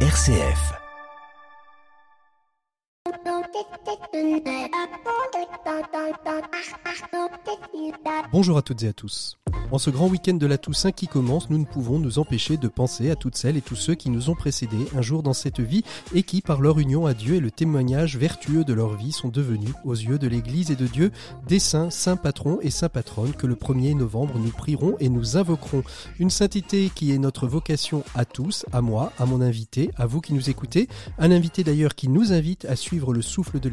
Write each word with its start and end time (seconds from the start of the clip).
RCF. 0.00 0.85
Bonjour 8.32 8.58
à 8.58 8.62
toutes 8.62 8.82
et 8.82 8.88
à 8.88 8.92
tous. 8.92 9.38
En 9.72 9.78
ce 9.78 9.90
grand 9.90 10.06
week-end 10.06 10.34
de 10.34 10.46
la 10.46 10.58
Toussaint 10.58 10.92
qui 10.92 11.08
commence, 11.08 11.50
nous 11.50 11.58
ne 11.58 11.64
pouvons 11.64 11.98
nous 11.98 12.20
empêcher 12.20 12.56
de 12.56 12.68
penser 12.68 13.10
à 13.10 13.16
toutes 13.16 13.34
celles 13.34 13.56
et 13.56 13.62
tous 13.62 13.74
ceux 13.74 13.96
qui 13.96 14.10
nous 14.10 14.30
ont 14.30 14.36
précédés 14.36 14.86
un 14.96 15.02
jour 15.02 15.24
dans 15.24 15.32
cette 15.32 15.58
vie 15.58 15.82
et 16.14 16.22
qui, 16.22 16.40
par 16.40 16.60
leur 16.60 16.78
union 16.78 17.04
à 17.04 17.14
Dieu 17.14 17.34
et 17.34 17.40
le 17.40 17.50
témoignage 17.50 18.16
vertueux 18.16 18.62
de 18.62 18.72
leur 18.72 18.94
vie, 18.94 19.10
sont 19.10 19.28
devenus, 19.28 19.74
aux 19.84 19.94
yeux 19.94 20.18
de 20.18 20.28
l'Église 20.28 20.70
et 20.70 20.76
de 20.76 20.86
Dieu, 20.86 21.10
des 21.48 21.58
saints, 21.58 21.90
saints 21.90 22.16
patrons 22.16 22.58
et 22.62 22.70
saints 22.70 22.88
patronnes 22.88 23.34
que 23.34 23.48
le 23.48 23.56
1er 23.56 23.96
novembre 23.96 24.38
nous 24.38 24.50
prierons 24.50 24.96
et 25.00 25.08
nous 25.08 25.36
invoquerons. 25.36 25.82
Une 26.20 26.30
sainteté 26.30 26.88
qui 26.94 27.10
est 27.10 27.18
notre 27.18 27.48
vocation 27.48 28.04
à 28.14 28.24
tous, 28.24 28.64
à 28.72 28.80
moi, 28.82 29.12
à 29.18 29.26
mon 29.26 29.40
invité, 29.40 29.90
à 29.96 30.06
vous 30.06 30.20
qui 30.20 30.32
nous 30.32 30.48
écoutez, 30.48 30.88
un 31.18 31.32
invité 31.32 31.64
d'ailleurs 31.64 31.96
qui 31.96 32.08
nous 32.08 32.32
invite 32.32 32.66
à 32.66 32.76
suivre 32.76 33.12
le 33.12 33.22
souffle 33.22 33.58
de 33.58 33.68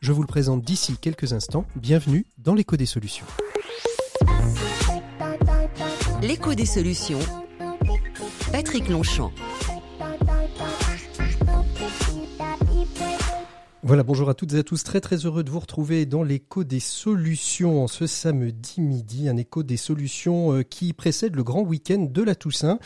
Je 0.00 0.12
vous 0.12 0.22
le 0.22 0.26
présente 0.26 0.62
d'ici 0.62 0.96
quelques 1.00 1.32
instants. 1.32 1.64
Bienvenue 1.76 2.26
dans 2.38 2.54
l'écho 2.54 2.76
des 2.76 2.86
solutions. 2.86 3.26
L'écho 6.22 6.54
des 6.54 6.66
solutions. 6.66 7.20
Patrick 8.52 8.88
Longchamp. 8.88 9.32
Voilà, 13.84 14.02
bonjour 14.02 14.28
à 14.28 14.34
toutes 14.34 14.54
et 14.54 14.58
à 14.58 14.62
tous. 14.64 14.82
Très 14.82 15.00
très 15.00 15.18
heureux 15.18 15.44
de 15.44 15.50
vous 15.50 15.60
retrouver 15.60 16.04
dans 16.04 16.24
l'écho 16.24 16.64
des 16.64 16.80
solutions 16.80 17.86
ce 17.86 18.08
samedi 18.08 18.80
midi, 18.80 19.28
un 19.28 19.36
écho 19.36 19.62
des 19.62 19.76
solutions 19.76 20.52
euh, 20.52 20.62
qui 20.64 20.92
précède 20.92 21.36
le 21.36 21.44
grand 21.44 21.62
week-end 21.62 22.08
de 22.10 22.22
la 22.24 22.34
Toussaint, 22.34 22.80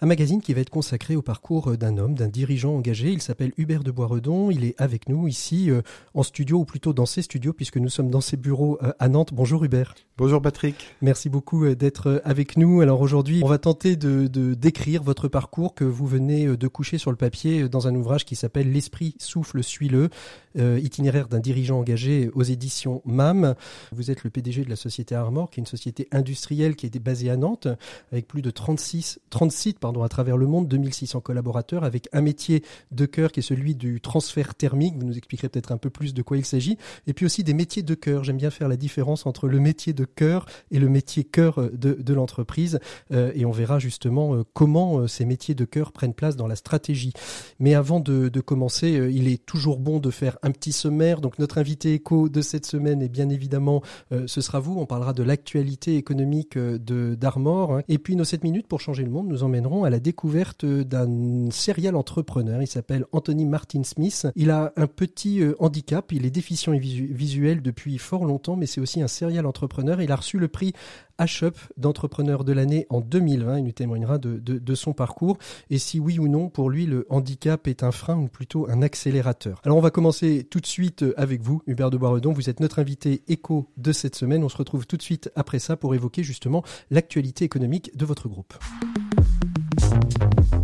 un 0.00 0.06
magazine 0.06 0.40
qui 0.40 0.54
va 0.54 0.62
être 0.62 0.70
consacré 0.70 1.16
au 1.16 1.22
parcours 1.22 1.72
euh, 1.72 1.76
d'un 1.76 1.98
homme, 1.98 2.14
d'un 2.14 2.28
dirigeant 2.28 2.74
engagé. 2.74 3.10
Il 3.10 3.20
s'appelle 3.20 3.52
Hubert 3.58 3.82
de 3.82 3.90
Boisredon. 3.90 4.50
Il 4.50 4.64
est 4.64 4.74
avec 4.80 5.10
nous 5.10 5.28
ici 5.28 5.70
euh, 5.70 5.82
en 6.14 6.22
studio 6.22 6.60
ou 6.60 6.64
plutôt 6.64 6.94
dans 6.94 7.04
ses 7.04 7.20
studios 7.20 7.52
puisque 7.52 7.76
nous 7.76 7.90
sommes 7.90 8.08
dans 8.08 8.22
ses 8.22 8.38
bureaux 8.38 8.78
à 8.98 9.08
Nantes. 9.10 9.34
Bonjour 9.34 9.62
Hubert. 9.64 9.96
Bonjour 10.16 10.40
Patrick. 10.40 10.76
Merci 11.02 11.28
beaucoup 11.28 11.74
d'être 11.74 12.22
avec 12.24 12.56
nous. 12.56 12.80
Alors 12.80 13.02
aujourd'hui, 13.02 13.42
on 13.44 13.48
va 13.48 13.58
tenter 13.58 13.96
de, 13.96 14.26
de 14.26 14.54
décrire 14.54 15.02
votre 15.02 15.28
parcours 15.28 15.74
que 15.74 15.84
vous 15.84 16.06
venez 16.06 16.46
de 16.56 16.68
coucher 16.68 16.96
sur 16.96 17.10
le 17.10 17.18
papier 17.18 17.68
dans 17.68 17.86
un 17.86 17.94
ouvrage 17.94 18.24
qui 18.24 18.34
s'appelle 18.34 18.72
L'esprit 18.72 19.14
souffle, 19.18 19.62
suis-le. 19.62 20.08
Euh, 20.56 20.80
itinéraire 20.82 21.28
d'un 21.28 21.40
dirigeant 21.40 21.78
engagé 21.78 22.30
aux 22.34 22.42
éditions 22.42 23.02
MAM. 23.04 23.54
Vous 23.92 24.10
êtes 24.10 24.24
le 24.24 24.30
PDG 24.30 24.64
de 24.64 24.70
la 24.70 24.76
société 24.76 25.14
Armor, 25.14 25.50
qui 25.50 25.60
est 25.60 25.62
une 25.62 25.66
société 25.66 26.08
industrielle 26.10 26.74
qui 26.74 26.86
est 26.86 26.98
basée 26.98 27.28
à 27.28 27.36
Nantes, 27.36 27.68
avec 28.12 28.26
plus 28.26 28.40
de 28.40 28.50
36, 28.50 29.20
30 29.28 29.52
sites 29.52 29.78
pardon, 29.78 30.02
à 30.02 30.08
travers 30.08 30.38
le 30.38 30.46
monde, 30.46 30.66
2600 30.66 31.20
collaborateurs, 31.20 31.84
avec 31.84 32.08
un 32.12 32.22
métier 32.22 32.62
de 32.92 33.04
cœur 33.04 33.30
qui 33.30 33.40
est 33.40 33.42
celui 33.42 33.74
du 33.74 34.00
transfert 34.00 34.54
thermique. 34.54 34.94
Vous 34.96 35.04
nous 35.04 35.18
expliquerez 35.18 35.50
peut-être 35.50 35.70
un 35.70 35.76
peu 35.76 35.90
plus 35.90 36.14
de 36.14 36.22
quoi 36.22 36.38
il 36.38 36.46
s'agit. 36.46 36.78
Et 37.06 37.12
puis 37.12 37.26
aussi 37.26 37.44
des 37.44 37.54
métiers 37.54 37.82
de 37.82 37.94
cœur. 37.94 38.24
J'aime 38.24 38.38
bien 38.38 38.50
faire 38.50 38.68
la 38.68 38.76
différence 38.76 39.26
entre 39.26 39.48
le 39.48 39.60
métier 39.60 39.92
de 39.92 40.06
cœur 40.06 40.46
et 40.70 40.78
le 40.78 40.88
métier 40.88 41.24
cœur 41.24 41.70
de, 41.72 41.92
de 41.92 42.14
l'entreprise. 42.14 42.80
Euh, 43.12 43.32
et 43.34 43.44
on 43.44 43.52
verra 43.52 43.78
justement 43.78 44.34
euh, 44.34 44.44
comment 44.54 45.06
ces 45.06 45.26
métiers 45.26 45.54
de 45.54 45.66
cœur 45.66 45.92
prennent 45.92 46.14
place 46.14 46.36
dans 46.36 46.46
la 46.46 46.56
stratégie. 46.56 47.12
Mais 47.58 47.74
avant 47.74 48.00
de, 48.00 48.28
de 48.28 48.40
commencer, 48.40 49.10
il 49.12 49.28
est 49.28 49.44
toujours 49.44 49.78
bon 49.78 49.98
de 49.98 50.10
faire 50.10 50.37
un 50.42 50.50
petit 50.50 50.72
sommaire. 50.72 51.20
Donc 51.20 51.38
notre 51.38 51.58
invité 51.58 51.94
éco 51.94 52.28
de 52.28 52.40
cette 52.40 52.66
semaine 52.66 53.02
est 53.02 53.08
bien 53.08 53.28
évidemment, 53.28 53.82
euh, 54.12 54.26
ce 54.26 54.40
sera 54.40 54.60
vous. 54.60 54.78
On 54.78 54.86
parlera 54.86 55.12
de 55.12 55.22
l'actualité 55.22 55.96
économique 55.96 56.56
euh, 56.56 56.78
de 56.78 57.14
d'Armor. 57.14 57.74
Hein. 57.74 57.82
Et 57.88 57.98
puis 57.98 58.16
nos 58.16 58.24
7 58.24 58.44
minutes 58.44 58.66
pour 58.66 58.80
changer 58.80 59.04
le 59.04 59.10
monde 59.10 59.28
nous 59.28 59.42
emmèneront 59.42 59.84
à 59.84 59.90
la 59.90 60.00
découverte 60.00 60.64
d'un 60.64 61.50
serial 61.50 61.96
entrepreneur. 61.96 62.62
Il 62.62 62.66
s'appelle 62.66 63.04
Anthony 63.12 63.46
Martin 63.46 63.82
Smith. 63.84 64.26
Il 64.36 64.50
a 64.50 64.72
un 64.76 64.86
petit 64.86 65.40
euh, 65.40 65.54
handicap. 65.58 66.12
Il 66.12 66.26
est 66.26 66.30
déficient 66.30 66.72
visuel 66.72 67.62
depuis 67.62 67.98
fort 67.98 68.24
longtemps, 68.24 68.56
mais 68.56 68.66
c'est 68.66 68.80
aussi 68.80 69.02
un 69.02 69.08
serial 69.08 69.46
entrepreneur. 69.46 70.00
Il 70.02 70.12
a 70.12 70.16
reçu 70.16 70.38
le 70.38 70.48
prix 70.48 70.72
HUP 71.20 71.56
d'entrepreneur 71.76 72.44
de 72.44 72.52
l'année 72.52 72.86
en 72.90 73.00
2020. 73.00 73.58
Il 73.58 73.64
nous 73.64 73.72
témoignera 73.72 74.18
de, 74.18 74.38
de, 74.38 74.74
son 74.74 74.92
parcours 74.92 75.38
et 75.70 75.78
si 75.78 75.98
oui 75.98 76.18
ou 76.18 76.28
non 76.28 76.48
pour 76.48 76.70
lui 76.70 76.86
le 76.86 77.06
handicap 77.08 77.66
est 77.66 77.82
un 77.82 77.92
frein 77.92 78.16
ou 78.16 78.28
plutôt 78.28 78.68
un 78.70 78.82
accélérateur. 78.82 79.60
Alors 79.64 79.78
on 79.78 79.80
va 79.80 79.90
commencer 79.90 80.46
tout 80.48 80.60
de 80.60 80.66
suite 80.66 81.04
avec 81.16 81.42
vous, 81.42 81.62
Hubert 81.66 81.90
de 81.90 81.96
Boisredon. 81.96 82.32
Vous 82.32 82.48
êtes 82.48 82.60
notre 82.60 82.78
invité 82.78 83.22
éco 83.28 83.68
de 83.76 83.92
cette 83.92 84.14
semaine. 84.14 84.44
On 84.44 84.48
se 84.48 84.56
retrouve 84.56 84.86
tout 84.86 84.96
de 84.96 85.02
suite 85.02 85.30
après 85.34 85.58
ça 85.58 85.76
pour 85.76 85.94
évoquer 85.94 86.22
justement 86.22 86.62
l'actualité 86.90 87.44
économique 87.44 87.96
de 87.96 88.04
votre 88.04 88.28
groupe. 88.28 88.54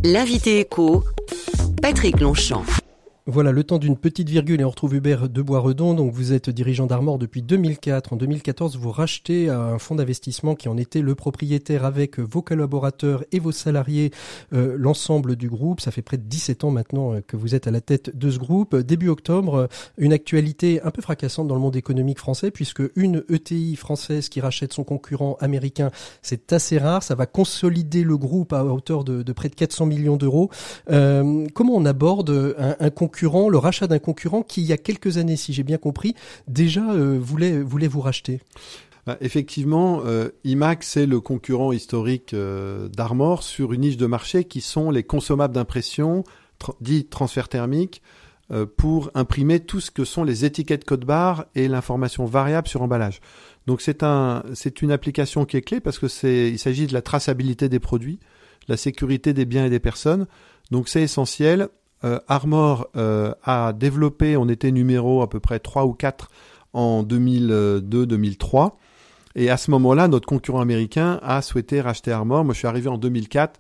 L'invité 0.05 0.61
éco, 0.61 1.05
Patrick 1.81 2.21
Longchamp. 2.21 2.84
Voilà, 3.27 3.53
le 3.53 3.65
temps 3.65 3.79
d'une 3.79 3.97
petite 3.97 4.29
virgule 4.29 4.61
et 4.61 4.65
on 4.65 4.69
retrouve 4.69 4.97
Hubert 4.97 5.31
de 5.31 5.41
Boisredon. 5.41 5.95
Donc 5.95 6.13
vous 6.13 6.35
êtes 6.35 6.51
dirigeant 6.51 6.85
d'Armor 6.85 7.17
depuis 7.17 7.41
2004. 7.41 8.13
En 8.13 8.17
2014, 8.17 8.77
vous 8.77 8.91
rachetez 8.91 9.49
un 9.49 9.79
fonds 9.79 9.95
d'investissement 9.95 10.55
qui 10.55 10.69
en 10.69 10.77
était 10.77 11.01
le 11.01 11.15
propriétaire 11.15 11.87
avec 11.87 12.19
vos 12.19 12.43
collaborateurs 12.43 13.25
et 13.33 13.39
vos 13.39 13.51
salariés, 13.51 14.11
euh, 14.53 14.77
l'ensemble 14.77 15.37
du 15.37 15.49
groupe. 15.49 15.81
Ça 15.81 15.91
fait 15.91 16.03
près 16.03 16.19
de 16.19 16.23
17 16.25 16.65
ans 16.65 16.71
maintenant 16.71 17.15
euh, 17.15 17.23
que 17.27 17.39
vous 17.39 17.55
êtes 17.55 17.67
à 17.67 17.71
la 17.71 17.81
tête 17.81 18.15
de 18.15 18.31
ce 18.31 18.39
groupe. 18.39 18.77
Début 18.77 19.09
octobre, 19.09 19.71
une 19.97 20.13
actualité 20.13 20.83
un 20.83 20.91
peu 20.91 21.01
fracassante 21.01 21.49
dans 21.49 21.55
le 21.55 21.63
monde 21.63 21.77
économique 21.77 22.19
français 22.19 22.51
puisque 22.51 22.83
une 22.95 23.25
ETI 23.31 23.77
française 23.77 24.29
qui 24.29 24.43
rachète 24.43 24.75
son 24.75 24.85
concurrent 24.85 25.39
américain, 25.41 25.91
c'est 26.21 26.53
assez 26.53 26.77
rare. 26.77 27.03
Ça 27.03 27.15
va 27.15 27.25
consolider 27.25 28.05
le 28.05 28.19
groupe 28.19 28.53
à 28.53 28.67
hauteur 28.67 29.03
de, 29.03 29.33
près 29.33 29.49
de 29.49 29.55
400 29.55 29.87
millions 29.87 30.19
d'euros. 30.19 30.51
Euh, 30.91 31.47
comment 31.55 31.75
on 31.75 31.87
aborde 31.87 32.55
un, 32.59 32.77
un 32.79 32.91
concurrent 32.91 33.14
le 33.23 33.57
rachat 33.57 33.87
d'un 33.87 33.99
concurrent 33.99 34.43
qui, 34.43 34.63
il 34.63 34.67
y 34.67 34.73
a 34.73 34.79
quelques 34.79 35.19
années, 35.19 35.37
si 35.37 35.53
j'ai 35.53 35.63
bien 35.63 35.79
compris, 35.79 36.15
déjà 36.49 36.93
euh, 36.93 37.19
voulait, 37.21 37.61
voulait 37.61 37.89
vous 37.89 38.01
racheter. 38.01 38.41
Bah, 39.07 39.19
effectivement, 39.21 40.03
euh, 40.07 40.31
IMAX 40.45 40.89
c'est 40.89 41.07
le 41.07 41.21
concurrent 41.21 41.73
historique 41.73 42.33
euh, 42.33 42.89
d'Armor 42.89 43.43
sur 43.43 43.73
une 43.73 43.83
niche 43.83 43.99
de 43.99 44.07
marché 44.07 44.45
qui 44.45 44.61
sont 44.61 44.91
les 44.91 45.03
consommables 45.03 45.55
d'impression, 45.55 46.25
dits 46.81 47.07
transfert 47.07 47.49
thermique, 47.49 48.03
pour 48.77 49.11
imprimer 49.15 49.59
tout 49.59 49.81
ce 49.81 49.91
que 49.91 50.05
sont 50.05 50.23
les 50.23 50.45
étiquettes 50.45 50.85
code 50.85 51.07
barre 51.07 51.47
et 51.55 51.67
l'information 51.67 52.27
variable 52.27 52.69
sur 52.69 52.83
emballage. 52.83 53.21
Donc 53.67 53.81
c'est 53.81 54.03
un, 54.03 54.43
une 54.83 54.93
application 54.93 55.47
qui 55.47 55.57
est 55.57 55.63
clé 55.63 55.81
parce 55.81 55.99
que 55.99 56.07
il 56.27 56.59
s'agit 56.59 56.87
de 56.87 56.93
la 56.93 57.01
traçabilité 57.01 57.71
des 57.71 57.81
produits, 57.81 58.21
la 58.69 58.77
sécurité 58.77 59.33
des 59.33 59.47
biens 59.47 59.65
et 59.65 59.71
des 59.71 59.81
personnes. 59.81 60.27
Donc 60.71 60.91
c'est 60.91 61.03
essentiel 61.03 61.69
euh, 62.05 62.19
Armor 62.29 62.89
euh, 62.97 63.33
a 63.43 63.73
développé, 63.73 64.37
on 64.37 64.49
était 64.49 64.73
numéro 64.73 65.23
à 65.23 65.31
peu 65.31 65.41
près 65.41 65.59
3 65.59 65.87
ou 65.87 65.95
4 65.95 66.31
en 66.75 67.03
2002-2003. 67.03 68.73
Et 69.37 69.51
à 69.51 69.57
ce 69.57 69.71
moment-là, 69.71 70.07
notre 70.07 70.27
concurrent 70.27 70.61
américain 70.61 71.19
a 71.23 71.43
souhaité 71.43 71.81
racheter 71.81 72.13
Armor. 72.13 72.45
Moi, 72.45 72.53
je 72.53 72.59
suis 72.59 72.69
arrivé 72.69 72.89
en 72.89 72.99
2004. 72.99 73.59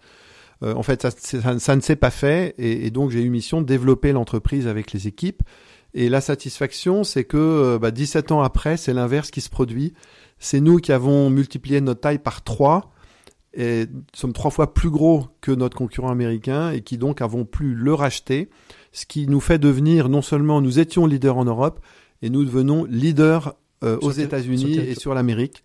Euh, 0.62 0.74
en 0.74 0.82
fait, 0.82 1.02
ça, 1.02 1.74
ne 1.74 1.80
s'est 1.80 1.96
pas 1.96 2.10
fait. 2.10 2.54
Et, 2.58 2.90
donc, 2.90 3.10
j'ai 3.10 3.22
eu 3.22 3.30
mission 3.30 3.60
de 3.60 3.66
développer 3.66 4.12
l'entreprise 4.12 4.68
avec 4.68 4.92
les 4.92 5.08
équipes. 5.08 5.42
Et 5.94 6.08
la 6.08 6.20
satisfaction, 6.20 7.02
c'est 7.02 7.24
que 7.24 7.78
bah, 7.80 7.90
17 7.90 8.30
ans 8.30 8.42
après, 8.42 8.76
c'est 8.76 8.92
l'inverse 8.92 9.30
qui 9.30 9.40
se 9.40 9.50
produit. 9.50 9.94
C'est 10.38 10.60
nous 10.60 10.78
qui 10.78 10.92
avons 10.92 11.30
multiplié 11.30 11.80
notre 11.80 12.00
taille 12.00 12.18
par 12.18 12.42
3 12.42 12.93
et 13.56 13.86
sommes 14.12 14.32
trois 14.32 14.50
fois 14.50 14.74
plus 14.74 14.90
gros 14.90 15.28
que 15.40 15.52
notre 15.52 15.76
concurrent 15.76 16.10
américain 16.10 16.70
et 16.70 16.82
qui 16.82 16.98
donc 16.98 17.22
avons 17.22 17.44
pu 17.44 17.74
le 17.74 17.94
racheter, 17.94 18.50
ce 18.92 19.06
qui 19.06 19.26
nous 19.28 19.40
fait 19.40 19.58
devenir 19.58 20.08
non 20.08 20.22
seulement 20.22 20.60
nous 20.60 20.78
étions 20.78 21.06
leaders 21.06 21.36
en 21.36 21.44
Europe 21.44 21.80
et 22.22 22.30
nous 22.30 22.44
devenons 22.44 22.84
leaders 22.84 23.54
euh, 23.82 23.98
aux 24.02 24.12
États-Unis 24.12 24.78
et 24.78 24.94
sur 24.94 25.14
l'Amérique. 25.14 25.62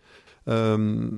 Euh, 0.48 1.10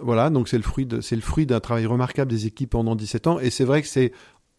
voilà, 0.00 0.30
donc 0.30 0.48
c'est 0.48 0.56
le 0.56 0.62
fruit 0.62 0.86
de, 0.86 1.00
c'est 1.00 1.16
le 1.16 1.22
fruit 1.22 1.46
d'un 1.46 1.60
travail 1.60 1.86
remarquable 1.86 2.30
des 2.30 2.46
équipes 2.46 2.70
pendant 2.70 2.96
17 2.96 3.26
ans 3.26 3.38
et 3.38 3.50
c'est 3.50 3.64
vrai 3.64 3.82
que 3.82 3.88
c'est 3.88 4.12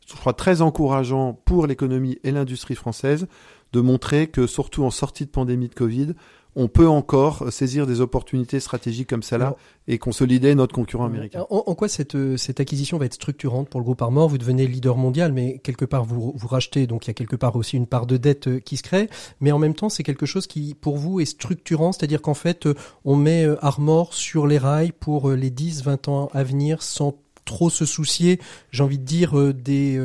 je 0.08 0.14
crois 0.14 0.34
très 0.34 0.62
encourageant 0.62 1.34
pour 1.34 1.68
l'économie 1.68 2.20
et 2.24 2.32
l'industrie 2.32 2.76
française 2.76 3.28
de 3.74 3.82
montrer 3.82 4.28
que 4.28 4.48
surtout 4.48 4.84
en 4.84 4.92
sortie 4.92 5.26
de 5.26 5.32
pandémie 5.32 5.68
de 5.68 5.74
Covid, 5.74 6.14
on 6.56 6.68
peut 6.68 6.88
encore 6.88 7.52
saisir 7.52 7.86
des 7.86 8.02
opportunités 8.02 8.60
stratégiques 8.60 9.10
comme 9.10 9.24
celle-là 9.24 9.56
et 9.88 9.98
consolider 9.98 10.56
notre 10.56 10.74
concurrent 10.74 11.06
américain. 11.06 11.46
En, 11.50 11.76
quoi 11.76 11.88
cette, 11.88 12.38
cette 12.38 12.60
acquisition 12.60 12.98
va 12.98 13.06
être 13.06 13.14
structurante 13.14 13.70
pour 13.70 13.80
le 13.80 13.84
groupe 13.84 14.02
Armor? 14.02 14.30
Vous 14.30 14.38
devenez 14.38 14.66
leader 14.66 14.98
mondial, 14.98 15.34
mais 15.34 15.60
quelque 15.60 15.86
part 15.86 16.06
vous, 16.06 16.34
vous 16.36 16.48
rachetez, 16.48 16.88
donc 16.88 17.06
il 17.06 17.10
y 17.10 17.12
a 17.12 17.14
quelque 17.14 17.36
part 17.36 17.56
aussi 17.56 17.78
une 17.78 17.88
part 17.88 18.06
de 18.06 18.18
dette 18.18 18.48
euh, 18.48 18.60
qui 18.60 18.78
se 18.78 18.84
crée, 18.84 19.10
mais 19.42 19.52
en 19.52 19.60
même 19.60 19.74
temps 19.74 19.90
c'est 19.90 20.04
quelque 20.04 20.26
chose 20.26 20.48
qui 20.48 20.74
pour 20.74 20.98
vous 20.98 21.20
est 21.20 21.26
structurant, 21.26 21.92
c'est-à-dire 21.92 22.22
qu'en 22.22 22.34
fait 22.34 22.66
euh, 22.66 22.74
on 23.04 23.16
met 23.16 23.46
euh, 23.46 23.58
Armor 23.64 24.14
sur 24.14 24.48
les 24.48 24.58
rails 24.58 24.92
pour 24.92 25.32
les 25.32 25.52
10-20 25.52 26.10
ans 26.10 26.30
à 26.34 26.44
venir 26.44 26.82
sans 26.82 27.18
trop 27.44 27.70
se 27.70 27.86
soucier, 27.86 28.40
j'ai 28.72 28.82
envie 28.82 28.98
de 28.98 29.04
dire, 29.04 29.54
des, 29.54 30.02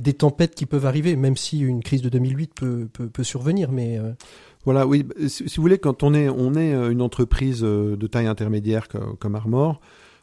des 0.00 0.12
tempêtes 0.12 0.56
qui 0.56 0.66
peuvent 0.66 0.86
arriver, 0.86 1.14
même 1.14 1.36
si 1.36 1.60
une 1.60 1.84
crise 1.84 2.02
de 2.02 2.08
2008 2.08 2.52
peut, 2.52 2.88
peut, 2.92 3.06
peut 3.06 3.22
survenir. 3.22 3.70
Mais 3.70 4.00
voilà, 4.64 4.86
oui. 4.86 5.06
Si, 5.28 5.44
vous 5.44 5.62
voulez, 5.62 5.78
quand 5.78 6.02
on 6.02 6.14
est, 6.14 6.28
on 6.28 6.54
est 6.54 6.74
euh, 6.74 6.90
une 6.90 7.02
entreprise 7.02 7.62
euh, 7.62 7.96
de 7.96 8.06
taille 8.06 8.26
intermédiaire 8.26 8.88
comme, 8.88 9.34
Armor, 9.34 9.80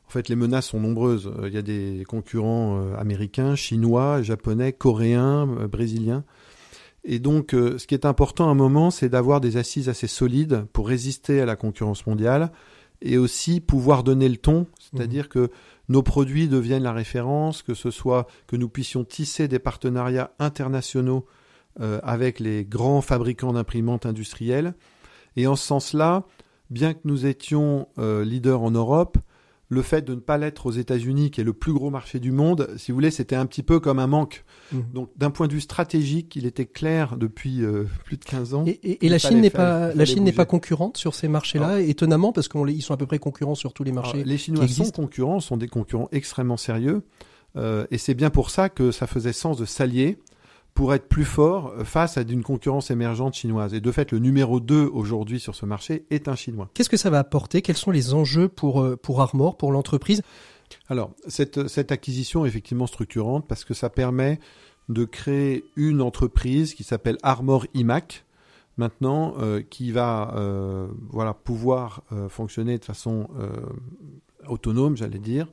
En 0.07 0.10
fait, 0.10 0.30
les 0.30 0.36
menaces 0.36 0.68
sont 0.68 0.80
nombreuses. 0.80 1.31
Il 1.45 1.54
y 1.54 1.57
a 1.57 1.62
des 1.62 2.04
concurrents 2.07 2.81
américains, 2.98 3.56
chinois, 3.56 4.22
japonais, 4.22 4.74
coréens, 4.74 5.45
brésiliens. 5.69 6.24
Et 7.04 7.19
donc, 7.19 7.51
ce 7.51 7.88
qui 7.88 7.94
est 7.94 8.06
important 8.06 8.48
à 8.48 8.51
un 8.51 8.56
moment, 8.56 8.92
c'est 8.92 9.10
d'avoir 9.10 9.39
des 9.39 9.57
assises 9.57 9.88
assez 9.88 10.07
solides 10.07 10.66
pour 10.74 10.88
résister 10.88 11.40
à 11.42 11.45
la 11.45 11.56
concurrence 11.56 12.06
mondiale 12.06 12.51
et 13.01 13.18
aussi 13.18 13.62
pouvoir 13.62 14.04
donner 14.04 14.28
le 14.28 14.38
ton, 14.38 14.68
c'est-à-dire 14.80 15.25
mmh. 15.25 15.30
que 15.30 15.50
nos 15.90 16.04
produits 16.04 16.48
deviennent 16.48 16.83
la 16.83 16.94
référence, 16.94 17.63
que 17.63 17.74
ce 17.74 17.92
soit 17.92 18.28
que 18.48 18.56
nous 18.56 18.69
puissions 18.69 19.04
tisser 19.04 19.48
des 19.48 19.60
partenariats 19.60 20.31
internationaux 20.40 21.25
euh, 21.79 22.00
avec 22.03 22.39
les 22.39 22.65
grands 22.65 23.01
fabricants 23.01 23.53
d'imprimantes 23.53 24.06
industrielles. 24.06 24.74
Et 25.35 25.47
en 25.47 25.56
ce 25.56 25.65
sens-là, 25.65 26.25
bien 26.69 26.94
que 26.94 27.01
nous 27.06 27.25
étions 27.25 27.88
euh, 27.97 28.24
leaders 28.24 28.62
en 28.62 28.71
Europe, 28.71 29.18
le 29.69 29.81
fait 29.81 30.01
de 30.01 30.15
ne 30.15 30.19
pas 30.19 30.38
l'être 30.38 30.65
aux 30.65 30.71
États-Unis, 30.71 31.29
qui 31.29 31.41
est 31.41 31.44
le 31.44 31.53
plus 31.53 31.74
gros 31.74 31.89
marché 31.89 32.19
du 32.19 32.31
monde, 32.31 32.69
si 32.77 32.91
vous 32.91 32.95
voulez, 32.95 33.12
c'était 33.12 33.35
un 33.35 33.45
petit 33.45 33.63
peu 33.63 33.79
comme 33.79 34.00
un 34.00 34.07
manque. 34.07 34.45
Mmh. 34.71 34.79
Donc, 34.94 35.09
d'un 35.18 35.29
point 35.29 35.47
de 35.47 35.53
vue 35.53 35.62
stratégique, 35.62 36.35
il 36.35 36.45
était 36.45 36.65
clair 36.65 37.18
depuis 37.18 37.63
euh, 37.63 37.83
plus 38.06 38.18
de 38.18 38.23
15 38.23 38.53
ans. 38.53 38.65
Et, 38.65 39.09
la 39.09 39.18
Chine 39.18 39.41
n'est 39.41 39.50
pas, 39.50 39.94
la 39.94 40.06
Chine 40.06 40.23
n'est 40.23 40.31
pas 40.31 40.45
concurrente 40.45 40.97
sur 40.97 41.15
ces 41.15 41.27
marchés-là, 41.27 41.81
étonnamment, 41.81 42.31
parce 42.31 42.47
qu'ils 42.47 42.81
sont 42.81 42.94
à 42.94 42.97
peu 42.97 43.06
près 43.06 43.19
concurrents 43.19 43.56
sur 43.56 43.73
tous 43.73 43.83
les 43.83 43.91
marchés. 43.91 44.23
les 44.23 44.38
Chinois 44.38 44.68
sont 44.68 44.89
concurrents, 44.91 45.39
sont 45.39 45.57
des 45.57 45.68
concurrents 45.68 46.07
extrêmement 46.12 46.57
sérieux, 46.57 47.03
euh, 47.57 47.85
et 47.91 47.97
c'est 47.97 48.13
bien 48.13 48.30
pour 48.30 48.50
ça 48.50 48.69
que 48.69 48.91
ça 48.91 49.07
faisait 49.07 49.33
sens 49.33 49.57
de 49.57 49.65
s'allier 49.65 50.18
pour 50.77 50.94
être 50.94 51.09
plus 51.09 51.25
fort 51.25 51.74
face 51.85 52.19
à 52.19 52.21
une 52.21 52.44
concurrence 52.44 52.91
émergente 52.91 53.33
chinoise. 53.33 53.74
Et 53.74 53.81
de 53.81 53.91
fait, 53.91 54.12
le 54.12 54.19
numéro 54.19 54.59
2 54.59 54.88
aujourd'hui 54.94 55.39
sur 55.39 55.56
ce 55.56 55.65
marché 55.65 56.06
est 56.12 56.27
un 56.27 56.35
Chinois. 56.35 56.69
Qu'est-ce 56.75 56.88
que 56.88 56.97
ça 56.97 57.09
va 57.09 57.18
apporter? 57.18 57.63
Quels 57.63 57.75
sont 57.75 57.89
les 57.89 58.13
enjeux 58.13 58.47
pour, 58.47 58.83
euh, 58.83 58.95
pour 58.95 59.19
Armor, 59.19 59.57
pour 59.57 59.71
l'entreprise? 59.71 60.21
Alors, 60.88 61.09
cette, 61.27 61.68
cette 61.68 61.91
acquisition 61.91 62.45
est 62.45 62.50
effectivement 62.50 62.85
structurante 62.85 63.47
parce 63.47 63.65
que 63.65 63.74
ça 63.74 63.89
permet 63.89 64.39
de 64.88 65.03
créer 65.03 65.65
une 65.77 66.00
entreprise 66.00 66.75
qui 66.75 66.83
s'appelle 66.83 67.18
Armor 67.23 67.65
IMAC, 67.73 68.23
maintenant, 68.77 69.33
euh, 69.39 69.63
qui 69.68 69.91
va 69.91 70.35
euh, 70.35 70.88
voilà, 71.09 71.33
pouvoir 71.33 72.03
fonctionner 72.30 72.77
de 72.77 72.85
façon 72.85 73.30
autonome, 74.47 74.95
j'allais 74.95 75.18
dire, 75.18 75.47
euh, 75.47 75.51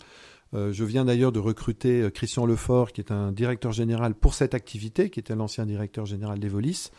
je 0.53 0.85
viens 0.85 1.05
d'ailleurs 1.05 1.33
de 1.33 1.41
recruter 1.41 2.03
euh, 2.03 2.11
Christian 2.11 2.47
Lefort, 2.47 2.93
qui 2.93 3.01
est 3.01 3.11
un 3.11 3.33
directeur 3.33 3.73
général 3.73 4.15
pour 4.15 4.35
cette 4.35 4.55
activité, 4.55 5.11
qui 5.11 5.21
était 5.21 5.35
l'ancien 5.35 5.67
directeur 5.67 6.07
général 6.07 6.39
d'Evolis, 6.39 6.91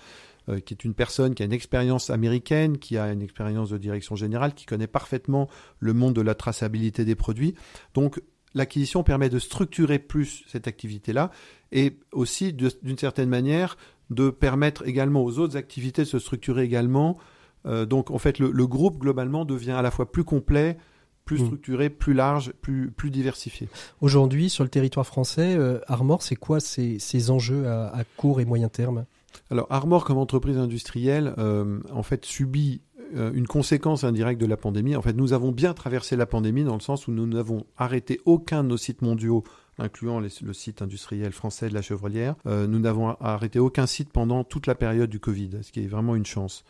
euh, 0.49 0.59
qui 0.59 0.73
est 0.73 0.83
une 0.83 0.93
personne 0.93 1.33
qui 1.33 1.43
a 1.43 1.45
une 1.45 1.53
expérience 1.53 2.09
américaine, 2.09 2.77
qui 2.77 2.97
a 2.97 3.11
une 3.11 3.21
expérience 3.21 3.69
de 3.69 3.77
direction 3.77 4.15
générale, 4.15 4.53
qui 4.53 4.65
connaît 4.65 4.87
parfaitement 4.87 5.49
le 5.79 5.93
monde 5.93 6.13
de 6.13 6.21
la 6.21 6.35
traçabilité 6.35 7.05
des 7.05 7.15
produits. 7.15 7.55
Donc 7.93 8.21
l'acquisition 8.53 9.03
permet 9.03 9.29
de 9.29 9.39
structurer 9.39 9.99
plus 9.99 10.43
cette 10.47 10.67
activité-là 10.67 11.31
et 11.71 11.97
aussi 12.11 12.53
d'une 12.53 12.97
certaine 12.97 13.29
manière 13.29 13.77
de 14.09 14.29
permettre 14.29 14.87
également 14.87 15.23
aux 15.23 15.39
autres 15.39 15.57
activités 15.57 16.03
de 16.03 16.07
se 16.07 16.19
structurer 16.19 16.63
également. 16.63 17.17
donc 17.65 18.11
en 18.11 18.17
fait 18.17 18.39
le, 18.39 18.67
groupe 18.67 18.99
globalement 18.99 19.43
devient 19.43 19.71
à 19.71 19.81
la 19.81 19.91
fois 19.91 20.09
plus 20.09 20.23
complet, 20.23 20.77
plus 21.25 21.41
mm. 21.41 21.45
structuré, 21.45 21.89
plus 21.89 22.13
large, 22.13 22.53
plus, 22.61 22.91
plus 22.91 23.09
diversifié. 23.09 23.67
Aujourd'hui, 24.01 24.49
sur 24.49 24.63
le 24.63 24.69
territoire 24.69 25.05
français, 25.05 25.55
euh, 25.57 25.79
Armor, 25.87 26.21
c'est 26.21 26.35
quoi 26.35 26.59
ces, 26.59 26.99
ces 26.99 27.31
enjeux 27.31 27.67
à, 27.67 27.87
à, 27.87 28.03
court 28.17 28.39
et 28.39 28.45
moyen 28.45 28.69
terme? 28.69 29.05
Alors, 29.51 29.67
Armor, 29.69 30.05
comme 30.05 30.17
entreprise 30.17 30.57
industrielle, 30.57 31.33
euh, 31.37 31.79
en 31.91 32.03
fait, 32.03 32.25
subit 32.25 32.81
euh, 33.15 33.31
une 33.33 33.47
conséquence 33.47 34.03
indirecte 34.03 34.39
de 34.41 34.45
la 34.45 34.57
pandémie. 34.57 34.95
En 34.95 35.01
fait, 35.01 35.13
nous 35.13 35.33
avons 35.33 35.51
bien 35.51 35.73
traversé 35.73 36.15
la 36.15 36.25
pandémie 36.25 36.63
dans 36.63 36.73
le 36.73 36.79
sens 36.79 37.07
où 37.07 37.11
nous 37.11 37.27
n'avons 37.27 37.65
arrêté 37.77 38.19
aucun 38.25 38.63
de 38.63 38.69
nos 38.69 38.77
sites 38.77 39.01
mondiaux 39.01 39.43
incluant 39.77 40.19
les, 40.19 40.29
le 40.41 40.53
site 40.53 40.81
industriel 40.81 41.31
français 41.31 41.69
de 41.69 41.73
la 41.73 41.81
Chevrolière. 41.81 42.35
Euh, 42.45 42.65
nous 42.67 42.79
n'avons 42.79 43.09
arrêté 43.19 43.59
aucun 43.59 43.85
site 43.85 44.11
pendant 44.11 44.43
toute 44.43 44.67
la 44.67 44.75
période 44.75 45.09
du 45.09 45.19
Covid, 45.19 45.49
ce 45.61 45.71
qui 45.71 45.81
est 45.83 45.87
vraiment 45.87 46.15
une 46.15 46.25
chance. 46.25 46.63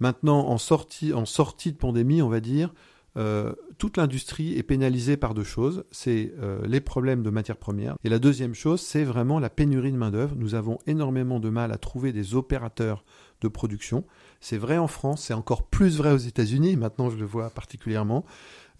Maintenant, 0.00 0.48
en 0.48 0.58
sortie, 0.58 1.12
en 1.12 1.24
sortie 1.24 1.72
de 1.72 1.76
pandémie, 1.76 2.22
on 2.22 2.28
va 2.28 2.40
dire, 2.40 2.74
euh, 3.16 3.52
toute 3.78 3.96
l'industrie 3.96 4.56
est 4.58 4.62
pénalisée 4.62 5.16
par 5.16 5.34
deux 5.34 5.44
choses. 5.44 5.84
C'est 5.90 6.32
euh, 6.40 6.60
les 6.66 6.80
problèmes 6.80 7.22
de 7.22 7.30
matières 7.30 7.56
premières. 7.56 7.96
Et 8.04 8.08
la 8.08 8.18
deuxième 8.18 8.54
chose, 8.54 8.80
c'est 8.80 9.04
vraiment 9.04 9.38
la 9.38 9.50
pénurie 9.50 9.92
de 9.92 9.96
main-d'œuvre. 9.96 10.34
Nous 10.36 10.54
avons 10.54 10.78
énormément 10.86 11.40
de 11.40 11.48
mal 11.48 11.72
à 11.72 11.78
trouver 11.78 12.12
des 12.12 12.34
opérateurs 12.34 13.04
de 13.40 13.48
production. 13.48 14.04
C'est 14.40 14.58
vrai 14.58 14.78
en 14.78 14.88
France, 14.88 15.24
c'est 15.24 15.34
encore 15.34 15.64
plus 15.64 15.96
vrai 15.96 16.12
aux 16.12 16.18
États-Unis. 16.18 16.76
Maintenant, 16.76 17.10
je 17.10 17.16
le 17.16 17.24
vois 17.24 17.50
particulièrement. 17.50 18.24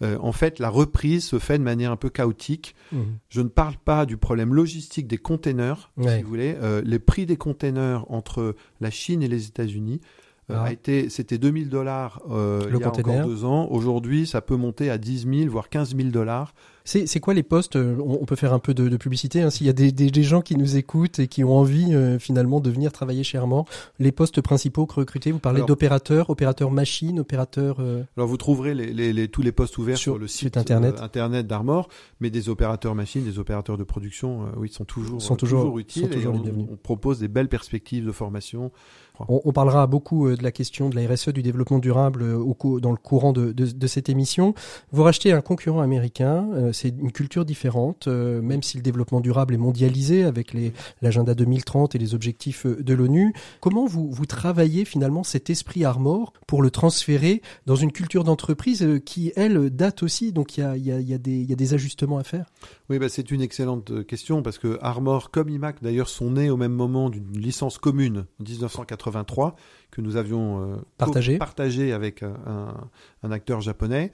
Euh, 0.01 0.17
en 0.19 0.33
fait, 0.33 0.59
la 0.59 0.69
reprise 0.69 1.25
se 1.25 1.39
fait 1.39 1.57
de 1.57 1.63
manière 1.63 1.91
un 1.91 1.95
peu 1.95 2.09
chaotique. 2.09 2.75
Mmh. 2.91 3.01
Je 3.29 3.41
ne 3.41 3.47
parle 3.47 3.75
pas 3.77 4.05
du 4.05 4.17
problème 4.17 4.53
logistique 4.53 5.07
des 5.07 5.17
containers, 5.17 5.91
si 6.01 6.21
vous 6.21 6.27
voulez. 6.27 6.57
les 6.83 6.99
prix 6.99 7.25
des 7.25 7.37
containers 7.37 8.09
entre 8.11 8.55
la 8.81 8.91
Chine 8.91 9.23
et 9.23 9.29
les 9.29 9.47
États-Unis 9.47 10.01
ah. 10.53 10.65
a 10.65 10.71
été, 10.71 11.09
c'était 11.09 11.37
2000 11.37 11.69
dollars 11.69 12.21
euh, 12.29 12.61
il 12.69 12.79
y 12.79 12.83
a 12.83 12.87
encore 12.87 13.25
deux 13.25 13.45
ans. 13.45 13.67
Aujourd'hui, 13.71 14.27
ça 14.27 14.41
peut 14.41 14.55
monter 14.55 14.89
à 14.91 14.97
10 14.97 15.27
000, 15.27 15.51
voire 15.51 15.69
15 15.69 15.95
000 15.95 16.09
dollars. 16.09 16.53
C'est 16.87 17.19
quoi 17.19 17.33
les 17.33 17.41
postes 17.41 17.77
euh, 17.77 17.97
on, 17.99 18.25
peut 18.25 18.35
faire 18.35 18.53
un 18.53 18.59
peu 18.59 18.75
de, 18.75 18.95
publicité. 18.95 19.41
Hein, 19.41 19.49
S'il 19.49 19.65
y 19.65 19.71
a 19.71 19.73
des, 19.73 19.91
des, 19.91 20.23
gens 20.23 20.41
qui 20.41 20.55
nous 20.55 20.77
écoutent 20.77 21.17
et 21.17 21.27
qui 21.27 21.43
ont 21.43 21.57
envie 21.57 21.95
euh, 21.95 22.19
finalement 22.19 22.59
de 22.59 22.69
venir 22.69 22.91
travailler 22.91 23.23
chez 23.23 23.39
Armor, 23.39 23.65
les 23.97 24.11
postes 24.11 24.39
principaux 24.39 24.85
que 24.85 24.93
recrutez, 24.93 25.31
vous 25.31 25.39
parlez 25.39 25.63
d'opérateurs, 25.63 26.29
opérateurs 26.29 26.69
machine, 26.69 27.19
opérateurs... 27.19 27.79
Alors 28.17 28.29
vous 28.29 28.37
trouverez 28.37 28.75
les, 28.75 28.93
les, 28.93 29.13
les, 29.13 29.27
tous 29.27 29.41
les 29.41 29.51
postes 29.51 29.79
ouverts 29.79 29.97
sur, 29.97 30.19
le 30.19 30.27
site 30.27 30.57
internet, 30.57 30.99
internet 31.01 31.47
d'Armor, 31.47 31.89
mais 32.19 32.29
des 32.29 32.49
opérateurs 32.49 32.93
machines, 32.93 33.23
des 33.23 33.39
opérateurs 33.39 33.79
de 33.79 33.83
production, 33.83 34.45
oui, 34.57 34.69
sont 34.69 34.85
toujours, 34.85 35.19
sont 35.23 35.35
toujours, 35.35 35.79
utiles. 35.79 36.03
Sont 36.03 36.09
toujours 36.09 36.35
et 36.35 36.51
on, 36.51 36.67
on, 36.73 36.77
propose 36.77 37.17
des 37.17 37.27
belles 37.27 37.49
perspectives 37.49 38.05
de 38.05 38.11
formation. 38.11 38.71
On, 39.27 39.51
parlera 39.51 39.87
beaucoup 39.87 40.27
euh, 40.27 40.35
de 40.35 40.43
la 40.43 40.51
question 40.51 40.89
de 40.89 40.95
la 40.95 41.07
RSE, 41.07 41.29
du 41.29 41.41
développement 41.41 41.79
durable 41.79 42.23
euh, 42.23 42.79
dans 42.79 42.91
le 42.91 42.97
courant 42.97 43.33
de, 43.33 43.87
cette 43.87 44.09
émission. 44.09 44.53
Vous 44.91 45.03
rachetez 45.03 45.31
un 45.31 45.41
concurrent 45.41 45.81
américain, 45.81 46.47
euh, 46.53 46.73
c'est 46.73 46.89
une 46.89 47.11
culture 47.11 47.45
différente, 47.45 48.07
même 48.07 48.63
si 48.63 48.77
le 48.77 48.83
développement 48.83 49.21
durable 49.21 49.53
est 49.53 49.57
mondialisé 49.57 50.23
avec 50.23 50.55
l'agenda 51.01 51.33
2030 51.33 51.95
et 51.95 51.97
les 51.97 52.13
objectifs 52.13 52.65
de 52.65 52.93
l'ONU. 52.93 53.33
Comment 53.61 53.85
vous, 53.85 54.09
vous 54.11 54.25
travaillez 54.25 54.85
finalement 54.85 55.23
cet 55.23 55.49
esprit 55.49 55.85
Armor 55.85 56.33
pour 56.47 56.61
le 56.61 56.71
transférer 56.71 57.41
dans 57.65 57.75
une 57.75 57.91
culture 57.91 58.23
d'entreprise 58.23 58.87
qui, 59.05 59.31
elle, 59.35 59.69
date 59.69 60.03
aussi, 60.03 60.31
donc 60.31 60.57
il 60.57 60.61
y 60.61 61.13
a, 61.13 61.17
des 61.17 61.73
ajustements 61.73 62.17
à 62.17 62.23
faire? 62.23 62.45
Oui, 62.89 62.99
bah, 62.99 63.09
c'est 63.09 63.31
une 63.31 63.41
excellente 63.41 64.05
question 64.05 64.43
parce 64.43 64.59
que 64.59 64.77
Armor 64.81 65.31
comme 65.31 65.49
IMAC 65.49 65.81
d'ailleurs 65.81 66.09
sont 66.09 66.31
nés 66.31 66.49
au 66.49 66.57
même 66.57 66.73
moment 66.73 67.09
d'une 67.09 67.37
licence 67.37 67.79
commune 67.79 68.25
en 68.39 68.43
1980 68.43 69.25
que 69.91 70.01
nous 70.01 70.17
avions 70.17 70.73
euh, 70.73 70.75
partagé. 71.37 71.91
avec 71.93 72.21
euh, 72.21 72.33
un, 73.23 73.31
acteur 73.31 73.61
japonais. 73.61 74.11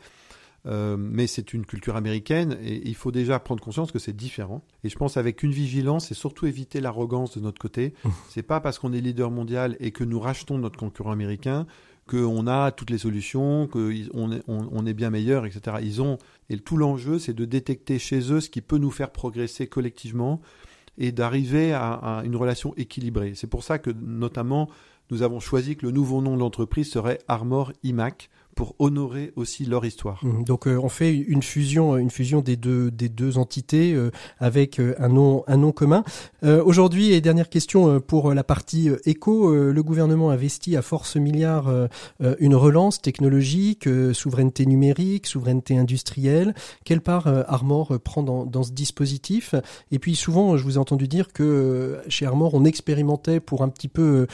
Euh, 0.68 0.96
mais 0.96 1.26
c'est 1.26 1.56
une 1.56 1.66
culture 1.66 1.96
américaine 1.96 2.56
et 2.62 2.88
il 2.88 2.94
faut 2.94 3.12
déjà 3.12 3.40
prendre 3.40 3.64
conscience 3.64 3.92
que 3.92 3.98
c'est 3.98 4.16
différent. 4.16 4.64
Et 4.84 4.90
je 4.90 4.96
pense 4.96 5.18
avec 5.18 5.42
une 5.42 5.52
vigilance 5.52 6.12
et 6.12 6.14
surtout 6.14 6.46
éviter 6.46 6.80
l'arrogance 6.82 7.36
de 7.36 7.42
notre 7.42 7.60
côté. 7.60 7.96
c'est 8.30 8.44
pas 8.44 8.60
parce 8.62 8.78
qu'on 8.78 8.94
est 8.94 9.02
leader 9.02 9.32
mondial 9.32 9.76
et 9.80 9.92
que 9.92 10.04
nous 10.04 10.20
rachetons 10.20 10.60
notre 10.60 10.78
concurrent 10.78 11.12
américain 11.12 11.66
qu'on 12.12 12.46
a 12.46 12.72
toutes 12.72 12.90
les 12.90 12.98
solutions, 12.98 13.68
qu'on 13.68 14.86
est, 14.86 14.94
bien 14.94 15.10
meilleur, 15.10 15.46
etc. 15.46 15.78
Ils 15.82 16.02
ont 16.02 16.18
et 16.50 16.58
tout 16.58 16.76
l'enjeu, 16.76 17.20
c'est 17.20 17.34
de 17.34 17.46
détecter 17.46 18.00
chez 18.00 18.34
eux 18.34 18.42
ce 18.42 18.50
qui 18.50 18.60
peut 18.60 18.78
nous 18.78 18.92
faire 18.92 19.12
progresser 19.12 19.68
collectivement 19.68 20.42
et 20.98 21.14
d'arriver 21.14 21.72
à, 21.72 22.22
une 22.26 22.36
relation 22.36 22.74
équilibrée. 22.76 23.32
C'est 23.36 23.48
pour 23.48 23.64
ça 23.64 23.80
que 23.80 23.92
notamment 23.92 24.70
nous 25.10 25.24
avons 25.24 25.40
choisi 25.40 25.78
que 25.78 25.86
le 25.86 25.94
nouveau 25.94 26.22
nom 26.22 26.36
de 26.36 26.42
l'entreprise 26.42 26.92
serait 26.92 27.20
Armor 27.30 27.72
IMAC 27.84 28.30
pour 28.56 28.76
honorer 28.80 29.32
aussi 29.36 29.66
leur 29.66 29.86
histoire. 29.86 30.24
Mmh. 30.24 30.44
Donc 30.44 30.68
euh, 30.68 30.78
on 30.78 30.90
fait 30.90 31.16
une 31.16 31.44
fusion, 31.44 31.98
une 31.98 32.10
fusion 32.10 32.42
des 32.42 32.56
deux 32.56 32.92
des 32.92 33.10
deux 33.10 33.38
entités 33.38 33.94
euh, 33.94 34.12
avec 34.40 34.80
euh, 34.80 34.96
un 35.00 35.10
nom 35.10 35.44
un 35.48 35.58
nom 35.58 35.72
commun. 35.72 36.04
Aujourd'hui 36.44 37.14
et 37.14 37.22
dernière 37.22 37.50
question 37.50 38.00
pour 38.00 38.34
la 38.34 38.44
partie 38.44 38.90
éco, 39.06 39.54
le 39.54 39.84
gouvernement 39.84 40.32
investit 40.32 40.76
à 40.76 40.82
force 40.82 41.16
milliards 41.16 41.72
une 42.40 42.56
relance 42.56 43.02
technologique, 43.02 43.88
souveraineté 44.14 44.66
numérique, 44.66 45.28
souveraineté 45.28 45.78
industrielle. 45.78 46.56
Quelle 46.84 47.02
part 47.02 47.28
Armor 47.48 48.00
prend 48.04 48.24
dans 48.24 48.64
ce 48.64 48.72
dispositif? 48.72 49.54
Et 49.92 50.00
puis 50.00 50.16
souvent 50.16 50.58
je 50.58 50.64
vous 50.64 50.76
ai 50.76 50.78
entendu 50.80 51.08
dire 51.08 51.32
que 51.32 52.00
chez 52.08 52.26
Armor 52.26 52.56
on 52.56 52.66
expérimentait 52.66 53.40
pour 53.40 53.62
un 53.62 53.70
petit 53.70 53.88
peu 53.88 54.26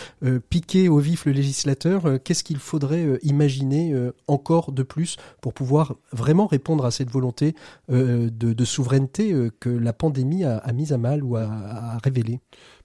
piquer 0.50 0.88
au 0.88 1.00
vif 1.00 1.26
le 1.26 1.34
législateur. 1.34 2.04
Qu'est-ce 2.24 2.44
qu'il 2.44 2.58
faudrait 2.58 3.20
imaginer 3.24 3.94
encore 4.28 4.72
de 4.72 4.84
plus 4.84 5.18
pour 5.42 5.54
pouvoir 5.54 5.96
vraiment 6.12 6.48
répondre 6.48 6.86
à 6.86 6.92
cette 6.92 7.10
volonté 7.10 7.56
euh, 7.90 8.30
de, 8.30 8.66
souveraineté 8.66 9.34
euh, 9.34 9.52
que 9.60 9.70
la 9.70 9.94
pandémie 9.94 10.44
a, 10.44 10.72
mise 10.74 10.94
à 10.94 10.98
mal 10.98 11.24
ou 11.24 11.38
a, 11.38 11.98
révélé 12.04 12.40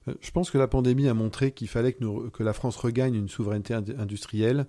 euh, 0.08 0.14
Je 0.20 0.30
pense 0.30 0.50
que 0.50 0.58
la 0.58 0.68
pandémie 0.68 1.08
a 1.08 1.14
montré 1.14 1.52
qu'il 1.52 1.68
fallait 1.68 1.92
que, 1.92 2.42
la 2.42 2.52
France 2.52 2.76
regagne 2.76 3.14
une 3.14 3.28
souveraineté 3.28 3.74
industrielle, 3.74 4.66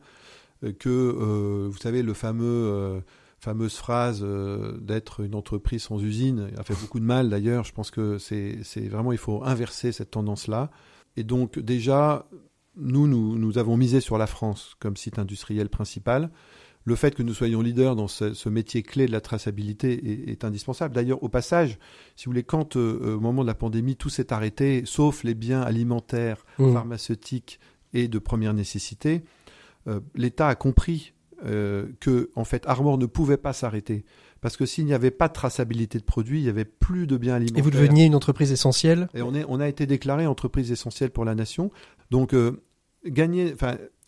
que, 0.79 1.67
vous 1.69 1.77
savez, 1.77 2.03
le 2.03 2.13
fameux 2.13 3.01
fameuse 3.43 3.75
phrase 3.75 4.21
euh, 4.23 4.77
d'être 4.79 5.19
une 5.19 5.35
entreprise 5.35 5.83
sans 5.83 6.01
usine 6.01 6.49
a 6.57 6.63
fait 6.63 6.79
beaucoup 6.79 6.99
de 6.99 7.05
mal 7.05 7.29
d'ailleurs. 7.29 7.65
Je 7.65 7.73
pense 7.73 7.91
que 7.91 8.17
c'est 8.17 8.87
vraiment, 8.87 9.11
il 9.11 9.17
faut 9.17 9.43
inverser 9.43 9.91
cette 9.91 10.11
tendance-là. 10.11 10.71
Et 11.17 11.23
donc 11.23 11.59
déjà, 11.59 12.25
nous, 12.75 13.07
nous, 13.07 13.37
nous, 13.37 13.57
avons 13.57 13.77
misé 13.77 14.01
sur 14.01 14.17
la 14.17 14.27
France 14.27 14.75
comme 14.79 14.97
site 14.97 15.19
industriel 15.19 15.69
principal. 15.69 16.31
Le 16.85 16.95
fait 16.95 17.15
que 17.15 17.23
nous 17.23 17.33
soyons 17.33 17.61
leaders 17.61 17.95
dans 17.95 18.09
ce, 18.09 18.49
métier 18.49 18.83
clé 18.83 19.05
de 19.05 19.11
la 19.11 19.21
traçabilité 19.21 20.29
est, 20.29 20.43
indispensable. 20.43 20.93
D'ailleurs, 20.93 21.23
au 21.23 21.29
passage, 21.29 21.77
si 22.15 22.25
vous 22.25 22.31
voulez, 22.31 22.43
quand 22.43 22.75
euh, 22.75 23.15
au 23.15 23.19
moment 23.21 23.41
de 23.41 23.47
la 23.47 23.53
pandémie, 23.53 23.95
tout 23.95 24.09
s'est 24.09 24.33
arrêté, 24.33 24.83
sauf 24.85 25.23
les 25.23 25.33
biens 25.33 25.61
alimentaires, 25.61 26.45
mmh. 26.59 26.73
pharmaceutiques 26.73 27.59
et 27.93 28.09
de 28.09 28.19
première 28.19 28.53
nécessité, 28.53 29.23
euh, 29.87 30.01
l'État 30.15 30.49
a 30.49 30.55
compris 30.55 31.13
euh, 31.45 31.87
que 31.99 32.31
en 32.35 32.45
fait 32.45 32.65
Armor 32.67 32.97
ne 32.97 33.05
pouvait 33.05 33.37
pas 33.37 33.51
s'arrêter 33.51 34.05
parce 34.43 34.57
que 34.57 34.65
s'il 34.65 34.85
n'y 34.85 34.93
avait 34.93 35.09
pas 35.09 35.29
de 35.29 35.33
traçabilité 35.33 35.97
de 35.97 36.03
produits, 36.03 36.39
il 36.39 36.43
n'y 36.43 36.49
avait 36.49 36.65
plus 36.65 37.07
de 37.07 37.15
biens 37.15 37.35
alimentaires. 37.35 37.59
Et 37.59 37.61
vous 37.61 37.71
deveniez 37.71 38.03
une 38.03 38.13
entreprise 38.13 38.51
essentielle? 38.51 39.07
Et 39.13 39.21
on, 39.21 39.33
est, 39.33 39.45
on 39.47 39.61
a 39.61 39.69
été 39.69 39.85
déclaré 39.85 40.27
entreprise 40.27 40.69
essentielle 40.69 41.11
pour 41.11 41.23
la 41.23 41.33
nation. 41.33 41.71
Donc 42.11 42.33
euh, 42.33 42.61
gagner, 43.05 43.55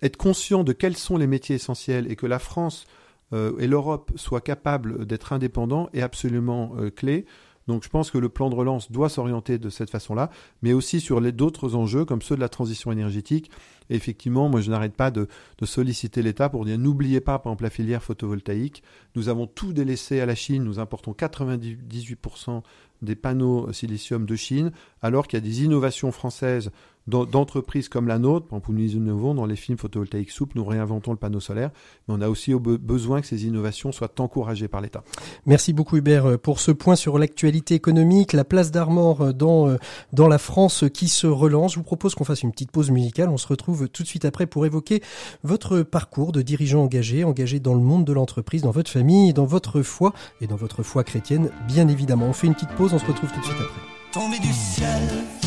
être 0.02 0.18
conscient 0.18 0.64
de 0.64 0.74
quels 0.74 0.98
sont 0.98 1.18
les 1.18 1.28
métiers 1.28 1.56
essentiels 1.56 2.12
et 2.12 2.16
que 2.16 2.26
la 2.26 2.40
France 2.40 2.86
euh, 3.34 3.58
et 3.60 3.68
l'Europe 3.68 4.12
soient 4.16 4.42
capables 4.42 5.06
d'être 5.06 5.34
indépendants 5.34 5.90
est 5.94 6.02
absolument 6.02 6.76
clé. 6.96 7.26
Donc 7.68 7.84
je 7.84 7.90
pense 7.90 8.12
que 8.12 8.20
le 8.20 8.30
plan 8.30 8.50
de 8.50 8.56
relance 8.56 8.92
doit 8.92 9.10
s'orienter 9.10 9.58
de 9.58 9.70
cette 9.70 9.90
façon-là, 9.90 10.30
mais 10.62 10.74
aussi 10.74 11.02
sur 11.02 11.20
d'autres 11.34 11.74
enjeux 11.74 12.06
comme 12.06 12.22
ceux 12.22 12.36
de 12.36 12.42
la 12.42 12.50
transition 12.50 12.92
énergétique 12.92 13.50
effectivement, 13.90 14.50
moi, 14.50 14.62
je 14.62 14.70
n'arrête 14.70 14.96
pas 14.96 15.12
de, 15.12 15.28
solliciter 15.64 16.22
l'État 16.22 16.50
pour 16.50 16.66
dire 16.66 16.78
n'oubliez 16.78 17.22
pas, 17.22 17.40
par 17.40 17.52
exemple, 17.52 17.64
la 17.64 17.70
filière 17.70 18.04
photovoltaïque. 18.04 18.84
Nous 19.16 19.30
avons 19.30 19.48
tout 19.48 19.74
délaissé 19.74 20.20
à 20.22 20.26
la 20.26 20.36
Chine. 20.36 20.64
Nous 20.64 20.80
importons 20.80 21.14
98% 21.14 22.62
des 23.02 23.16
panneaux 23.16 23.72
silicium 23.74 24.26
de 24.26 24.36
Chine, 24.36 24.72
alors 25.02 25.28
qu'il 25.28 25.38
y 25.38 25.42
a 25.42 25.46
des 25.46 25.64
innovations 25.64 26.12
françaises 26.12 26.72
d'entreprises 27.08 27.88
comme 27.88 28.08
la 28.08 28.18
nôtre, 28.18 28.48
par 28.48 28.58
exemple, 28.58 28.78
nous 28.78 28.94
innovons 28.94 29.36
dans 29.36 29.46
les 29.46 29.56
films 29.56 29.78
photovoltaïques 29.78 30.32
souples, 30.32 30.58
nous 30.58 30.66
réinventons 30.66 31.12
le 31.12 31.18
panneau 31.18 31.40
solaire, 31.40 31.70
mais 32.08 32.16
on 32.18 32.22
a 32.22 32.30
aussi 32.30 32.54
besoin 32.54 33.22
que 33.22 33.28
ces 33.28 33.46
innovations 33.46 33.92
soient 33.92 34.12
encouragées 34.20 34.68
par 34.68 34.82
l'État. 34.82 35.04
Merci 35.46 35.74
beaucoup 35.74 35.98
Hubert 35.98 36.26
euh, 36.26 36.38
pour 36.38 36.60
ce 36.60 36.72
point 36.72 36.96
sur 36.96 37.20
l'actualité 37.20 37.76
économique, 37.76 38.34
la 38.34 38.44
place 38.44 38.72
d'Armor 38.72 39.22
euh, 39.22 39.34
dans, 39.34 39.70
euh, 39.70 39.78
dans 40.14 40.28
la 40.28 40.38
France 40.38 40.86
qui 40.94 41.08
se 41.08 41.28
relance. 41.28 41.74
Je 41.74 41.78
vous 41.78 41.84
propose 41.84 42.16
qu'on 42.16 42.24
fasse 42.24 42.44
une 42.44 42.52
petite 42.52 42.72
pause 42.72 42.90
musicale. 42.90 43.30
On 43.30 43.38
se 43.38 43.48
retrouve 43.48 43.88
tout 43.90 44.04
de 44.04 44.08
suite 44.08 44.26
après 44.26 44.48
pour 44.48 44.66
évoquer 44.66 45.02
votre 45.44 45.82
parcours 45.82 46.32
de 46.32 46.42
dirigeant 46.42 46.84
engagé, 46.84 47.24
engagé 47.24 47.60
dans 47.60 47.76
le 47.76 47.82
monde 47.82 48.06
de 48.06 48.14
l'entreprise, 48.14 48.64
dans 48.64 48.72
votre 48.72 48.90
famille, 48.90 49.34
dans 49.34 49.46
votre 49.46 49.82
foi 49.82 50.14
et 50.42 50.48
dans 50.48 50.56
votre 50.56 50.84
foi 50.84 51.04
chrétienne, 51.04 51.50
bien 51.68 51.88
évidemment. 51.88 52.28
On 52.28 52.34
fait 52.34 52.48
une 52.48 52.56
petite 52.56 52.72
pause, 52.72 52.94
on 52.94 53.00
se 53.00 53.06
retrouve 53.06 53.32
tout 53.32 53.40
de 53.40 53.46
suite 53.46 53.58
après. 53.60 54.40
du 54.40 54.54
ciel 54.54 55.45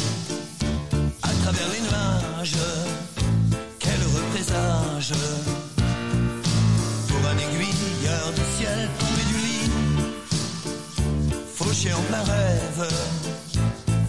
en 11.92 12.02
plein 12.02 12.22
rêve, 12.22 12.88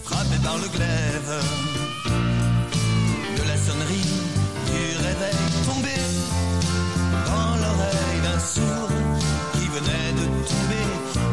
frappé 0.04 0.36
par 0.42 0.56
le 0.58 0.68
glaive 0.68 1.34
de 3.36 3.48
la 3.48 3.56
sonnerie 3.56 4.10
du 4.66 4.96
réveil 5.06 5.42
tombé 5.66 5.96
dans 7.26 7.56
l'oreille 7.62 8.20
d'un 8.22 8.40
sourd 8.40 8.90
qui 9.54 9.66
venait 9.76 10.12
de 10.20 10.26
tomber 10.50 10.88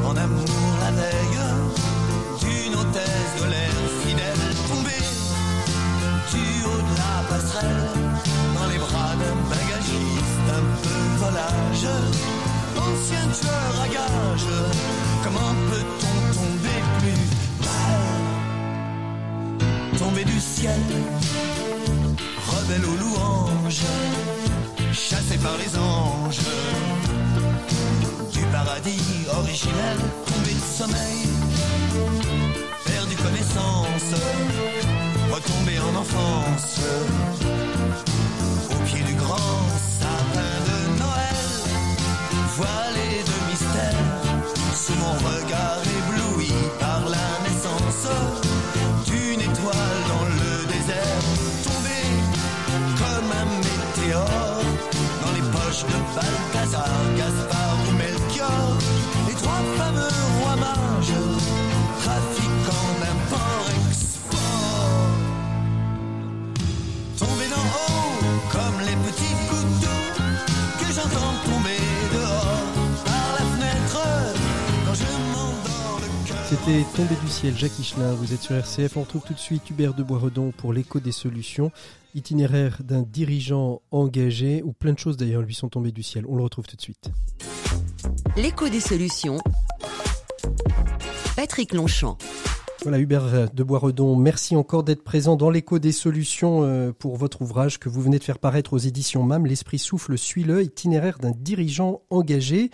en 0.06 0.16
amour 0.16 0.70
la 0.82 0.92
veille 0.92 1.42
d'une 2.42 2.76
hôtesse 2.76 3.34
de 3.42 3.46
l'air 3.52 3.76
fidèle 4.04 4.56
tombée 4.68 4.98
la 6.98 7.24
passerelle, 7.30 7.90
dans 8.56 8.68
les 8.72 8.78
bras 8.78 9.14
d'un 9.20 9.38
bagagiste 9.50 10.48
un 10.58 10.66
peu 10.82 11.02
volage, 11.24 11.88
ancien 12.78 13.28
tueur 13.40 13.74
à 13.84 13.88
gage, 13.88 14.48
comment 15.24 15.54
peut-on 15.70 16.07
Tomber 20.08 20.24
du 20.24 20.40
ciel, 20.40 20.80
rebelle 22.48 22.86
aux 22.86 22.96
louanges, 22.96 23.82
chassé 24.94 25.38
par 25.38 25.58
les 25.58 25.78
anges, 25.78 26.40
du 28.32 28.40
paradis 28.54 29.26
originel, 29.38 29.98
tombé 30.26 30.54
de 30.54 30.64
sommeil, 30.78 31.28
perdu 32.86 33.16
connaissance 33.18 34.16
retomber 35.30 35.78
en 35.80 36.00
enfance. 36.00 36.80
Au 38.72 38.84
pied 38.86 39.04
du 39.04 39.14
grand 39.16 39.60
sapin 40.00 40.56
de 40.70 41.00
Noël, 41.02 41.42
voilé 42.56 43.24
de 43.30 43.52
mystère, 43.52 44.06
sous 44.74 44.96
mon 44.96 45.12
regard 45.28 45.87
Balthazar, 55.86 56.90
Gaspard 57.16 57.78
ou 57.88 57.92
Melchior, 57.98 58.78
les 59.28 59.36
trois 59.36 59.62
fameux 59.78 60.10
rois 60.42 60.56
mages, 60.56 61.14
C'était 76.68 76.84
Tombé 76.98 77.16
du 77.24 77.30
ciel, 77.30 77.58
Jacques 77.58 77.80
Higelin, 77.80 78.14
vous 78.16 78.34
êtes 78.34 78.42
sur 78.42 78.54
RCF, 78.54 78.98
on 78.98 79.04
retrouve 79.04 79.22
tout 79.22 79.34
de 79.34 79.40
suite 79.40 79.70
Hubert 79.70 79.94
de 79.94 80.04
Boisredon 80.04 80.52
pour 80.52 80.74
l'écho 80.74 81.00
des 81.00 81.14
solutions, 81.14 81.72
itinéraire 82.14 82.80
d'un 82.84 83.04
dirigeant 83.04 83.82
engagé, 83.90 84.62
où 84.66 84.74
plein 84.74 84.92
de 84.92 85.00
choses 85.00 85.16
d'ailleurs 85.16 85.44
lui 85.44 85.54
sont 85.54 85.70
tombées 85.70 85.94
du 85.94 86.04
ciel, 86.04 86.26
on 86.28 86.36
le 86.36 86.44
retrouve 86.44 86.68
tout 86.68 86.76
de 86.76 86.82
suite. 86.82 87.10
L'écho 88.36 88.68
des 88.68 88.82
solutions, 88.82 89.38
Patrick 91.38 91.74
Longchamp. 91.74 92.18
Voilà 92.88 93.00
Hubert 93.00 93.52
de 93.54 93.64
Boisredon, 93.64 94.16
merci 94.16 94.56
encore 94.56 94.84
d'être 94.84 95.04
présent 95.04 95.36
dans 95.36 95.50
l'écho 95.50 95.78
des 95.78 95.92
solutions 95.92 96.62
euh, 96.64 96.94
pour 96.98 97.18
votre 97.18 97.42
ouvrage 97.42 97.80
que 97.80 97.90
vous 97.90 98.02
venez 98.02 98.18
de 98.18 98.24
faire 98.24 98.40
paraître 98.40 98.72
aux 98.72 98.78
éditions 98.78 99.24
MAM, 99.24 99.46
L'esprit 99.46 99.78
souffle 99.78 100.18
suit 100.18 100.46
le 100.46 100.64
itinéraire 100.64 101.18
d'un 101.20 101.34
dirigeant 101.38 102.00
engagé. 102.10 102.72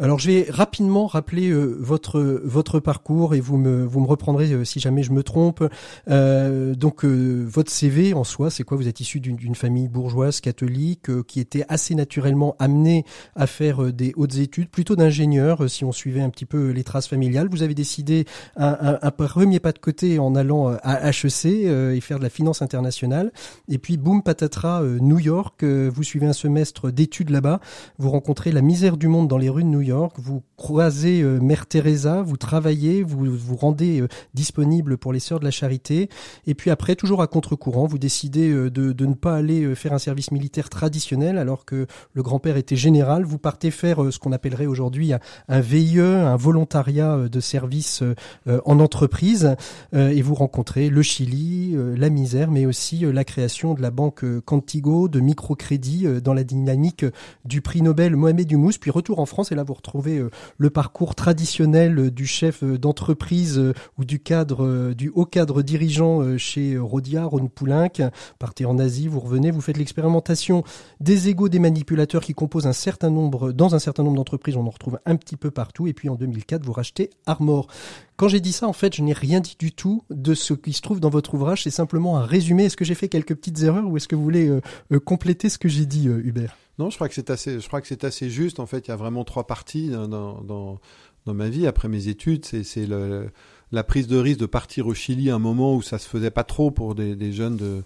Alors 0.00 0.20
je 0.20 0.30
vais 0.30 0.46
rapidement 0.48 1.08
rappeler 1.08 1.48
euh, 1.48 1.76
votre 1.80 2.20
votre 2.44 2.78
parcours 2.78 3.34
et 3.34 3.40
vous 3.40 3.56
me 3.56 3.84
vous 3.84 3.98
me 3.98 4.06
reprendrez 4.06 4.52
euh, 4.52 4.64
si 4.64 4.78
jamais 4.78 5.02
je 5.02 5.10
me 5.10 5.24
trompe. 5.24 5.64
donc 6.06 7.04
votre 7.04 7.72
CV 7.72 8.14
en 8.14 8.22
soi, 8.22 8.50
c'est 8.50 8.62
quoi? 8.62 8.76
Vous 8.76 8.86
êtes 8.86 9.00
issu 9.00 9.18
d'une 9.18 9.56
famille 9.56 9.88
bourgeoise 9.88 10.40
catholique 10.40 11.24
qui 11.26 11.40
était 11.40 11.64
assez 11.68 11.96
naturellement 11.96 12.54
amenée 12.60 13.04
à 13.34 13.48
faire 13.48 13.92
des 13.92 14.12
hautes 14.14 14.36
études, 14.36 14.68
plutôt 14.68 14.94
d'ingénieur 14.94 15.68
si 15.68 15.84
on 15.84 15.90
suivait 15.90 16.20
un 16.20 16.30
petit 16.30 16.46
peu 16.46 16.70
les 16.70 16.84
traces 16.84 17.08
familiales. 17.08 17.48
Vous 17.50 17.64
avez 17.64 17.74
décidé 17.74 18.24
un, 18.54 18.98
un, 19.02 19.10
premier 19.48 19.60
pas 19.60 19.72
de 19.72 19.78
côté 19.78 20.18
en 20.18 20.34
allant 20.34 20.68
euh, 20.68 20.76
à 20.82 21.08
HEC 21.08 21.46
euh, 21.46 21.94
et 21.94 22.00
faire 22.02 22.18
de 22.18 22.22
la 22.22 22.28
finance 22.28 22.60
internationale. 22.60 23.32
Et 23.70 23.78
puis, 23.78 23.96
boum, 23.96 24.22
patatras, 24.22 24.82
euh, 24.82 24.98
New 25.00 25.18
York. 25.18 25.64
vous 25.64 26.02
suivez 26.02 26.26
un 26.26 26.34
semestre 26.34 26.90
d'études 26.90 27.30
là-bas. 27.30 27.60
Vous 27.96 28.10
rencontrez 28.10 28.52
la 28.52 28.60
misère 28.60 28.98
du 28.98 29.08
monde 29.08 29.26
dans 29.26 29.38
les 29.38 29.48
rues 29.48 29.62
de 29.62 29.68
New 29.68 29.80
York. 29.80 30.16
Vous 30.18 30.42
croisez 30.58 31.22
Mère 31.22 31.66
Teresa. 31.66 32.20
Vous 32.20 32.36
travaillez. 32.36 33.02
Vous 33.02 33.24
vous 33.24 33.56
rendez 33.56 34.04
disponible 34.34 34.98
pour 34.98 35.14
les 35.14 35.20
sœurs 35.20 35.40
de 35.40 35.46
la 35.46 35.50
charité. 35.50 36.10
Et 36.46 36.54
puis 36.54 36.70
après, 36.70 36.94
toujours 36.94 37.22
à 37.22 37.26
contre-courant, 37.26 37.86
vous 37.86 37.98
décidez 37.98 38.52
de, 38.52 38.68
de 38.68 39.06
ne 39.06 39.14
pas 39.14 39.36
aller 39.36 39.74
faire 39.74 39.94
un 39.94 39.98
service 39.98 40.30
militaire 40.30 40.68
traditionnel 40.68 41.38
alors 41.38 41.64
que 41.64 41.86
le 42.12 42.22
grand-père 42.22 42.56
était 42.56 42.76
général. 42.76 43.24
Vous 43.24 43.38
partez 43.38 43.70
faire 43.70 44.12
ce 44.12 44.18
qu'on 44.18 44.32
appellerait 44.32 44.66
aujourd'hui 44.66 45.12
un, 45.12 45.20
un 45.48 45.60
VIE, 45.60 46.00
un 46.00 46.36
volontariat 46.36 47.28
de 47.28 47.40
service 47.40 48.02
en 48.46 48.80
entreprise 48.80 49.37
entreprise 49.38 49.56
et 49.92 50.22
vous 50.22 50.34
rencontrez 50.34 50.90
le 50.90 51.02
Chili, 51.02 51.76
la 51.96 52.10
misère, 52.10 52.50
mais 52.50 52.66
aussi 52.66 53.00
la 53.00 53.24
création 53.24 53.74
de 53.74 53.82
la 53.82 53.90
banque 53.90 54.24
Cantigo, 54.44 55.08
de 55.08 55.20
microcrédit 55.20 56.06
dans 56.22 56.34
la 56.34 56.44
dynamique 56.44 57.04
du 57.44 57.60
prix 57.60 57.82
Nobel 57.82 58.16
Mohamed 58.16 58.50
Youmous, 58.50 58.72
puis 58.80 58.90
retour 58.90 59.18
en 59.20 59.26
France 59.26 59.52
et 59.52 59.54
là 59.54 59.62
vous 59.62 59.74
retrouvez 59.74 60.22
le 60.56 60.70
parcours 60.70 61.14
traditionnel 61.14 62.10
du 62.10 62.26
chef 62.26 62.64
d'entreprise 62.64 63.62
ou 63.98 64.04
du 64.04 64.20
cadre, 64.20 64.92
du 64.94 65.10
haut 65.14 65.26
cadre 65.26 65.62
dirigeant 65.62 66.36
chez 66.38 66.78
Rodia, 66.78 67.24
Ron 67.24 67.46
Poulenc. 67.46 68.10
Partez 68.38 68.64
en 68.64 68.78
Asie, 68.78 69.08
vous 69.08 69.20
revenez, 69.20 69.50
vous 69.50 69.60
faites 69.60 69.76
l'expérimentation 69.76 70.64
des 71.00 71.28
égaux 71.28 71.48
des 71.48 71.58
manipulateurs 71.58 72.22
qui 72.22 72.34
composent 72.34 72.66
un 72.66 72.72
certain 72.72 73.10
nombre, 73.10 73.52
dans 73.52 73.74
un 73.74 73.78
certain 73.78 74.02
nombre 74.02 74.16
d'entreprises, 74.16 74.56
on 74.56 74.66
en 74.66 74.70
retrouve 74.70 74.98
un 75.06 75.16
petit 75.16 75.36
peu 75.36 75.50
partout. 75.50 75.86
Et 75.86 75.92
puis 75.92 76.08
en 76.08 76.14
2004, 76.14 76.64
vous 76.64 76.72
rachetez 76.72 77.10
Armor. 77.26 77.68
Quand 78.16 78.28
j'ai 78.28 78.40
dit 78.40 78.52
ça, 78.52 78.66
en 78.66 78.72
fait, 78.72 78.96
je 78.96 79.02
n'ai 79.02 79.12
rien 79.18 79.40
dit 79.40 79.56
du 79.58 79.72
tout 79.72 80.02
de 80.10 80.34
ce 80.34 80.54
qui 80.54 80.72
se 80.72 80.80
trouve 80.80 81.00
dans 81.00 81.10
votre 81.10 81.34
ouvrage. 81.34 81.64
C'est 81.64 81.70
simplement 81.70 82.18
un 82.18 82.24
résumé. 82.24 82.64
Est-ce 82.64 82.76
que 82.76 82.84
j'ai 82.84 82.94
fait 82.94 83.08
quelques 83.08 83.34
petites 83.34 83.62
erreurs 83.62 83.86
ou 83.86 83.96
est-ce 83.96 84.08
que 84.08 84.16
vous 84.16 84.22
voulez 84.22 84.48
euh, 84.48 84.60
euh, 84.92 85.00
compléter 85.00 85.48
ce 85.48 85.58
que 85.58 85.68
j'ai 85.68 85.86
dit, 85.86 86.08
euh, 86.08 86.22
Hubert? 86.24 86.56
Non, 86.78 86.90
je 86.90 86.94
crois 86.94 87.08
que 87.08 87.14
c'est 87.14 87.30
assez, 87.30 87.60
je 87.60 87.66
crois 87.66 87.80
que 87.80 87.88
c'est 87.88 88.04
assez 88.04 88.30
juste. 88.30 88.60
En 88.60 88.66
fait, 88.66 88.86
il 88.86 88.88
y 88.88 88.92
a 88.92 88.96
vraiment 88.96 89.24
trois 89.24 89.46
parties 89.46 89.88
dans, 89.88 90.06
dans, 90.08 90.78
dans 91.26 91.34
ma 91.34 91.48
vie 91.48 91.66
après 91.66 91.88
mes 91.88 92.08
études. 92.08 92.44
C'est 92.44 92.86
la 92.86 93.84
prise 93.84 94.06
de 94.06 94.16
risque 94.16 94.40
de 94.40 94.46
partir 94.46 94.86
au 94.86 94.94
Chili 94.94 95.30
à 95.30 95.34
un 95.34 95.40
moment 95.40 95.74
où 95.74 95.82
ça 95.82 95.98
se 95.98 96.08
faisait 96.08 96.30
pas 96.30 96.44
trop 96.44 96.70
pour 96.70 96.94
des, 96.94 97.32
jeunes 97.32 97.56
de, 97.56 97.82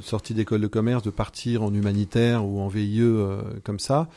sortie 0.00 0.32
d'école 0.32 0.60
de 0.60 0.68
commerce 0.68 1.02
de 1.02 1.10
partir 1.10 1.64
en 1.64 1.74
humanitaire 1.74 2.46
ou 2.46 2.60
en 2.60 2.68
VIE 2.68 3.02
comme 3.64 3.80
ça. 3.80 4.08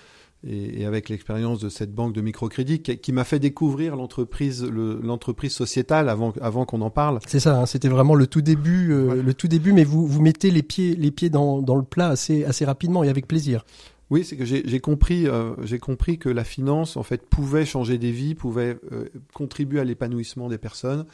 Et, 0.46 0.82
et 0.82 0.86
avec 0.86 1.08
l'expérience 1.10 1.60
de 1.60 1.70
cette 1.70 1.94
banque 1.94 2.14
de 2.14 2.22
microcrédit 2.22 2.82
qui, 2.82 2.98
qui 2.98 3.12
m'a 3.14 3.24
fait 3.24 3.40
découvrir 3.40 3.96
l'entreprise 3.96 4.64
l'entreprise 4.64 5.54
sociétale 5.54 6.10
avant 6.10 6.34
avant 6.42 6.66
qu'on 6.66 6.82
en 6.82 6.90
parle. 6.90 7.20
C'est 7.28 7.40
ça, 7.40 7.62
hein, 7.62 7.66
c'était 7.66 7.88
vraiment 7.88 8.16
le 8.16 8.28
tout 8.28 8.42
début 8.42 8.92
euh, 8.92 9.24
le 9.24 9.34
tout 9.34 9.48
début 9.48 9.72
mais 9.72 9.86
vous 9.86 10.06
vous 10.06 10.22
mettez 10.22 10.52
les 10.52 10.64
pieds 10.64 10.96
les 10.96 11.12
pieds 11.12 11.30
dans, 11.30 11.62
dans 11.62 11.76
le 11.76 11.84
plat 11.84 12.10
assez 12.10 12.44
assez 12.44 12.66
rapidement 12.66 13.04
et 13.04 13.10
avec 13.10 13.28
plaisir. 13.28 13.64
Oui, 14.10 14.24
c'est 14.24 14.36
que 14.38 14.46
j'ai 14.46 14.80
compris, 14.80 15.28
euh, 15.28 15.56
j'ai 15.64 15.80
compris 15.80 16.20
que 16.20 16.30
la 16.30 16.44
finance, 16.44 16.98
en 16.98 17.04
fait, 17.04 17.26
pouvait 17.26 17.66
changer 17.66 17.98
des 17.98 18.12
vies, 18.12 18.36
pouvait 18.36 18.78
euh, 18.92 19.06
contribuer 19.34 19.80
à 19.80 19.84
l'épanouissement 19.84 20.50
des 20.50 20.60
personnes 20.60 21.06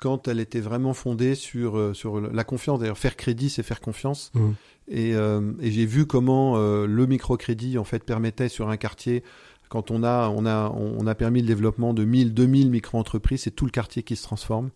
quand 0.00 0.28
elle 0.28 0.40
était 0.40 0.60
vraiment 0.60 0.94
fondée 0.94 1.34
sur 1.34 1.78
euh, 1.78 1.94
sur 1.94 2.20
la 2.20 2.44
confiance. 2.44 2.80
D'ailleurs, 2.80 2.98
faire 2.98 3.16
crédit, 3.16 3.50
c'est 3.50 3.62
faire 3.62 3.80
confiance. 3.80 4.30
Mmh. 4.34 4.50
Et, 4.92 5.10
et 5.12 5.70
j'ai 5.70 5.86
vu 5.86 6.04
comment 6.04 6.58
le 6.58 7.06
microcrédit, 7.06 7.78
en 7.78 7.84
fait, 7.84 8.02
permettait 8.02 8.48
sur 8.48 8.70
un 8.70 8.76
quartier 8.76 9.22
quand 9.70 9.92
on 9.92 10.02
a, 10.02 10.28
on 10.28 10.44
a, 10.46 10.68
on 10.74 11.06
a 11.06 11.14
permis 11.14 11.42
le 11.42 11.46
développement 11.46 11.94
de 11.94 12.04
1000, 12.04 12.34
2000 12.34 12.70
micro-entreprises, 12.70 13.42
c'est 13.42 13.52
tout 13.52 13.64
le 13.66 13.70
quartier 13.70 14.02
qui 14.02 14.16
se 14.16 14.24
transforme. 14.24 14.70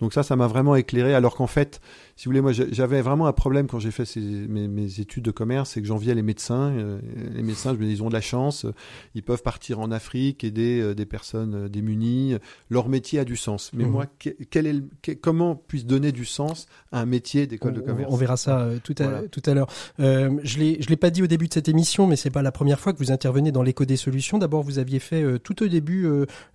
Donc 0.00 0.12
ça, 0.12 0.22
ça 0.22 0.34
m'a 0.34 0.48
vraiment 0.48 0.74
éclairé. 0.74 1.14
Alors 1.14 1.36
qu'en 1.36 1.46
fait, 1.46 1.80
si 2.20 2.26
vous 2.26 2.32
voulez, 2.32 2.42
moi, 2.42 2.52
j'avais 2.52 3.00
vraiment 3.00 3.26
un 3.28 3.32
problème 3.32 3.66
quand 3.66 3.78
j'ai 3.78 3.90
fait 3.90 4.04
ces, 4.04 4.20
mes, 4.20 4.68
mes, 4.68 5.00
études 5.00 5.24
de 5.24 5.30
commerce, 5.30 5.70
c'est 5.70 5.80
que 5.80 5.86
j'enviais 5.86 6.14
les 6.14 6.20
médecins. 6.20 6.70
Euh, 6.76 6.98
les 7.32 7.42
médecins, 7.42 7.72
je 7.72 7.78
me 7.78 7.86
dis, 7.86 7.92
ils 7.92 8.02
ont 8.02 8.10
de 8.10 8.12
la 8.12 8.20
chance, 8.20 8.66
ils 9.14 9.22
peuvent 9.22 9.42
partir 9.42 9.80
en 9.80 9.90
Afrique, 9.90 10.44
aider 10.44 10.82
euh, 10.82 10.94
des 10.94 11.06
personnes 11.06 11.54
euh, 11.54 11.68
démunies. 11.70 12.34
Leur 12.68 12.90
métier 12.90 13.20
a 13.20 13.24
du 13.24 13.36
sens. 13.36 13.70
Mais 13.72 13.84
mmh. 13.84 13.90
moi, 13.90 14.04
quel 14.50 14.66
est 14.66 14.74
le, 14.74 14.84
comment 15.14 15.54
puis 15.56 15.82
donner 15.82 16.12
du 16.12 16.26
sens 16.26 16.66
à 16.92 17.00
un 17.00 17.06
métier 17.06 17.46
d'école 17.46 17.72
de 17.72 17.80
commerce? 17.80 18.12
On 18.12 18.16
verra 18.16 18.36
ça 18.36 18.68
tout 18.84 18.94
à, 18.98 19.22
tout 19.22 19.42
à 19.46 19.54
l'heure. 19.54 19.68
Euh, 19.98 20.38
je 20.42 20.58
l'ai, 20.58 20.76
je 20.82 20.90
l'ai 20.90 20.96
pas 20.96 21.08
dit 21.08 21.22
au 21.22 21.26
début 21.26 21.48
de 21.48 21.54
cette 21.54 21.70
émission, 21.70 22.06
mais 22.06 22.16
c'est 22.16 22.28
pas 22.28 22.42
la 22.42 22.52
première 22.52 22.80
fois 22.80 22.92
que 22.92 22.98
vous 22.98 23.12
intervenez 23.12 23.50
dans 23.50 23.62
l'éco 23.62 23.86
des 23.86 23.96
solutions. 23.96 24.36
D'abord, 24.36 24.62
vous 24.62 24.78
aviez 24.78 24.98
fait 24.98 25.38
tout 25.38 25.62
au 25.62 25.68
début, 25.68 26.06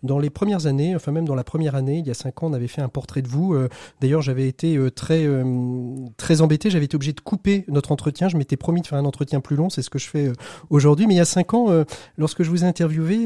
dans 0.04 0.20
les 0.20 0.30
premières 0.30 0.68
années, 0.68 0.96
enfin 0.96 1.12
même 1.12 1.26
dans 1.26 1.34
la 1.34 1.44
première 1.44 1.74
année, 1.74 1.98
il 1.98 2.06
y 2.06 2.12
a 2.12 2.14
cinq 2.14 2.44
ans, 2.44 2.52
on 2.52 2.54
avait 2.54 2.68
fait 2.68 2.84
un 2.84 2.90
portrait 2.90 3.24
de 3.24 3.28
vous 3.28 3.56
euh, 3.56 3.70
d'ailleurs, 4.02 4.22
j'avais 4.22 4.48
été 4.48 4.78
euh, 4.78 4.90
très 4.90 5.26
euh, 5.26 5.44
très 6.18 6.42
embêté. 6.42 6.70
J'avais 6.70 6.86
été 6.86 6.96
obligé 6.96 7.14
de 7.14 7.20
couper 7.20 7.66
notre 7.68 7.92
entretien. 7.92 8.30
Je 8.30 8.38
m'étais 8.38 8.58
promis 8.58 8.82
de 8.82 8.88
faire 8.88 8.98
un 8.98 9.06
entretien 9.06 9.40
plus 9.40 9.56
long. 9.56 9.70
C'est 9.70 9.82
ce 9.82 9.90
que 9.90 10.00
je 10.00 10.08
fais 10.08 10.32
aujourd'hui. 10.70 11.08
Mais 11.08 11.16
il 11.16 11.18
y 11.18 11.22
a 11.22 11.26
cinq 11.26 11.54
ans, 11.54 11.68
lorsque 12.18 12.44
je 12.44 12.50
vous 12.50 12.64
ai 12.64 12.68
interviewé, 12.68 13.26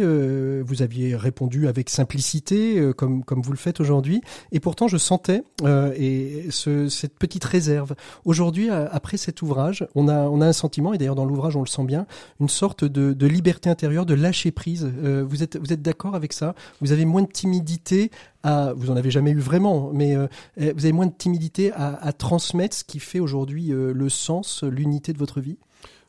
vous 0.62 0.82
aviez 0.82 1.16
répondu 1.16 1.68
avec 1.68 1.90
simplicité, 1.90 2.92
comme 2.98 3.24
comme 3.24 3.42
vous 3.42 3.52
le 3.52 3.58
faites 3.58 3.80
aujourd'hui. 3.80 4.22
Et 4.52 4.60
pourtant, 4.60 4.88
je 4.88 4.98
sentais 4.98 5.44
et 5.66 6.48
ce, 6.50 6.88
cette 6.90 7.18
petite 7.18 7.44
réserve. 7.44 7.96
Aujourd'hui, 8.26 8.70
après 8.70 9.18
cet 9.18 9.42
ouvrage, 9.42 9.88
on 9.96 10.08
a 10.08 10.30
on 10.30 10.42
a 10.42 10.48
un 10.48 10.54
sentiment, 10.54 10.94
et 10.94 10.98
d'ailleurs 10.98 11.16
dans 11.16 11.26
l'ouvrage 11.26 11.56
on 11.56 11.62
le 11.62 11.68
sent 11.68 11.84
bien, 11.84 12.06
une 12.40 12.50
sorte 12.50 12.84
de, 12.84 13.14
de 13.14 13.28
liberté 13.28 13.70
intérieure, 13.70 14.06
de 14.06 14.14
lâcher 14.14 14.52
prise. 14.52 14.86
vous 14.86 15.44
êtes 15.44 15.58
vous 15.58 15.74
êtes 15.74 15.82
d'accord 15.82 16.16
avec 16.16 16.34
ça? 16.34 16.56
Vous 16.82 16.92
avez 16.92 17.06
moins 17.06 17.22
de 17.22 17.32
timidité 17.32 18.12
vous 18.44 18.90
en 18.90 18.96
avez 18.96 19.12
jamais 19.12 19.32
eu 19.32 19.40
vraiment, 19.40 19.92
mais 19.94 20.16
euh, 20.16 20.28
eh, 20.58 20.72
vous 20.72 20.86
avez 20.86 20.94
moins 20.94 21.08
de 21.08 21.14
timidité 21.14 21.72
à, 21.74 22.12
transmettre 22.14 22.76
ce 22.76 22.84
qui 22.84 23.00
fait 23.00 23.20
aujourd'hui 23.20 23.72
euh, 23.72 23.94
le 23.94 24.10
sens, 24.10 24.64
l'unité 24.64 25.14
de 25.14 25.18
votre 25.18 25.42
vie? 25.42 25.58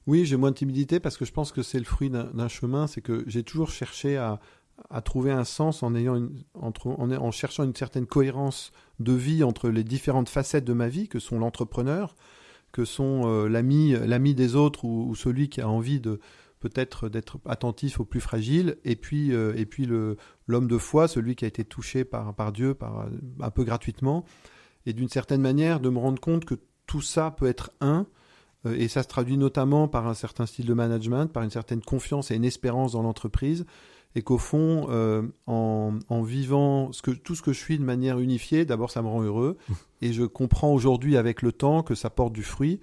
Oui, 0.07 0.25
j'ai 0.25 0.37
moins 0.37 0.51
de 0.51 0.57
timidité 0.57 1.01
parce 1.01 1.17
que 1.17 1.25
je 1.25 1.33
pense 1.33 1.53
que 1.53 1.63
c'est 1.63 1.79
le 1.79 1.85
fruit 1.85 2.11
d'un 2.11 2.49
chemin, 2.49 2.87
c'est 2.87 3.01
que 3.01 3.25
j'ai 3.27 3.43
toujours 3.43 3.71
cherché 3.71 4.17
à, 4.17 4.41
trouver 5.05 5.31
un 5.31 5.45
sens 5.45 5.83
en, 5.83 5.95
ayant 5.95 6.27
en, 6.55 7.31
cherchant 7.31 7.65
une 7.65 7.75
certaine 7.75 8.07
cohérence 8.07 8.73
de 8.99 9.13
vie 9.13 9.45
entre 9.45 9.69
les 9.69 9.85
différentes 9.85 10.31
facettes 10.31 10.65
de 10.65 10.73
ma 10.73 10.89
vie, 10.89 11.07
que 11.07 11.19
sont 11.19 11.39
l'entrepreneur, 11.39 12.17
que 12.73 12.87
sont 12.87 13.23
euh, 13.27 13.49
l'ami 13.49 14.35
des 14.35 14.57
autres 14.57 14.87
ou, 14.87 15.15
celui 15.15 15.51
qui 15.51 15.61
a 15.61 15.69
envie 15.69 16.01
de, 16.01 16.19
peut-être 16.61 17.09
d'être 17.09 17.39
attentif 17.47 18.01
aux 18.01 18.05
plus 18.05 18.21
fragiles, 18.21 18.77
et 18.85 18.95
puis, 18.95 19.33
euh, 19.33 19.55
et 19.57 19.67
puis 19.67 19.87
le, 19.87 20.17
l'homme 20.47 20.69
de 20.69 20.79
foi, 20.79 21.09
celui 21.09 21.35
qui 21.35 21.47
a 21.47 21.49
été 21.49 21.65
touché 21.65 22.05
par, 22.05 22.35
par 22.35 22.53
Dieu 22.53 22.75
par, 22.75 23.09
un 23.41 23.51
peu 23.51 23.65
gratuitement, 23.65 24.25
et 24.87 24.93
d'une 24.93 25.09
certaine 25.09 25.41
manière 25.41 25.81
de 25.81 25.89
me 25.89 25.99
rendre 25.99 26.21
compte 26.21 26.45
que 26.45 26.55
tout 26.87 27.01
ça 27.01 27.31
peut 27.31 27.47
être 27.47 27.71
un, 27.81 28.07
euh, 28.67 28.77
et 28.77 28.89
ça 28.89 29.03
se 29.03 29.09
traduit 29.09 29.39
notamment 29.39 29.89
par 29.89 30.07
un 30.07 30.15
certain 30.15 30.47
style 30.47 30.67
de 30.67 30.75
management, 30.75 31.33
par 31.33 31.43
une 31.43 31.51
certaine 31.51 31.81
confiance 31.81 32.31
et 32.31 32.37
une 32.37 32.45
espérance 32.45 32.93
dans 32.93 33.03
l'entreprise, 33.03 33.65
et 34.15 34.23
qu'au 34.23 34.39
fond, 34.39 34.89
euh, 34.91 35.23
en, 35.47 35.99
en, 36.09 36.23
vivant 36.23 36.93
ce 36.93 37.01
que, 37.01 37.13
tout 37.13 37.35
ce 37.35 37.43
que 37.43 37.53
je 37.53 37.59
suis 37.59 37.79
de 37.79 37.85
manière 37.85 38.19
unifiée, 38.19 38.65
d'abord 38.67 38.91
ça 38.91 39.03
me 39.03 39.09
rend 39.09 39.23
heureux, 39.23 39.57
et 40.03 40.13
je 40.13 40.25
comprends 40.25 40.73
aujourd'hui 40.73 41.17
avec 41.17 41.41
le 41.41 41.53
temps 41.53 41.83
que 41.83 41.95
ça 41.95 42.11
porte 42.11 42.33
du 42.33 42.43
fruit, 42.43 42.81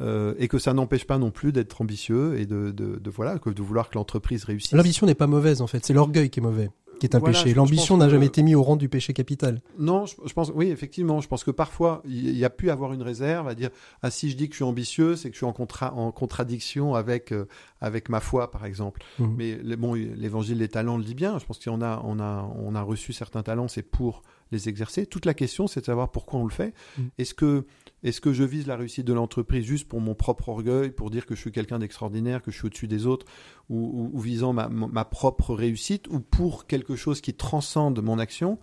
euh, 0.00 0.34
et 0.38 0.48
que 0.48 0.58
ça 0.58 0.72
n'empêche 0.72 1.06
pas 1.06 1.18
non 1.18 1.30
plus 1.30 1.52
d'être 1.52 1.80
ambitieux 1.80 2.38
et 2.38 2.46
de, 2.46 2.70
de, 2.70 2.96
de, 2.96 3.10
voilà 3.10 3.38
que 3.38 3.50
de 3.50 3.62
vouloir 3.62 3.88
que 3.90 3.96
l'entreprise 3.96 4.44
réussisse. 4.44 4.72
L'ambition 4.72 5.06
n'est 5.06 5.14
pas 5.14 5.26
mauvaise 5.26 5.60
en 5.62 5.66
fait, 5.66 5.84
c'est 5.84 5.92
l'orgueil 5.92 6.30
qui 6.30 6.40
est 6.40 6.42
mauvais 6.42 6.70
qui 7.00 7.06
est 7.06 7.16
un 7.16 7.20
péché. 7.20 7.52
L'ambition 7.54 7.96
n'a 7.96 8.08
jamais 8.08 8.26
été 8.26 8.42
mise 8.42 8.54
au 8.54 8.62
rang 8.62 8.76
du 8.76 8.88
péché 8.88 9.12
capital. 9.12 9.60
Non, 9.78 10.04
je, 10.06 10.32
pense, 10.32 10.52
oui, 10.54 10.68
effectivement, 10.68 11.20
je 11.20 11.28
pense 11.28 11.42
que 11.42 11.50
parfois 11.50 12.02
il 12.04 12.36
y 12.36 12.44
a 12.44 12.50
pu 12.50 12.70
avoir 12.70 12.92
une 12.92 13.02
réserve 13.02 13.48
à 13.48 13.54
dire 13.54 13.70
ah 14.02 14.10
si 14.10 14.30
je 14.30 14.36
dis 14.36 14.48
que 14.48 14.52
je 14.54 14.58
suis 14.58 14.64
ambitieux, 14.64 15.16
c'est 15.16 15.30
que 15.30 15.34
je 15.34 15.38
suis 15.38 15.46
en, 15.46 15.52
contra 15.52 15.94
en 15.94 16.12
contradiction 16.12 16.94
avec 16.94 17.32
euh, 17.32 17.46
avec 17.80 18.10
ma 18.10 18.20
foi, 18.20 18.50
par 18.50 18.66
exemple. 18.66 19.02
Mmh. 19.18 19.26
Mais 19.36 19.76
bon, 19.76 19.94
l'évangile 19.94 20.58
des 20.58 20.68
talents 20.68 20.98
le 20.98 21.04
dit 21.04 21.14
bien. 21.14 21.38
Je 21.38 21.46
pense 21.46 21.58
qu'on 21.58 21.80
a 21.80 22.02
on 22.04 22.20
a 22.20 22.48
on 22.56 22.74
a 22.74 22.82
reçu 22.82 23.12
certains 23.12 23.42
talents, 23.42 23.68
c'est 23.68 23.82
pour 23.82 24.22
les 24.52 24.68
exercer. 24.68 25.06
Toute 25.06 25.24
la 25.24 25.34
question, 25.34 25.66
c'est 25.66 25.80
de 25.80 25.86
savoir 25.86 26.10
pourquoi 26.10 26.40
on 26.40 26.44
le 26.44 26.50
fait. 26.50 26.74
Mmh. 26.98 27.02
Est-ce 27.18 27.34
que 27.34 27.64
est-ce 28.02 28.20
que 28.20 28.32
je 28.32 28.44
vise 28.44 28.66
la 28.66 28.76
réussite 28.76 29.06
de 29.06 29.12
l'entreprise 29.12 29.64
juste 29.64 29.88
pour 29.88 30.00
mon 30.00 30.14
propre 30.14 30.48
orgueil, 30.48 30.90
pour 30.90 31.10
dire 31.10 31.26
que 31.26 31.34
je 31.34 31.40
suis 31.40 31.52
quelqu'un 31.52 31.78
d'extraordinaire, 31.78 32.42
que 32.42 32.50
je 32.50 32.56
suis 32.56 32.66
au-dessus 32.66 32.88
des 32.88 33.06
autres, 33.06 33.26
ou, 33.68 34.18
visant 34.18 34.52
ma, 34.52 35.04
propre 35.04 35.54
réussite, 35.54 36.08
ou 36.08 36.20
pour 36.20 36.66
quelque 36.66 36.96
chose 36.96 37.20
qui 37.20 37.34
transcende 37.34 38.02
mon 38.02 38.18
action 38.18 38.58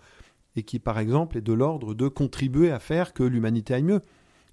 et 0.55 0.63
qui, 0.63 0.79
par 0.79 0.97
exemple, 0.97 1.37
est 1.37 1.41
de 1.41 1.53
l'ordre 1.53 1.93
de 1.93 2.07
contribuer 2.07 2.71
à 2.71 2.79
faire 2.79 3.13
que 3.13 3.23
l'humanité 3.23 3.75
aille 3.75 3.83
mieux? 3.83 4.01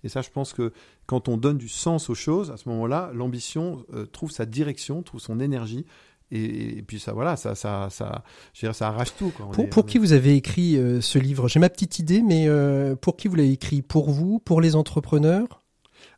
Et 0.04 0.08
ça, 0.10 0.20
je 0.20 0.28
pense 0.28 0.52
que 0.52 0.72
quand 1.06 1.28
on 1.28 1.38
donne 1.38 1.56
du 1.56 1.68
sens 1.68 2.10
aux 2.10 2.14
choses, 2.14 2.50
à 2.50 2.58
ce 2.58 2.68
moment-là, 2.68 3.10
l'ambition 3.14 3.86
euh, 3.94 4.04
trouve 4.04 4.30
sa 4.30 4.44
direction, 4.44 5.02
trouve 5.02 5.20
son 5.20 5.40
énergie, 5.40 5.86
et, 6.30 6.82
puis 6.82 6.98
ça, 6.98 7.12
voilà, 7.12 7.36
ça, 7.36 7.54
ça, 7.54 7.88
ça, 7.90 8.24
ça 8.52 8.88
arrache 8.88 9.14
tout. 9.16 9.30
Quoi. 9.30 9.50
pour, 9.70 9.86
qui 9.86 9.98
vous 9.98 10.12
avez 10.12 10.34
écrit 10.34 10.76
euh, 10.76 11.00
ce 11.00 11.18
livre? 11.18 11.48
J'ai 11.48 11.60
ma 11.60 11.68
petite 11.68 11.98
idée, 11.98 12.22
mais 12.22 12.48
euh, 12.48 12.96
pour 12.96 13.16
qui 13.16 13.28
vous 13.28 13.36
l'avez 13.36 13.52
écrit? 13.52 13.82
Pour 13.82 14.10
vous? 14.10 14.40
Pour 14.40 14.60
les 14.60 14.74
entrepreneurs? 14.74 15.62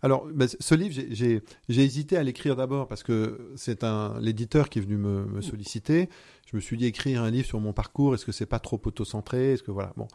Alors, 0.02 0.26
ben, 0.32 0.48
ce 0.48 0.74
livre, 0.74 0.94
j'ai 1.10 1.42
hésité 1.68 2.16
à 2.16 2.22
l'écrire 2.22 2.56
d'abord 2.56 2.86
parce 2.86 3.02
que 3.02 3.52
c'est 3.56 3.82
un 3.82 4.18
l'éditeur 4.20 4.68
qui 4.68 4.78
est 4.78 4.82
venu 4.82 4.96
me, 4.96 5.24
me, 5.24 5.40
solliciter. 5.40 6.08
Je 6.50 6.56
me 6.56 6.60
suis 6.60 6.76
dit 6.76 6.86
écrire 6.86 7.22
un 7.22 7.30
livre 7.30 7.46
sur 7.46 7.60
mon 7.60 7.72
parcours. 7.72 8.14
Est-ce 8.14 8.24
que 8.24 8.32
c'est 8.32 8.46
pas 8.46 8.58
trop 8.58 8.80
autocentré? 8.84 9.54
Est-ce 9.54 9.62
que 9.62 9.70
voilà, 9.70 9.92
bon. 9.96 10.06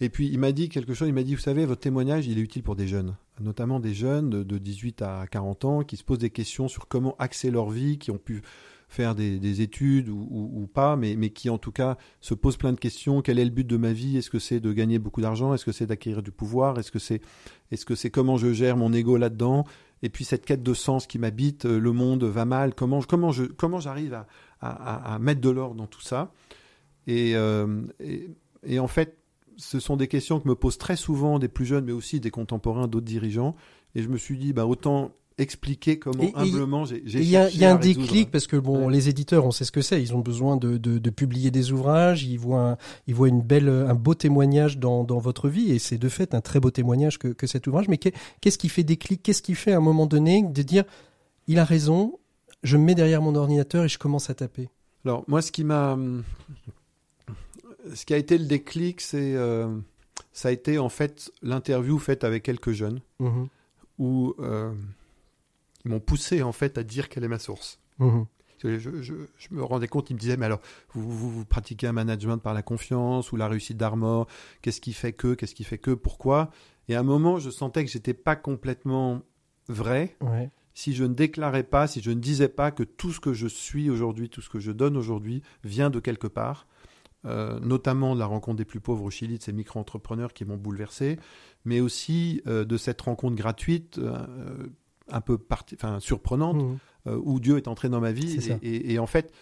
Et 0.00 0.08
puis 0.08 0.28
il 0.28 0.38
m'a 0.38 0.52
dit 0.52 0.68
quelque 0.68 0.94
chose. 0.94 1.08
Il 1.08 1.14
m'a 1.14 1.22
dit, 1.22 1.34
vous 1.34 1.40
savez, 1.40 1.64
votre 1.64 1.80
témoignage, 1.80 2.26
il 2.26 2.38
est 2.38 2.42
utile 2.42 2.62
pour 2.62 2.74
des 2.74 2.88
jeunes, 2.88 3.14
notamment 3.40 3.80
des 3.80 3.94
jeunes 3.94 4.30
de, 4.30 4.42
de 4.42 4.58
18 4.58 5.02
à 5.02 5.26
40 5.30 5.64
ans 5.64 5.82
qui 5.82 5.96
se 5.96 6.04
posent 6.04 6.18
des 6.18 6.30
questions 6.30 6.66
sur 6.68 6.88
comment 6.88 7.14
axer 7.18 7.50
leur 7.50 7.70
vie, 7.70 7.98
qui 7.98 8.10
ont 8.10 8.18
pu 8.18 8.42
faire 8.92 9.14
des, 9.14 9.60
études 9.60 10.08
ou, 10.08 10.68
pas, 10.72 10.96
mais, 10.96 11.16
mais 11.16 11.30
qui 11.30 11.50
en 11.50 11.58
tout 11.58 11.72
cas 11.72 11.96
se 12.20 12.34
pose 12.34 12.56
plein 12.56 12.72
de 12.72 12.78
questions. 12.78 13.22
Quel 13.22 13.38
est 13.38 13.44
le 13.44 13.50
but 13.50 13.66
de 13.66 13.76
ma 13.76 13.92
vie? 13.92 14.16
Est-ce 14.16 14.30
que 14.30 14.38
c'est 14.38 14.60
de 14.60 14.72
gagner 14.72 14.98
beaucoup 14.98 15.20
d'argent? 15.20 15.54
Est-ce 15.54 15.64
que 15.64 15.72
c'est 15.72 15.86
d'acquérir 15.86 16.22
du 16.22 16.30
pouvoir? 16.30 16.78
Est-ce 16.78 16.90
que 16.90 16.98
c'est 16.98 17.20
que 17.86 17.94
c'est 17.94 18.10
comment 18.10 18.36
je 18.36 18.52
gère 18.52 18.76
mon 18.76 18.92
ego 18.92 19.16
là-dedans? 19.16 19.64
Et 20.02 20.08
puis 20.08 20.24
cette 20.24 20.44
quête 20.44 20.62
de 20.62 20.74
sens 20.74 21.06
qui 21.06 21.18
m'habite, 21.18 21.64
euh, 21.64 21.78
le 21.78 21.92
monde 21.92 22.24
va 22.24 22.44
mal. 22.44 22.74
Comment 22.74 23.00
comment 23.02 23.30
je 23.30 23.44
comment 23.44 23.80
j'arrive 23.80 24.14
à, 24.60 25.14
à, 25.14 25.18
mettre 25.18 25.40
de 25.40 25.50
l'ordre 25.50 25.76
dans 25.76 25.86
tout 25.86 26.00
ça? 26.00 26.32
Et, 27.06 27.34
euh, 27.34 27.82
et, 28.00 28.28
et 28.64 28.78
en 28.78 28.88
fait 28.88 29.16
ce 29.56 29.80
sont 29.80 29.96
des 29.96 30.08
questions 30.08 30.40
que 30.40 30.48
me 30.48 30.54
posent 30.54 30.78
très 30.78 30.96
souvent 30.96 31.38
des 31.38 31.48
plus 31.48 31.64
jeunes, 31.64 31.84
mais 31.84 31.92
aussi 31.92 32.20
des 32.20 32.30
contemporains, 32.30 32.88
d'autres 32.88 33.06
dirigeants. 33.06 33.54
Et 33.94 34.02
je 34.02 34.08
me 34.08 34.16
suis 34.16 34.38
dit, 34.38 34.52
bah, 34.52 34.66
autant 34.66 35.12
expliquer 35.42 35.98
comment 35.98 36.22
Et- 36.22 36.32
humblement 36.34 36.84
j'ai 36.84 37.02
Il 37.04 37.24
y 37.24 37.36
a, 37.36 37.50
y 37.50 37.64
a 37.64 37.72
un 37.74 37.78
déclic 37.78 38.30
parce 38.30 38.46
que 38.46 38.56
bon, 38.56 38.86
Ouais. 38.86 38.92
les 38.92 39.08
éditeurs, 39.08 39.44
on 39.44 39.50
sait 39.50 39.64
ce 39.64 39.72
que 39.72 39.82
c'est. 39.82 40.00
Ils 40.02 40.14
ont 40.14 40.20
besoin 40.20 40.56
de, 40.56 40.78
de, 40.78 40.98
de 40.98 41.10
publier 41.10 41.50
des 41.50 41.72
ouvrages. 41.72 42.24
Ils 42.24 42.38
voient, 42.38 42.70
un, 42.72 42.76
ils 43.06 43.14
voient 43.14 43.28
une 43.28 43.42
belle, 43.42 43.68
un 43.68 43.94
beau 43.94 44.14
témoignage 44.14 44.78
dans, 44.78 45.04
dans 45.04 45.18
votre 45.18 45.48
vie, 45.48 45.72
et 45.72 45.78
c'est 45.78 45.98
de 45.98 46.08
fait 46.08 46.34
un 46.34 46.40
très 46.40 46.60
beau 46.60 46.70
témoignage 46.70 47.18
que, 47.18 47.28
que 47.28 47.46
cet 47.46 47.66
ouvrage. 47.66 47.88
Mais 47.88 47.98
qu'est- 47.98 48.14
qu'est-ce 48.40 48.58
qui 48.58 48.68
fait 48.68 48.84
déclic? 48.84 49.22
Qu'est-ce 49.22 49.42
qui 49.42 49.54
fait 49.54 49.72
à 49.72 49.76
un 49.76 49.80
moment 49.80 50.06
donné 50.06 50.42
de 50.42 50.62
dire, 50.62 50.84
il 51.48 51.58
a 51.58 51.64
raison, 51.64 52.18
je 52.62 52.76
me 52.76 52.84
mets 52.84 52.94
derrière 52.94 53.20
mon 53.22 53.34
ordinateur 53.34 53.84
et 53.84 53.88
je 53.88 53.98
commence 53.98 54.30
à 54.30 54.34
taper? 54.34 54.68
Alors 55.04 55.24
moi, 55.26 55.42
ce 55.42 55.50
qui 55.52 55.64
m'a, 55.64 55.98
ce 57.94 58.04
qui 58.04 58.14
a 58.14 58.16
été 58.16 58.38
le 58.38 58.44
déclic, 58.46 59.00
c'est, 59.00 59.34
euh, 59.34 59.66
ça 60.32 60.48
a 60.48 60.52
été 60.52 60.78
en 60.78 60.88
fait 60.88 61.30
l'interview 61.42 61.98
faite 61.98 62.24
avec 62.24 62.42
quelques 62.44 62.72
jeunes 62.72 63.00
Mhm. 63.18 63.48
où 63.98 64.34
euh, 64.40 64.70
ils 65.84 65.90
m'ont 65.90 66.00
poussé 66.00 66.42
en 66.42 66.52
fait 66.52 66.78
à 66.78 66.82
dire 66.82 67.08
quelle 67.08 67.24
est 67.24 67.28
ma 67.28 67.38
source. 67.38 67.80
Mhm. 67.98 68.26
Je, 68.64 68.78
je- 68.78 69.02
je- 69.02 69.14
je 69.38 69.48
me 69.50 69.62
rendais 69.64 69.88
compte, 69.88 70.08
ils 70.10 70.14
me 70.14 70.18
disaient, 70.20 70.36
mais 70.36 70.46
alors, 70.46 70.60
vous, 70.94 71.10
vous, 71.10 71.30
vous 71.30 71.44
pratiquez 71.44 71.88
un 71.88 71.92
management 71.92 72.38
par 72.38 72.54
la 72.54 72.62
confiance 72.62 73.32
ou 73.32 73.36
la 73.36 73.48
réussite 73.48 73.76
d'Armor, 73.76 74.28
qu'est-ce 74.62 74.80
qui 74.80 74.92
fait 74.92 75.12
que, 75.12 75.34
qu'est-ce 75.34 75.54
qui 75.56 75.64
fait 75.64 75.78
que, 75.78 75.90
pourquoi? 75.90 76.50
Et 76.88 76.94
à 76.94 77.00
un 77.00 77.04
moment, 77.04 77.38
je 77.40 77.50
sentais 77.50 77.84
que 77.84 77.90
j'étais 77.90 78.14
pas 78.14 78.36
complètement 78.36 79.22
vrai 79.68 80.16
Ouais. 80.20 80.48
si 80.74 80.94
je 80.94 81.02
ne 81.04 81.12
déclarais 81.14 81.64
pas, 81.64 81.88
si 81.88 82.00
je 82.00 82.10
ne 82.12 82.20
disais 82.20 82.48
pas 82.48 82.70
que 82.70 82.84
tout 82.84 83.12
ce 83.12 83.18
que 83.18 83.32
je 83.32 83.48
suis 83.48 83.90
aujourd'hui, 83.90 84.28
tout 84.28 84.40
ce 84.42 84.48
que 84.48 84.60
je 84.60 84.70
donne 84.70 84.96
aujourd'hui 84.96 85.42
vient 85.64 85.90
de 85.90 85.98
quelque 85.98 86.28
part, 86.28 86.68
euh, 87.24 87.58
notamment 87.60 88.14
de 88.14 88.20
la 88.20 88.26
rencontre 88.26 88.58
des 88.58 88.64
plus 88.64 88.80
pauvres 88.80 89.04
au 89.04 89.10
Chili, 89.10 89.38
de 89.38 89.42
ces 89.42 89.52
micro-entrepreneurs 89.52 90.32
qui 90.32 90.44
m'ont 90.44 90.56
bouleversé, 90.56 91.18
mais 91.64 91.80
aussi 91.80 92.42
euh, 92.46 92.64
de 92.64 92.76
cette 92.76 93.00
rencontre 93.00 93.34
gratuite, 93.36 93.98
euh, 93.98 94.66
un 95.10 95.20
peu 95.20 95.38
parti- 95.38 95.74
enfin, 95.74 96.00
surprenante, 96.00 96.56
Mhm. 96.62 96.78
euh, 97.08 97.20
où 97.24 97.40
Dieu 97.40 97.56
est 97.56 97.68
entré 97.68 97.88
dans 97.88 98.00
ma 98.00 98.12
vie. 98.12 98.38
Et, 98.62 98.68
et- 98.68 98.92
et 98.94 98.98
en 98.98 99.06
fait, 99.06 99.32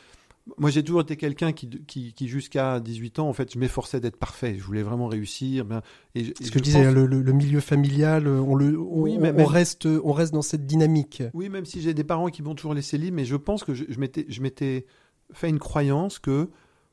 moi 0.59 0.70
j'ai 0.70 0.83
toujours 0.83 1.03
été 1.03 1.16
quelqu'un 1.16 1.53
qui, 1.53 1.68
qui, 1.87 2.12
qui, 2.14 2.27
jusqu'à 2.29 2.81
18 2.81 3.18
ans, 3.18 3.29
en 3.29 3.33
fait, 3.33 3.53
je 3.53 3.59
m'efforçais 3.59 4.01
d'être 4.01 4.16
parfait. 4.16 4.57
Je 4.59 4.62
voulais 4.64 4.83
vraiment 4.83 5.07
réussir. 5.07 5.64
Ben, 5.64 5.83
et, 6.14 6.25
Ce 6.42 6.51
que 6.51 6.59
je 6.59 6.64
disais, 6.64 6.85
pense- 6.85 6.94
le, 6.94 7.33
milieu 7.33 7.61
familial, 7.61 8.27
on, 8.27 8.55
le, 8.55 8.79
on, 8.81 9.03
Oui, 9.03 9.18
mais 9.18 9.31
on 9.31 9.37
même- 9.37 9.46
reste, 9.46 9.87
on 9.87 10.12
reste 10.12 10.33
dans 10.33 10.42
cette 10.42 10.66
dynamique. 10.66 11.23
Oui, 11.35 11.49
même 11.49 11.66
si 11.66 11.81
j'ai 11.83 11.94
des 11.94 12.05
parents 12.05 12.29
qui 12.29 12.42
m'ont 12.42 12.55
toujours 12.55 12.75
laissé 12.75 12.96
libre, 12.99 13.16
mais 13.16 13.25
je 13.25 13.37
pense 13.37 13.62
que 13.64 13.75
je, 13.75 13.85
je 13.88 14.40
m'étais, 14.40 14.87
fait 15.33 15.49
une 15.49 15.59
croyance 15.61 16.18
que 16.18 16.49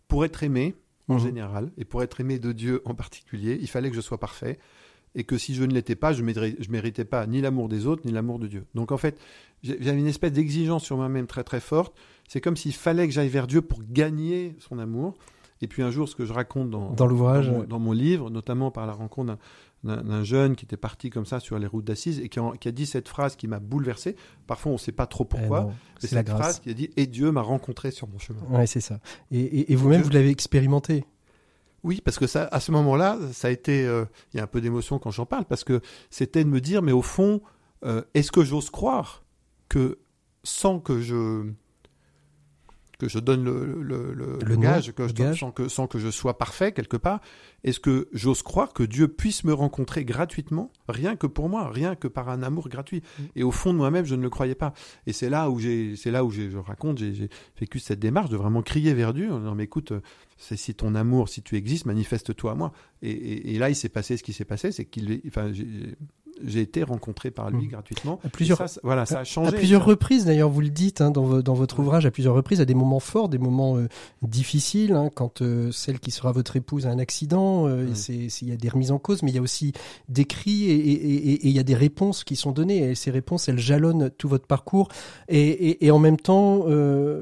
pour 0.08 0.24
être 0.26 0.44
aimé, 0.44 0.76
en 1.10 1.14
Mhm. 1.16 1.20
général, 1.22 1.72
et 1.78 1.86
pour 1.86 2.04
être 2.04 2.20
aimé 2.20 2.38
de 2.38 2.52
Dieu 2.52 2.82
en 2.84 2.94
particulier, 2.94 3.58
il 3.62 3.68
fallait 3.70 3.90
que 3.90 3.96
je 3.96 4.02
sois 4.02 4.20
parfait, 4.20 4.60
et 5.18 5.24
que 5.26 5.38
si 5.38 5.54
je 5.56 5.64
ne 5.66 5.74
l'étais 5.74 5.96
pas, 5.96 6.14
je 6.14 6.24
ne 6.24 6.32
je 6.34 6.72
méritais 6.72 7.04
pas 7.04 7.26
ni 7.28 7.42
l'amour 7.42 7.68
des 7.68 7.86
autres, 7.88 8.04
ni 8.06 8.12
l'amour 8.14 8.40
de 8.40 8.48
Dieu. 8.48 8.66
Donc 8.76 8.92
en 8.94 8.98
fait, 8.98 9.18
j'avais 9.64 10.00
une 10.00 10.08
espèce 10.08 10.32
d'exigence 10.32 10.86
sur 10.86 10.96
moi-même 10.96 11.28
très 11.28 11.44
très 11.44 11.60
forte. 11.60 11.94
C'est 12.30 12.40
comme 12.40 12.56
s'il 12.56 12.74
fallait 12.74 13.08
que 13.08 13.14
j'aille 13.14 13.28
vers 13.30 13.48
Dieu 13.48 13.62
pour 13.62 13.82
gagner 13.90 14.56
son 14.60 14.80
amour. 14.80 15.16
Et 15.62 15.68
puis 15.68 15.82
un 15.82 15.90
jour, 15.90 16.08
ce 16.08 16.16
que 16.16 16.24
je 16.26 16.34
raconte 16.34 16.70
dans, 16.70 16.92
Dans 16.92 17.08
l'ouvrage, 17.08 17.48
dans, 17.48 17.52
mon, 17.54 17.60
ouais. 17.62 17.66
dans 17.68 17.80
mon 17.80 17.92
livre, 17.92 18.30
notamment 18.30 18.70
par 18.70 18.86
la 18.86 18.94
rencontre 18.94 19.38
d'un- 19.84 20.24
jeune 20.24 20.56
qui 20.56 20.66
était 20.66 20.78
parti 20.78 21.10
comme 21.10 21.26
ça 21.26 21.40
sur 21.40 21.58
les 21.58 21.66
routes 21.66 21.86
d'Assise 21.86 22.20
et 22.20 22.30
qui, 22.30 22.40
en- 22.40 22.52
qui 22.52 22.68
a 22.68 22.72
dit 22.72 22.86
cette 22.86 23.08
phrase 23.08 23.36
qui 23.36 23.48
m'a 23.48 23.60
bouleversé. 23.60 24.16
Parfois, 24.46 24.72
on 24.72 24.76
ne 24.76 24.80
sait 24.80 24.92
pas 24.92 25.08
trop 25.08 25.26
pourquoi. 25.26 25.66
Eh 25.68 25.70
mais 25.70 25.74
c'est 26.08 26.16
la 26.16 26.20
cette 26.22 26.30
phrase 26.30 26.40
grâce. 26.42 26.60
qui 26.60 26.70
a 26.70 26.74
dit 26.74 26.90
Et 26.96 27.08
Dieu 27.08 27.32
m'a 27.32 27.42
rencontré 27.42 27.90
sur 27.90 28.08
mon 28.08 28.20
chemin. 28.20 28.42
Ouais, 28.52 28.68
c'est 28.68 28.82
ça. 28.82 29.00
Et, 29.32 29.40
et- 29.40 29.72
et 29.72 29.76
vous-même, 29.76 30.04
vous 30.04 30.12
l'avez 30.12 30.30
expérimenté. 30.30 31.06
Oui, 31.88 32.02
parce 32.04 32.20
que 32.20 32.28
ça, 32.28 32.44
à 32.52 32.60
ce 32.60 32.74
moment-là, 32.74 33.18
ça 33.32 33.48
a 33.48 33.52
été. 33.52 33.86
euh, 33.86 34.04
Il 34.34 34.38
y 34.38 34.40
a 34.42 34.44
un 34.44 34.48
peu 34.48 34.60
d'émotion 34.60 35.00
quand 35.00 35.10
j'en 35.10 35.26
parle, 35.26 35.46
parce 35.46 35.64
que 35.64 35.80
c'était 36.10 36.44
de 36.44 36.50
me 36.50 36.60
dire 36.60 36.82
Mais 36.82 36.92
au 36.92 37.02
fond, 37.02 37.42
euh, 37.86 38.02
est-ce 38.14 38.30
que 38.30 38.44
j'ose 38.44 38.70
croire 38.70 39.24
que 39.70 39.98
sans 40.44 40.80
que 40.82 41.00
je 41.00 41.50
que 42.98 43.08
je 43.08 43.20
donne 43.20 43.44
le, 43.44 43.82
le, 43.82 44.56
gage, 44.58 44.92
que 44.92 45.04
le 45.04 45.08
je- 45.10 45.14
gage. 45.14 45.40
Sans, 45.40 45.52
que, 45.52 45.68
sans 45.68 45.86
que 45.88 46.00
je 46.00 46.10
sois 46.10 46.38
parfait 46.38 46.72
quelque 46.72 46.98
part, 46.98 47.22
est-ce 47.64 47.80
que 47.80 48.08
j'ose 48.12 48.42
croire 48.42 48.74
que 48.74 48.82
Dieu 48.84 49.08
puisse 49.08 49.44
me 49.44 49.54
rencontrer 49.54 50.04
gratuitement, 50.04 50.72
rien 50.90 51.16
que 51.16 51.28
pour 51.28 51.48
moi, 51.50 51.70
rien 51.70 51.96
que 51.96 52.08
par 52.08 52.30
un 52.30 52.42
amour 52.42 52.70
gratuit? 52.70 53.04
Mm. 53.20 53.24
Et 53.36 53.44
au 53.44 53.52
fond 53.52 53.72
de 53.72 53.78
moi-même, 53.78 54.06
je 54.06 54.16
ne 54.16 54.22
le 54.24 54.30
croyais 54.32 54.56
pas. 54.56 54.74
Et 55.06 55.14
c'est 55.14 55.30
là 55.30 55.50
où 55.52 55.60
j'ai, 55.60 55.96
c'est 55.96 56.10
là 56.12 56.26
où 56.26 56.32
je 56.32 56.58
raconte, 56.58 56.98
j'ai, 56.98 57.30
vécu 57.60 57.80
cette 57.80 58.00
démarche 58.00 58.30
de 58.30 58.38
vraiment 58.38 58.62
crier 58.64 58.94
vers 58.94 59.14
Dieu 59.14 59.32
en 59.32 59.40
disant 59.40 59.54
mais 59.56 59.66
écoute, 59.66 59.94
c'est 60.38 60.58
si 60.58 60.74
ton 60.74 60.96
amour, 60.96 61.30
si 61.30 61.42
tu 61.44 61.56
existes, 61.56 61.86
manifeste-toi 61.86 62.52
à 62.52 62.56
moi. 62.56 62.72
Et, 63.02 63.12
et- 63.12 63.54
et 63.56 63.60
là, 63.60 63.70
il 63.70 63.76
s'est 63.76 63.90
passé 63.90 64.18
ce 64.18 64.24
qui 64.24 64.34
s'est 64.34 64.46
passé, 64.46 64.72
c'est 64.72 64.86
qu'il, 64.86 65.22
enfin, 65.28 65.52
j'ai, 66.46 66.62
été 66.62 66.84
rencontré 66.84 67.32
par 67.32 67.50
lui 67.50 67.66
Mm. 67.68 67.70
gratuitement. 67.70 68.20
À 68.24 68.30
plusieurs, 68.30 68.58
ça, 68.70 68.80
voilà, 68.84 69.06
ça 69.06 69.20
a 69.20 69.24
changé. 69.24 69.50
À 69.50 69.52
plusieurs 69.52 69.86
reprises, 69.86 70.26
d'ailleurs, 70.26 70.50
vous 70.50 70.62
le 70.62 70.70
dites 70.70 71.02
hein, 71.02 71.12
dans, 71.12 71.24
vo- 71.24 71.42
dans 71.42 71.54
votre 71.54 71.80
ouvrage, 71.80 72.06
à 72.06 72.12
plusieurs 72.12 72.36
reprises, 72.36 72.62
à 72.62 72.66
des 72.66 72.74
moments 72.74 73.00
forts, 73.00 73.30
des 73.30 73.38
moments 73.38 73.78
euh, 73.78 73.88
difficiles, 74.22 74.94
hein, 74.94 75.10
quand 75.14 75.42
euh, 75.42 75.72
celle 75.72 76.00
qui 76.00 76.12
sera 76.12 76.32
votre 76.32 76.56
épouse 76.56 76.86
a 76.88 76.90
un 76.92 77.00
accident, 77.00 77.68
euh, 77.68 77.88
c'est- 77.94 78.28
il 78.42 78.50
y 78.50 78.52
a 78.52 78.58
des 78.58 78.70
remises 78.70 78.92
en 78.92 79.00
cause, 79.00 79.24
mais 79.24 79.32
il 79.32 79.36
y 79.36 79.40
a 79.40 79.42
aussi 79.42 79.74
des 80.10 80.26
cris 80.26 80.66
et, 80.66 80.76
et- 80.76 80.92
et- 80.94 81.34
et 81.34 81.48
il 81.48 81.52
y 81.56 81.60
a 81.60 81.64
des 81.64 81.76
réponses 81.76 82.24
qui 82.24 82.36
sont 82.36 82.52
données. 82.52 82.92
Et 82.92 82.96
ces 82.96 83.12
réponses, 83.12 83.48
elles 83.50 83.60
jalonnent 83.60 84.10
tout 84.18 84.28
votre 84.28 84.46
parcours. 84.48 84.90
Et, 85.30 85.90
en 85.92 86.00
même 86.00 86.18
temps, 86.18 86.66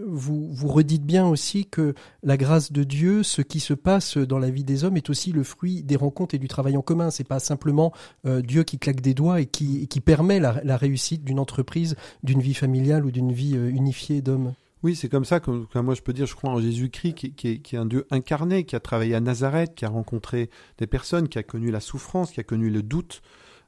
vous, 0.08 0.48
vous 0.52 0.68
redites 0.68 1.06
bien 1.06 1.26
aussi 1.28 1.66
que 1.66 1.94
la 2.24 2.38
grâce 2.38 2.72
de 2.72 2.84
Dieu, 2.84 3.24
ce 3.24 3.42
qui 3.42 3.60
se 3.60 3.74
passe 3.74 4.18
dans 4.18 4.40
la 4.40 4.50
vie 4.50 4.64
des 4.64 4.84
hommes, 4.84 4.98
est 4.98 5.10
aussi 5.10 5.32
le 5.32 5.44
fruit 5.44 5.84
des 5.84 5.96
rencontres 5.96 6.36
et 6.36 6.40
du 6.40 6.48
travail 6.48 6.78
en 6.78 6.82
commun. 6.82 7.10
C'est 7.12 7.24
pas 7.28 7.40
simplement 7.40 7.92
Dieu 8.26 8.64
qui 8.64 8.78
claque 8.80 9.02
des 9.06 9.14
doigts 9.14 9.40
et 9.40 9.46
qui, 9.46 9.88
qui 9.88 10.02
permet 10.02 10.40
la, 10.40 10.78
réussite 10.78 11.24
d'une 11.24 11.40
entreprise, 11.40 11.96
d'une 12.24 12.42
vie 12.42 12.54
familiale 12.54 13.06
ou 13.06 13.12
d'une 13.12 13.32
vie 13.32 13.56
euh, 13.56 13.70
unifiée 13.70 14.22
d'hommes. 14.22 14.54
Oui, 14.84 14.96
c'est 14.96 15.10
comme 15.10 15.26
ça 15.26 15.40
que, 15.40 15.52
moi 15.80 15.96
je 15.96 16.02
peux 16.02 16.14
dire, 16.14 16.26
je 16.26 16.36
crois 16.36 16.52
en 16.52 16.60
Jésus-Christ, 16.60 17.14
qui, 17.14 17.34
qui 17.34 17.76
est, 17.76 17.78
un 17.78 17.86
Dieu 17.86 18.06
incarné, 18.12 18.66
qui 18.66 18.76
a 18.76 18.80
travaillé 18.80 19.16
à 19.16 19.20
Nazareth, 19.20 19.74
qui 19.76 19.86
a 19.86 19.90
rencontré 19.90 20.50
des 20.78 20.88
personnes, 20.88 21.30
qui 21.30 21.38
a 21.40 21.44
connu 21.44 21.72
la 21.72 21.80
souffrance, 21.80 22.32
qui 22.32 22.40
a 22.40 22.44
connu 22.44 22.70
le 22.70 22.84
doute. 22.84 23.22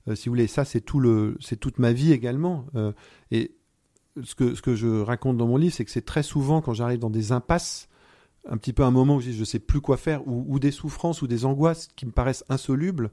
Euh, 0.07 0.15
si 0.15 0.27
vous 0.27 0.33
voulez, 0.33 0.47
ça 0.47 0.65
c'est 0.65 0.81
tout 0.81 0.99
le, 0.99 1.37
c'est 1.39 1.59
toute 1.59 1.79
ma 1.79 1.93
vie 1.93 2.11
également. 2.11 2.65
Euh, 2.75 2.91
et 3.31 3.55
ce 4.23 4.35
que, 4.35 4.55
ce 4.55 4.61
que 4.61 4.75
je 4.75 5.01
raconte 5.01 5.37
dans 5.37 5.47
mon 5.47 5.57
livre, 5.57 5.73
c'est 5.73 5.85
que 5.85 5.91
c'est 5.91 6.05
très 6.05 6.23
souvent 6.23 6.61
quand 6.61 6.73
j'arrive 6.73 6.99
dans 6.99 7.09
des 7.09 7.31
impasses, 7.31 7.89
un 8.49 8.57
petit 8.57 8.73
peu 8.73 8.83
un 8.83 8.91
moment 8.91 9.17
où 9.17 9.21
je 9.21 9.31
je 9.31 9.43
sais 9.43 9.59
plus 9.59 9.81
quoi 9.81 9.97
faire, 9.97 10.27
ou 10.27 10.59
des 10.59 10.71
souffrances 10.71 11.21
ou 11.21 11.27
des 11.27 11.45
angoisses 11.45 11.89
qui 11.95 12.05
me 12.05 12.11
paraissent 12.11 12.45
insolubles, 12.49 13.11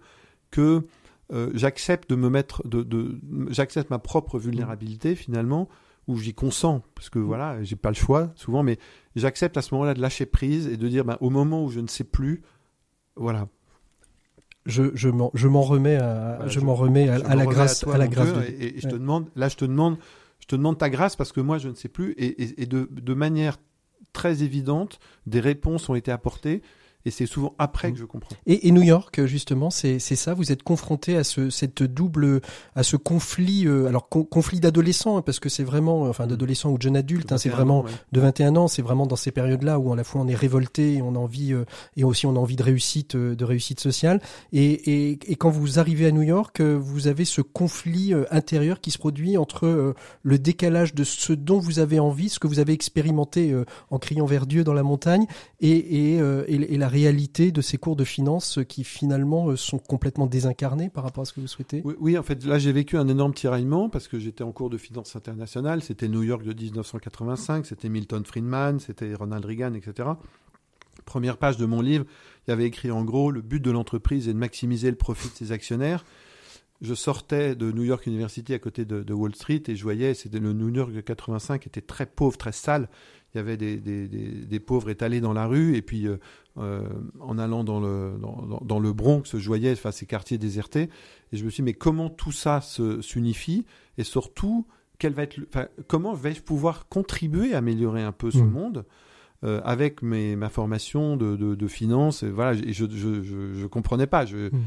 que 0.50 0.87
euh, 1.32 1.50
j'accepte 1.54 2.10
de 2.10 2.16
me 2.16 2.28
mettre, 2.28 2.66
de, 2.68 2.82
de, 2.82 3.18
j'accepte 3.50 3.90
ma 3.90 3.98
propre 3.98 4.38
vulnérabilité 4.38 5.14
finalement, 5.14 5.68
où 6.06 6.18
j'y 6.18 6.34
consens, 6.34 6.82
parce 6.94 7.08
que 7.08 7.18
voilà, 7.18 7.62
j'ai 7.62 7.76
pas 7.76 7.88
le 7.90 7.94
choix 7.94 8.30
souvent, 8.34 8.62
mais 8.62 8.78
j'accepte 9.16 9.56
à 9.56 9.62
ce 9.62 9.72
moment-là 9.74 9.94
de 9.94 10.00
lâcher 10.02 10.26
prise 10.26 10.66
et 10.66 10.76
de 10.76 10.87
dire, 10.88 11.04
ben, 11.04 11.16
au 11.20 11.30
moment 11.30 11.64
où 11.64 11.70
je 11.70 11.80
ne 11.80 11.87
sais 11.88 12.04
plus, 12.04 12.42
voilà, 13.16 13.48
Je, 14.66 14.94
je 14.94 15.08
m'en 15.08 15.62
remets 15.62 15.96
à, 15.96 16.34
Voilà, 16.37 16.48
je, 16.48 16.60
je- 16.60 16.64
m'en 16.64 16.74
remets 16.74 17.08
à, 17.08 17.18
la 17.34 17.46
grâce, 17.46 17.87
à, 17.87 17.98
la 17.98 18.08
grâce 18.08 18.32
de 18.32 18.40
et, 18.42 18.76
et 18.78 18.80
je 18.80 18.88
te 18.88 18.94
demande, 18.96 19.28
là, 19.37 19.48
je 19.48 19.56
te 19.56 19.64
demande, 19.66 19.98
je 20.40 20.46
te 20.46 20.56
demande 20.56 20.78
ta 20.78 20.88
grâce 20.90 21.16
parce 21.16 21.32
que 21.32 21.40
moi, 21.40 21.58
je 21.58 21.68
ne 21.68 21.74
sais 21.74 21.88
plus, 21.88 22.12
et, 22.12 22.42
et- 22.42 22.62
et 22.62 22.66
de, 22.66 22.88
de 22.90 23.14
manière 23.14 23.56
très 24.12 24.42
évidente, 24.42 25.00
des 25.26 25.40
réponses 25.40 25.88
ont 25.88 25.94
été 25.94 26.10
apportées, 26.12 26.62
et 27.07 27.11
c'est 27.11 27.27
souvent 27.27 27.55
après 27.59 27.90
Mm. 27.90 27.93
que 27.95 27.99
je 27.99 28.05
comprends. 28.05 28.37
Et, 28.47 28.69
et 28.69 28.71
New 28.73 28.83
York, 28.83 29.25
justement, 29.27 29.71
c'est 29.71 29.99
ça. 29.99 30.35
Vous 30.35 30.53
êtes 30.53 30.62
confronté 30.62 31.17
à 31.17 31.25
ce 31.25 31.51
cette 31.51 31.83
double, 31.83 32.40
à 32.75 32.83
ce 32.83 32.97
conflit, 32.97 33.67
euh, 33.67 33.87
alors 33.87 34.09
con- 34.09 34.25
conflit 34.25 34.61
d'adolescents, 34.61 35.19
hein, 35.19 35.23
parce 35.23 35.38
que 35.40 35.49
c'est 35.49 35.64
vraiment, 35.64 36.03
enfin 36.03 36.27
d'adolescents 36.27 36.71
ou 36.71 36.79
de 36.79 36.83
jeunes 36.83 36.97
adultes, 36.97 37.33
hein, 37.33 37.38
c'est 37.38 37.49
21 37.49 37.57
vraiment 37.57 37.83
ouais. 37.83 37.90
de 38.12 38.21
21 38.21 38.57
ans, 38.57 38.69
c'est 38.69 38.83
vraiment 38.83 39.07
dans 39.07 39.17
ces 39.17 39.31
périodes-là 39.33 39.79
où 39.79 39.93
à 39.93 39.97
la 39.97 40.05
fois 40.05 40.21
on 40.23 40.29
est 40.29 40.35
révolté 40.35 40.95
et 40.95 41.03
on 41.03 41.14
a 41.14 41.19
envie 41.19 41.53
euh, 41.53 41.64
et 41.97 42.05
aussi 42.05 42.27
on 42.27 42.37
a 42.37 42.38
envie 42.38 42.57
de 42.57 42.62
réussite 42.62 43.14
euh, 43.17 43.35
de 43.35 43.45
réussite 43.45 43.81
sociale 43.81 44.21
et, 44.53 44.64
et, 45.11 45.19
et 45.27 45.37
quand 45.37 45.51
vous 45.51 45.79
arrivez 45.79 46.07
à 46.07 46.11
New 46.12 46.23
York, 46.23 46.61
euh, 46.61 46.75
vous 46.81 47.07
avez 47.07 47.25
ce 47.25 47.40
conflit 47.40 48.14
euh, 48.14 48.25
intérieur 48.31 48.81
qui 48.81 48.90
se 48.90 48.99
produit 48.99 49.37
entre 49.37 49.67
euh, 49.67 49.95
le 50.23 50.38
décalage 50.38 50.95
de 50.95 51.05
ce 51.05 51.33
dont 51.33 51.59
vous 51.59 51.79
avez 51.79 51.99
envie, 52.01 52.29
ce 52.29 52.38
que 52.38 52.47
vous 52.47 52.59
avez 52.61 52.73
expérimenté 52.73 53.53
euh, 53.53 53.64
en 53.90 53.99
criant 53.99 54.27
vers 54.27 54.47
Dieu 54.47 54.64
dans 54.64 54.75
la 54.75 54.83
montagne 54.83 55.27
et, 55.61 56.14
et, 56.14 56.21
euh, 56.21 56.45
et, 56.49 56.55
et 56.75 56.77
la 56.79 56.88
réalité 56.94 57.50
de 57.50 57.61
ces 57.61 57.76
cours 57.76 57.96
de 57.96 58.04
finance 58.04 58.61
qui 58.68 58.85
finalement 58.85 59.50
euh, 59.50 59.57
sont 59.57 59.78
complètement 59.78 60.26
désincarnés 60.26 60.88
par 60.88 61.02
rapport 61.02 61.22
à 61.22 61.24
ce 61.24 61.33
que 61.33 61.40
vous 61.40 61.48
souhaitez? 61.48 61.83
Oui, 61.98 62.16
en 62.16 62.22
fait, 62.22 62.44
là, 62.44 62.59
j'ai 62.59 62.70
vécu 62.70 62.96
un 62.96 63.09
énorme 63.09 63.35
tiraillement 63.35 63.88
parce 63.88 64.07
que 64.07 64.20
j'étais 64.20 64.44
en 64.44 64.52
cours 64.52 64.70
de 64.70 64.78
finance 64.78 65.16
internationale. 65.16 65.83
C'était 65.83 66.09
New 66.09 66.22
York 66.22 66.44
de 66.44 66.54
1985, 66.54 67.66
c'était 67.66 67.88
Milton 67.88 68.24
Friedman, 68.24 68.78
c'était 68.78 69.14
Ronald 69.14 69.44
Reagan, 69.44 69.74
etc. 69.74 70.11
Première 71.04 71.37
page 71.37 71.57
de 71.57 71.66
mon 71.66 71.80
livre, 71.80 72.07
il 72.46 72.50
y 72.50 72.52
avait 72.52 72.66
écrit 72.66 72.90
en 72.90 73.04
gros 73.04 73.30
le 73.30 73.42
but 73.42 73.61
de 73.61 73.70
l'entreprise 73.70 74.28
est 74.28 74.33
de 74.33 74.38
maximiser 74.38 74.90
le 74.90 74.96
profit 74.96 75.28
de 75.28 75.35
ses 75.35 75.52
actionnaires. 75.52 76.04
Je 76.80 76.94
sortais 76.94 77.54
de 77.54 77.72
New 77.72 77.83
York 77.83 78.07
University 78.07 78.52
à 78.52 78.59
côté 78.59 78.85
de, 78.85 79.12
Wall 79.12 79.35
Street 79.35 79.62
et 79.68 79.76
je 79.76 79.83
voyais, 79.83 80.14
c'était 80.14 80.38
le 80.38 80.52
New 80.52 80.68
York 80.74 80.92
de 80.92 81.00
85 81.00 81.66
était 81.66 81.80
très 81.80 82.07
pauvre, 82.07 82.37
très 82.37 82.52
sale. 82.52 82.88
Il 83.35 83.38
y 83.38 83.40
avait 83.40 83.57
des 83.57 84.61
pauvres 84.61 84.90
étalés 84.90 85.20
dans 85.20 85.33
la 85.33 85.46
rue 85.46 85.76
et 85.76 85.83
puis 85.83 86.07
euh, 86.07 86.18
en 86.57 87.38
allant 87.38 87.64
dans 87.64 87.81
le, 87.81 88.17
dans, 88.21 88.61
dans, 88.62 88.79
le 88.79 88.93
Bronx, 88.93 89.23
je 89.35 89.47
voyais 89.47 89.73
enfin, 89.73 89.90
ces 89.90 90.07
quartiers 90.07 90.38
désertés. 90.38 90.88
Et 91.33 91.37
je 91.37 91.45
me 91.45 91.51
suis 91.51 91.62
dit, 91.62 91.67
mais 91.67 91.75
comment 91.75 92.11
tout 92.11 92.33
ça 92.33 92.61
s'unifie? 93.01 93.67
Et 93.99 94.05
surtout, 94.05 94.67
quel 94.99 95.14
va 95.14 95.25
être, 95.25 95.40
comment 95.88 96.14
vais-je 96.14 96.43
pouvoir 96.43 96.88
contribuer 96.88 97.55
à 97.55 97.59
améliorer 97.59 98.03
un 98.03 98.12
peu 98.12 98.31
ce 98.31 98.38
mmh. 98.38 98.51
monde 98.51 98.85
avec 99.43 100.01
mes, 100.01 100.37
ma 100.37 100.49
formation 100.49 101.17
de, 101.17 101.37
de, 101.37 101.55
de 101.55 101.67
finance? 101.67 102.23
Voilà, 102.23 102.59
et 102.61 102.73
je, 102.73 102.87
je 102.90 103.67
comprenais 103.67 104.07
pas. 104.07 104.25
Je, 104.25 104.49
mmh. 104.49 104.62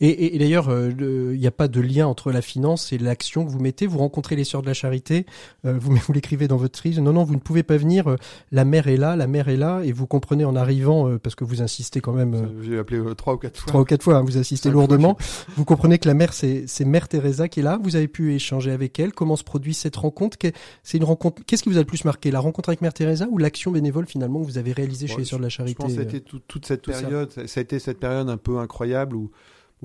Et, 0.00 0.38
d'ailleurs, 0.38 0.68
euh, 0.68 0.90
il 1.32 1.38
n'y 1.38 1.46
a 1.46 1.50
pas 1.50 1.68
de 1.68 1.80
lien 1.80 2.06
entre 2.06 2.30
la 2.30 2.42
finance 2.42 2.92
et 2.92 2.98
l'action 2.98 3.44
que 3.44 3.50
vous 3.50 3.60
mettez. 3.60 3.86
Vous 3.86 3.98
rencontrez 3.98 4.36
les 4.36 4.44
sœurs 4.44 4.62
de 4.62 4.66
la 4.66 4.74
charité, 4.74 5.26
euh, 5.64 5.76
vous, 5.78 5.94
vous 6.06 6.12
l'écrivez 6.12 6.48
dans 6.48 6.56
votre 6.56 6.78
frise. 6.78 6.98
Non, 7.00 7.12
non, 7.12 7.24
vous 7.24 7.34
ne 7.34 7.40
pouvez 7.40 7.62
pas 7.62 7.76
venir. 7.76 8.08
Euh, 8.08 8.16
la 8.52 8.64
mère 8.64 8.88
est 8.88 8.96
là, 8.96 9.16
la 9.16 9.26
mère 9.26 9.48
est 9.48 9.56
là, 9.56 9.80
et 9.82 9.92
vous 9.92 10.06
comprenez 10.06 10.44
en 10.44 10.56
arrivant, 10.56 11.18
parce 11.18 11.34
que 11.34 11.44
vous 11.44 11.62
insistez 11.62 12.00
quand 12.00 12.12
même. 12.12 12.50
J'ai 12.62 12.78
appelé 12.78 13.00
trois 13.16 13.34
ou 13.34 13.38
quatre 13.38 13.58
fois. 13.58 13.68
Trois 13.68 13.80
ou 13.80 13.84
quatre 13.84 14.02
fois, 14.02 14.16
hein, 14.16 14.22
vous 14.22 14.38
insistez 14.38 14.70
lourdement. 14.70 15.16
vous 15.56 15.64
comprenez 15.64 15.98
que 15.98 16.08
la 16.08 16.14
mère, 16.14 16.32
c'est 16.32 16.84
Mère 16.84 17.08
Teresa 17.08 17.48
qui 17.48 17.60
est 17.60 17.62
là. 17.62 17.78
Vous 17.82 17.96
avez 17.96 18.08
pu 18.08 18.34
échanger 18.34 18.70
avec 18.70 18.98
elle. 18.98 19.12
Comment 19.12 19.36
se 19.36 19.44
produit 19.44 19.74
cette 19.74 19.96
rencontre? 19.96 20.36
C'est 20.82 20.98
une 20.98 21.04
rencontre. 21.04 21.42
Qu'est-ce 21.46 21.62
qui 21.62 21.68
vous 21.68 21.76
a 21.76 21.80
le 21.80 21.86
plus 21.86 22.04
marqué? 22.04 22.30
La 22.30 22.40
rencontre 22.40 22.68
avec 22.68 22.82
Mère 22.82 22.94
Teresa 22.94 23.26
ou 23.30 23.38
l'action 23.38 23.70
bénévole 23.70 24.06
finalement 24.06 24.40
que 24.40 24.46
vous 24.46 24.58
avez 24.58 24.72
réalisée 24.72 25.06
chez 25.06 25.18
les 25.18 25.24
sœurs 25.24 25.38
de 25.38 25.44
la 25.44 25.50
charité 25.50 25.76
Je 25.80 25.86
pense 25.86 25.96
que 25.96 26.02
été 26.02 26.20
toute 26.20 26.66
cette 26.66 26.84
période. 26.84 27.30
Ça. 27.32 27.46
ça. 27.46 27.60
a 27.60 27.62
été 27.62 27.78
cette 27.78 27.98
période 27.98 28.28
un 28.28 28.36
peu 28.36 28.58
incroyable 28.58 29.16
où 29.16 29.23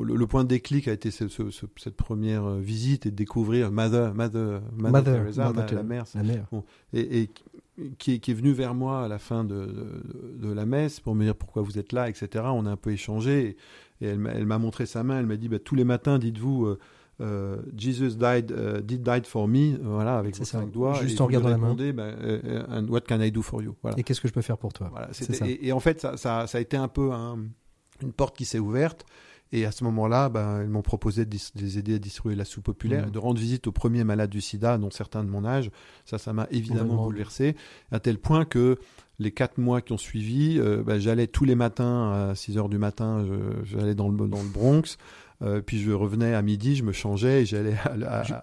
le, 0.04 0.28
point 0.28 0.44
de 0.44 0.50
déclic 0.50 0.88
a 0.88 0.94
été 0.94 1.12
cette 1.12 1.96
première 1.96 2.46
euh, 2.46 2.60
visite 2.60 3.06
et 3.06 3.12
de 3.12 3.16
découvrir 3.16 3.72
Mother, 3.72 4.14
Mother, 4.14 4.62
Mother, 4.78 5.04
Teresa, 5.04 5.54
la 5.72 5.84
mère, 5.84 6.06
et, 6.94 7.30
qui, 7.98 8.14
est, 8.14 8.20
qui, 8.20 8.32
est 8.32 8.34
venue 8.34 8.52
vers 8.52 8.76
moi 8.76 9.06
à 9.06 9.08
la 9.08 9.20
fin 9.20 9.44
de, 9.44 10.04
de, 10.38 10.52
la 10.52 10.66
messe 10.66 11.00
pour 11.00 11.16
me 11.16 11.24
dire 11.24 11.36
pourquoi 11.36 11.62
vous 11.62 11.78
êtes 11.78 11.94
là, 11.94 12.10
etc. 12.10 12.46
On 12.48 12.66
a 12.66 12.72
un 12.72 12.78
peu 12.78 12.92
échangé 12.92 13.58
et, 14.02 14.08
elle 14.08 14.46
m'a 14.46 14.58
montré 14.58 14.86
sa 14.86 15.04
main. 15.04 15.20
Elle 15.20 15.26
m'a 15.26 15.38
dit 15.38 15.50
bah, 15.50 15.60
tous 15.60 15.76
les 15.76 15.84
matins, 15.84 16.20
dites-vous. 16.20 16.66
Euh, 16.66 16.80
euh, 17.22 17.58
Jesus 17.76 18.16
died, 18.16 18.54
did 18.86 19.04
died 19.04 19.26
for 19.26 19.50
me, 19.50 19.78
voilà, 19.82 20.18
avec 20.18 20.38
ses 20.38 20.46
cinq 20.46 20.72
doigts. 20.72 20.94
Juste 21.02 21.20
en 21.20 21.26
regardant 21.26 21.50
la 21.50 21.58
main. 21.58 21.76
Bah, 21.94 22.12
and 22.70 22.88
what 22.88 23.02
can 23.02 23.20
I 23.20 23.30
do 23.30 23.42
for 23.42 23.62
you 23.62 23.76
voilà. 23.82 24.00
Et 24.00 24.04
qu'est-ce 24.04 24.22
que 24.22 24.30
je 24.30 24.34
peux 24.34 24.42
faire 24.42 24.58
pour 24.58 24.72
toi? 24.72 24.88
Voilà, 24.90 25.10
et, 25.46 25.68
et, 25.68 25.74
en 25.74 25.82
fait, 25.82 26.00
ça, 26.00 26.16
ça, 26.16 26.48
ça, 26.48 26.58
a 26.58 26.62
été 26.62 26.78
un 26.78 26.88
peu 26.88 27.12
une 28.02 28.14
porte 28.14 28.38
qui 28.38 28.46
s'est 28.46 28.60
ouverte. 28.60 29.06
Et 29.52 29.66
à 29.66 29.72
ce 29.72 29.84
moment-là, 29.84 30.30
ben, 30.30 30.62
ils 30.62 30.70
m'ont 30.70 30.84
proposé 30.84 31.26
de, 31.26 31.36
les 31.56 31.78
aider 31.80 31.96
à 31.96 32.00
distribuer 32.00 32.36
la 32.36 32.46
soupe 32.46 32.66
populaire, 32.66 33.08
mmh. 33.08 33.12
de 33.12 33.20
rendre 33.20 33.40
visite 33.40 33.66
aux 33.68 33.72
premiers 33.72 34.04
malades 34.04 34.30
du 34.30 34.42
sida, 34.42 34.78
dont 34.78 34.92
certains 34.92 35.24
de 35.24 35.30
mon 35.30 35.44
âge. 35.44 35.72
Ça, 36.06 36.18
ça 36.18 36.34
m'a 36.34 36.48
évidemment 36.52 37.04
bouleversé, 37.04 37.56
à 37.92 38.00
tel 38.00 38.20
point 38.20 38.46
que 38.46 38.78
les 39.18 39.32
quatre 39.32 39.58
mois 39.58 39.82
qui 39.82 39.92
ont 39.92 39.98
suivi, 39.98 40.58
euh, 40.60 40.84
ben, 40.86 41.00
j'allais 41.00 41.28
tous 41.28 41.46
les 41.46 41.56
matins 41.56 42.30
à 42.30 42.36
6 42.36 42.58
heures 42.58 42.70
du 42.70 42.78
matin, 42.78 43.26
j'allais 43.66 43.96
dans 43.96 44.10
le, 44.10 44.28
dans 44.28 44.42
le 44.42 44.50
Bronx. 44.50 44.98
Euh, 45.42 45.62
puis 45.62 45.80
je 45.80 45.92
revenais 45.92 46.34
à 46.34 46.42
midi, 46.42 46.76
je 46.76 46.84
me 46.84 46.92
changeais 46.92 47.44
et 47.44 47.46
j'allais 47.46 47.74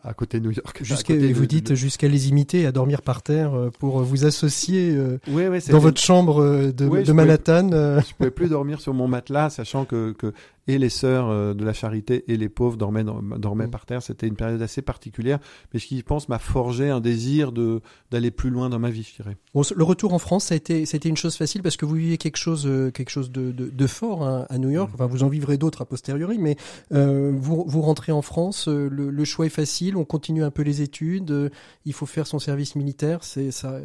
à, 0.03 0.14
côté 0.14 0.40
de 0.40 0.47
New 0.47 0.53
York. 0.53 0.83
Jusqu'à, 0.83 1.14
vous 1.14 1.45
dites 1.45 1.75
jusqu'à 1.75 2.09
les 2.09 2.31
imiter, 2.31 2.64
à 2.64 2.73
dormir 2.73 3.03
par 3.03 3.21
terre 3.21 3.53
euh, 3.53 3.71
pour 3.71 4.03
vous 4.03 4.25
associer 4.25 4.97
dans 5.27 5.79
votre 5.79 6.01
chambre 6.01 6.42
de, 6.73 7.03
de 7.03 7.12
Manhattan. 7.12 7.69
Je 7.71 8.14
pouvais 8.14 8.31
plus 8.31 8.49
dormir 8.49 8.81
sur 8.81 8.95
mon 8.95 9.09
matelas, 9.09 9.51
sachant 9.51 9.85
que, 9.85 10.12
que 10.12 10.33
et 10.68 10.79
les 10.79 10.88
sœurs 10.88 11.29
euh, 11.29 11.55
de 11.55 11.64
la 11.64 11.72
charité 11.72 12.24
et 12.29 12.37
les 12.37 12.48
pauvres 12.48 12.76
dormaient, 12.76 13.05
dormaient 13.05 13.66
mm. 13.66 13.70
par 13.70 13.87
terre. 13.87 14.02
C'était 14.02 14.26
une 14.26 14.37
période 14.37 14.61
assez 14.61 14.83
particulière, 14.83 15.38
mais 15.72 15.81
ce 15.81 15.87
qui, 15.87 15.98
je 15.98 16.02
pense, 16.02 16.29
m'a 16.29 16.38
forgé 16.38 16.90
un 16.90 17.00
désir 17.00 17.52
de 17.52 17.81
d'aller 18.11 18.31
plus 18.31 18.50
loin 18.50 18.68
dans 18.68 18.79
ma 18.79 18.90
vie, 18.90 19.02
je 19.02 19.22
dirais. 19.22 19.37
le 19.55 19.85
retour 19.85 20.14
en 20.14 20.18
France, 20.18 20.46
ça 20.46 20.55
a 20.55 20.57
été, 20.57 20.87
c'était 20.87 21.09
une 21.09 21.16
chose 21.16 21.37
facile 21.37 21.62
parce 21.62 21.76
que 21.76 21.85
vous 21.85 21.94
viviez 21.94 22.18
quelque 22.18 22.37
chose, 22.37 22.66
euh, 22.66 22.90
quelque 22.90 23.11
chose 23.11 23.31
de, 23.31 23.50
de, 23.52 23.68
de 23.68 23.87
fort 23.87 24.24
hein, 24.24 24.46
à 24.48 24.59
New 24.59 24.70
York. 24.70 24.90
Mm. 24.90 24.94
Enfin, 24.94 25.07
vous 25.07 25.22
en 25.22 25.29
vivrez 25.29 25.57
d'autres 25.59 25.83
a 25.83 25.85
posteriori, 25.85 26.38
mais 26.38 26.57
euh, 26.92 27.33
vous, 27.37 27.64
vous 27.66 27.83
rentrez 27.83 28.12
en 28.12 28.22
France, 28.22 28.68
le, 28.68 28.88
le, 28.88 29.24
choix 29.24 29.46
est 29.46 29.50
facile. 29.50 29.96
On 29.96 30.05
continue 30.05 30.44
un 30.44 30.50
peu 30.50 30.62
les 30.62 30.83
études. 30.83 31.50
il 31.85 31.92
faut 31.92 32.07
faire 32.07 32.26
son 32.26 32.38
service 32.38 32.76
militaire. 32.76 33.22
C'est 33.22 33.50
ça. 33.50 33.81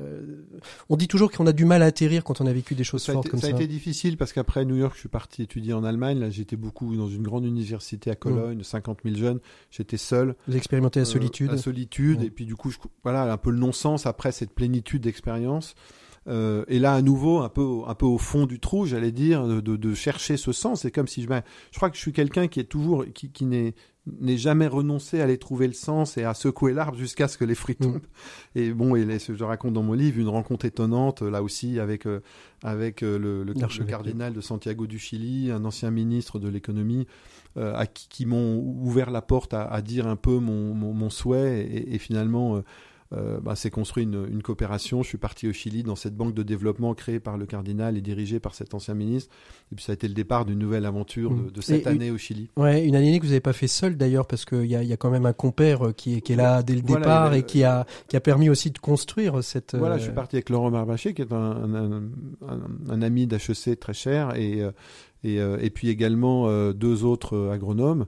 on 0.90 0.96
dit 0.96 1.08
toujours 1.08 1.32
qu'on 1.32 1.48
a 1.48 1.54
du 1.54 1.66
mal 1.66 1.82
à 1.82 1.86
atterrir 1.86 2.24
quand 2.24 2.42
on 2.42 2.48
a 2.48 2.54
vécu 2.54 2.76
des 2.76 2.84
choses 2.84 3.06
fortes 3.06 3.28
comme 3.28 3.40
ça. 3.40 3.48
Ça 3.48 3.54
a 3.54 3.56
été 3.56 3.68
difficile 3.68 4.18
parce 4.18 4.34
qu'après 4.34 4.66
New 4.66 4.76
York, 4.76 4.94
je 4.96 5.02
suis 5.02 5.10
parti 5.10 5.42
étudier 5.42 5.74
en 5.74 5.84
Allemagne. 5.84 6.20
Là, 6.20 6.30
j'étais 6.30 6.56
beaucoup 6.56 6.71
dans 6.80 7.08
une 7.08 7.24
grande 7.24 7.46
université 7.46 8.10
à 8.12 8.16
Cologne, 8.16 8.60
mmh. 8.60 8.64
50 8.64 9.00
000 9.04 9.16
jeunes. 9.16 9.40
J'étais 9.70 9.98
seul. 9.98 10.36
Vous 10.48 10.56
expérimentez 10.56 11.00
la 11.00 11.06
euh, 11.06 11.10
solitude. 11.10 11.52
la 11.52 11.58
solitude. 11.58 12.24
Et 12.24 12.30
puis 12.30 12.46
du 12.46 12.56
coup, 12.56 12.72
je, 12.72 12.78
voilà, 13.04 13.32
un 13.32 13.38
peu 13.38 13.52
le 13.52 13.58
non-sens 13.58 14.06
après 14.06 14.32
cette 14.32 14.54
plénitude 14.54 15.02
d'expérience. 15.02 15.76
Euh, 16.28 16.64
et 16.68 16.80
là, 16.80 16.94
à 16.94 17.02
nouveau, 17.02 17.40
un 17.40 17.50
peu, 17.50 17.82
un 17.88 17.96
peu 17.96 18.06
au 18.06 18.18
fond 18.18 18.46
du 18.46 18.60
trou, 18.60 18.86
j'allais 18.86 19.12
dire, 19.12 19.48
de, 19.48 19.60
de, 19.60 19.94
chercher 19.94 20.38
ce 20.38 20.52
sens. 20.52 20.82
C'est 20.82 20.92
comme 20.92 21.08
si 21.08 21.24
je, 21.24 21.28
ben, 21.28 21.42
je 21.72 21.78
crois 21.78 21.90
que 21.90 21.96
je 21.96 22.02
suis 22.02 22.14
quelqu'un 22.14 22.48
qui 22.48 22.60
est 22.60 22.66
toujours, 22.66 23.06
qui, 23.14 23.32
qui 23.32 23.46
n'est 23.46 23.74
n'est 24.08 24.38
jamais 24.38 24.68
renoncé 24.68 25.22
à 25.22 25.26
aller 25.26 25.38
trouver 25.38 25.68
le 25.68 25.74
sens 25.74 26.18
et 26.18 26.24
à 26.24 26.34
secouer 26.34 26.74
l'arbre 26.74 26.98
jusqu'à 26.98 27.28
ce 27.28 27.38
que 27.38 27.46
les 27.46 27.54
fruits 27.54 27.78
mm. 27.80 27.84
tombent. 27.84 28.08
Et 28.56 28.72
bon, 28.72 28.96
et 28.96 29.20
je 29.20 29.44
raconte 29.44 29.74
dans 29.74 29.84
mon 29.84 29.94
livre 29.94 30.20
une 30.20 30.28
rencontre 30.28 30.66
étonnante 30.66 31.22
là 31.22 31.44
aussi 31.44 31.80
avec 31.80 32.06
euh, 32.08 32.22
avec 32.64 33.04
euh, 33.04 33.18
le, 33.18 33.44
le, 33.44 33.54
cardinal 33.86 34.34
de 34.34 34.42
Santiago 34.42 34.88
du 34.88 35.00
Chili, 35.00 35.52
un 35.52 35.66
ancien 35.66 35.92
ministre 35.92 36.40
de 36.40 36.48
l'économie, 36.48 37.08
euh, 37.58 37.76
à 37.76 37.86
qui, 37.86 38.08
qui 38.10 38.26
m'ont 38.26 38.60
ouvert 38.60 39.12
la 39.12 39.22
porte 39.22 39.54
à, 39.54 39.64
à, 39.64 39.82
dire 39.82 40.08
un 40.08 40.16
peu 40.16 40.40
mon, 40.40 40.74
mon, 40.74 40.94
mon 40.94 41.10
souhait 41.10 41.62
et, 41.62 41.96
et 41.96 41.98
finalement 41.98 42.64
euh, 43.14 43.40
bah, 43.42 43.56
s'est 43.56 43.70
construit 43.70 44.04
une, 44.04 44.26
une, 44.32 44.42
coopération. 44.42 45.04
Je 45.04 45.10
suis 45.10 45.18
parti 45.18 45.48
au 45.48 45.52
Chili 45.52 45.84
dans 45.84 45.98
cette 45.98 46.16
banque 46.16 46.34
de 46.34 46.44
développement 46.44 46.94
créée 46.94 47.20
par 47.20 47.38
le 47.38 47.46
cardinal 47.46 47.98
et 47.98 48.02
dirigée 48.02 48.40
par 48.40 48.56
cet 48.56 48.74
ancien 48.74 48.94
ministre. 48.94 49.34
Et 49.72 49.76
puis 49.76 49.84
ça 49.84 49.92
a 49.92 49.96
été 49.96 50.08
le 50.08 50.14
départ 50.14 50.46
d'une 50.46 50.60
nouvelle 50.60 50.86
aventure 50.86 51.32
de, 51.32 51.50
de 51.50 51.62
cette 51.62 51.88
année 51.88 52.10
au 52.10 52.18
Chili. 52.18 52.50
Ouais, 52.56 52.86
une 52.86 52.96
année 52.96 53.20
que 53.20 53.24
vous 53.24 53.32
n'avez 53.32 53.42
pas 53.42 53.52
fait 53.54 53.68
seul 53.68 53.98
d'ailleurs, 53.98 54.28
parce 54.28 54.46
qu'il 54.46 54.66
y 54.66 54.76
a, 54.76 54.84
y 54.84 54.94
a 54.94 54.98
quand 54.98 55.10
même 55.10 55.26
un 55.26 55.34
compère 55.34 55.88
euh, 55.88 55.92
qui 55.92 56.16
est, 56.16 56.22
qui 56.22 56.34
est 56.34 56.38
là 56.38 56.64
dès 56.64 56.76
le 56.76 56.82
départ 56.82 57.34
et 57.34 57.44
qui 57.44 57.66
a, 57.66 57.86
qui 58.08 58.16
a 58.16 58.22
permis 58.22 58.50
aussi 58.50 58.72
de 58.72 58.80
construire 58.80 59.44
cette. 59.44 59.76
Voilà, 59.76 59.98
je 59.98 60.04
suis 60.04 60.12
euh, 60.12 60.16
parti 60.16 60.38
avec 60.38 60.50
Laurent 60.50 60.72
Marbaché, 60.72 61.14
qui 61.14 61.22
est 61.22 61.34
un, 61.34 61.36
un, 61.36 61.92
un, 62.48 62.62
un 62.90 63.02
ami 63.02 63.28
d'HEC 63.28 63.78
très 63.80 63.94
cher, 63.94 64.36
et, 64.38 64.62
euh, 64.62 64.72
et, 65.24 65.66
et 65.66 65.70
puis 65.70 65.90
également 65.90 66.72
deux 66.72 67.04
autres 67.04 67.50
agronomes. 67.52 68.06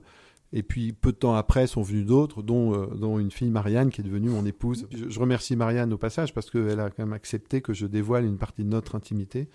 Et 0.56 0.62
puis 0.62 0.92
peu 0.92 1.10
de 1.10 1.16
temps 1.16 1.34
après 1.34 1.66
sont 1.66 1.82
venus 1.82 2.06
d'autres, 2.06 2.44
dont, 2.44 2.72
euh, 2.74 2.86
dont 2.94 3.18
une 3.18 3.32
fille 3.32 3.50
Marianne 3.50 3.90
qui 3.90 4.00
est 4.00 4.04
devenue 4.04 4.30
mon 4.30 4.46
épouse. 4.46 4.86
Je, 4.92 5.18
remercie 5.18 5.56
Marianne 5.56 5.92
au 5.92 5.98
passage 5.98 6.32
parce 6.32 6.48
qu'elle 6.48 6.78
a 6.78 6.90
quand 6.90 7.04
même 7.04 7.12
accepté 7.12 7.60
que 7.60 7.72
je 7.72 7.86
dévoile 7.86 8.24
une 8.24 8.38
partie 8.38 8.62
de 8.62 8.68
notre 8.68 8.94
intimité. 8.94 9.48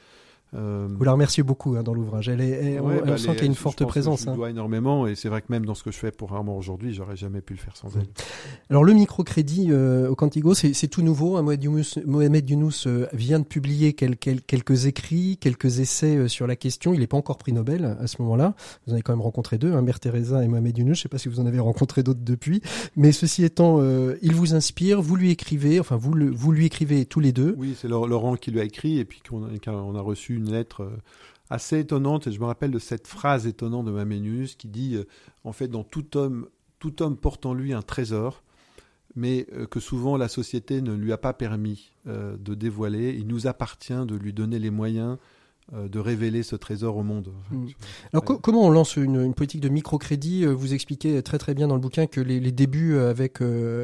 Euh... 0.55 0.87
Vous 0.89 1.03
la 1.03 1.11
remerciez 1.11 1.43
beaucoup 1.43 1.75
hein, 1.75 1.83
dans 1.83 1.93
l'ouvrage. 1.93 2.29
Elle 2.29 2.41
est, 2.41 2.79
on, 2.79 2.87
bah, 2.87 3.17
sent 3.17 3.31
qu'il 3.31 3.39
y 3.39 3.43
a 3.43 3.45
une 3.45 3.55
forte 3.55 3.85
présence. 3.85 4.23
je 4.23 4.29
hein. 4.29 4.35
dois 4.35 4.49
énormément 4.49 5.07
et 5.07 5.15
c'est 5.15 5.29
vrai 5.29 5.41
que 5.41 5.47
même 5.49 5.65
dans 5.65 5.75
ce 5.75 5.83
que 5.83 5.91
je 5.91 5.97
fais 5.97 6.11
pour 6.11 6.33
Armand 6.33 6.57
aujourd'hui, 6.57 6.93
j'aurais 6.93 7.15
jamais 7.15 7.41
pu 7.41 7.53
le 7.53 7.59
faire 7.59 7.75
sans 7.75 7.89
elle. 7.95 8.07
Alors 8.69 8.83
le 8.83 8.93
microcrédit 8.93 9.67
euh, 9.69 10.09
au 10.09 10.15
Cantigo, 10.15 10.53
c'est 10.53 10.87
tout 10.87 11.01
nouveau. 11.01 11.37
Hein. 11.37 11.43
Mohamed 11.43 12.49
Younous, 12.49 12.87
euh, 12.87 13.07
vient 13.13 13.39
de 13.39 13.45
publier 13.45 13.93
quelques, 13.93 14.45
quelques 14.45 14.85
écrits, 14.85 15.37
quelques 15.39 15.79
essais 15.79 16.15
euh, 16.15 16.27
sur 16.27 16.47
la 16.47 16.55
question. 16.55 16.93
Il 16.93 16.99
n'est 16.99 17.07
pas 17.07 17.17
encore 17.17 17.37
prix 17.37 17.53
Nobel 17.53 17.97
à 17.99 18.07
ce 18.07 18.21
moment-là. 18.21 18.55
Vous 18.85 18.91
en 18.91 18.95
avez 18.95 19.03
quand 19.03 19.13
même 19.13 19.21
rencontré 19.21 19.57
deux, 19.57 19.73
hein, 19.73 19.81
Mère 19.81 19.99
Teresa 19.99 20.43
et 20.43 20.47
Mohamed 20.47 20.77
Younous. 20.77 20.95
Je 20.95 20.99
ne 20.99 21.03
sais 21.03 21.09
pas 21.09 21.17
si 21.17 21.29
vous 21.29 21.39
en 21.39 21.45
avez 21.45 21.59
rencontré 21.59 22.03
d'autres 22.03 22.21
depuis, 22.23 22.61
mais 22.95 23.11
ceci 23.11 23.43
étant, 23.43 23.79
il 24.21 24.33
vous 24.33 24.55
inspire, 24.55 25.01
vous 25.01 25.15
lui 25.15 25.31
écrivez, 25.31 25.79
enfin 25.79 25.95
vous, 25.95 26.13
le, 26.13 26.29
vous 26.29 26.51
lui 26.51 26.65
écrivez 26.65 27.05
tous 27.05 27.19
les 27.19 27.31
deux. 27.31 27.55
Oui, 27.57 27.75
c'est 27.79 27.87
Laurent 27.87 28.35
qui 28.35 28.51
lui 28.51 28.59
a 28.59 28.63
écrit 28.63 28.99
et 28.99 29.05
puis 29.05 29.21
qu'on 29.27 29.47
on 29.67 29.95
a 29.95 30.01
reçu 30.01 30.38
une 30.39 30.51
lettre 30.51 30.81
euh, 30.83 30.97
assez 31.49 31.79
étonnante. 31.79 32.27
Et 32.27 32.31
je 32.31 32.39
me 32.39 32.45
rappelle 32.45 32.71
de 32.71 32.79
cette 32.79 33.07
phrase 33.07 33.47
étonnante 33.47 33.85
de 33.85 33.91
Maménus 33.91 34.55
qui 34.55 34.67
dit 34.67 34.95
euh, 34.95 35.05
en 35.43 35.51
fait, 35.51 35.67
dans 35.67 35.83
tout 35.83 36.17
homme, 36.17 36.47
tout 36.79 37.01
homme 37.01 37.17
porte 37.17 37.45
en 37.45 37.53
lui 37.53 37.73
un 37.73 37.81
trésor, 37.81 38.43
mais 39.15 39.47
euh, 39.53 39.65
que 39.65 39.79
souvent 39.79 40.17
la 40.17 40.27
société 40.27 40.81
ne 40.81 40.93
lui 40.93 41.11
a 41.11 41.17
pas 41.17 41.33
permis 41.33 41.91
de 42.05 42.55
dévoiler. 42.55 43.15
Il 43.19 43.27
nous 43.27 43.45
appartient 43.45 44.05
de 44.07 44.15
lui 44.15 44.33
donner 44.33 44.57
les 44.57 44.71
moyens 44.71 45.17
de 45.71 45.99
révéler 45.99 46.43
ce 46.43 46.55
trésor 46.55 46.97
au 46.97 47.03
monde. 47.03 47.31
Mm. 47.51 47.67
Alors 48.13 48.23
comment 48.23 48.65
on 48.65 48.69
lance 48.69 48.95
une, 48.95 49.33
politique 49.33 49.61
de 49.61 49.69
microcrédit 49.69 50.45
euh, 50.45 50.51
Vous 50.51 50.73
expliquez 50.73 51.21
très 51.21 51.37
très 51.37 51.53
bien 51.53 51.67
dans 51.67 51.75
le 51.75 51.81
bouquin 51.81 52.07
que 52.07 52.21
les, 52.21 52.51
débuts 52.51 52.95
euh, 52.95 53.09
avec 53.09 53.39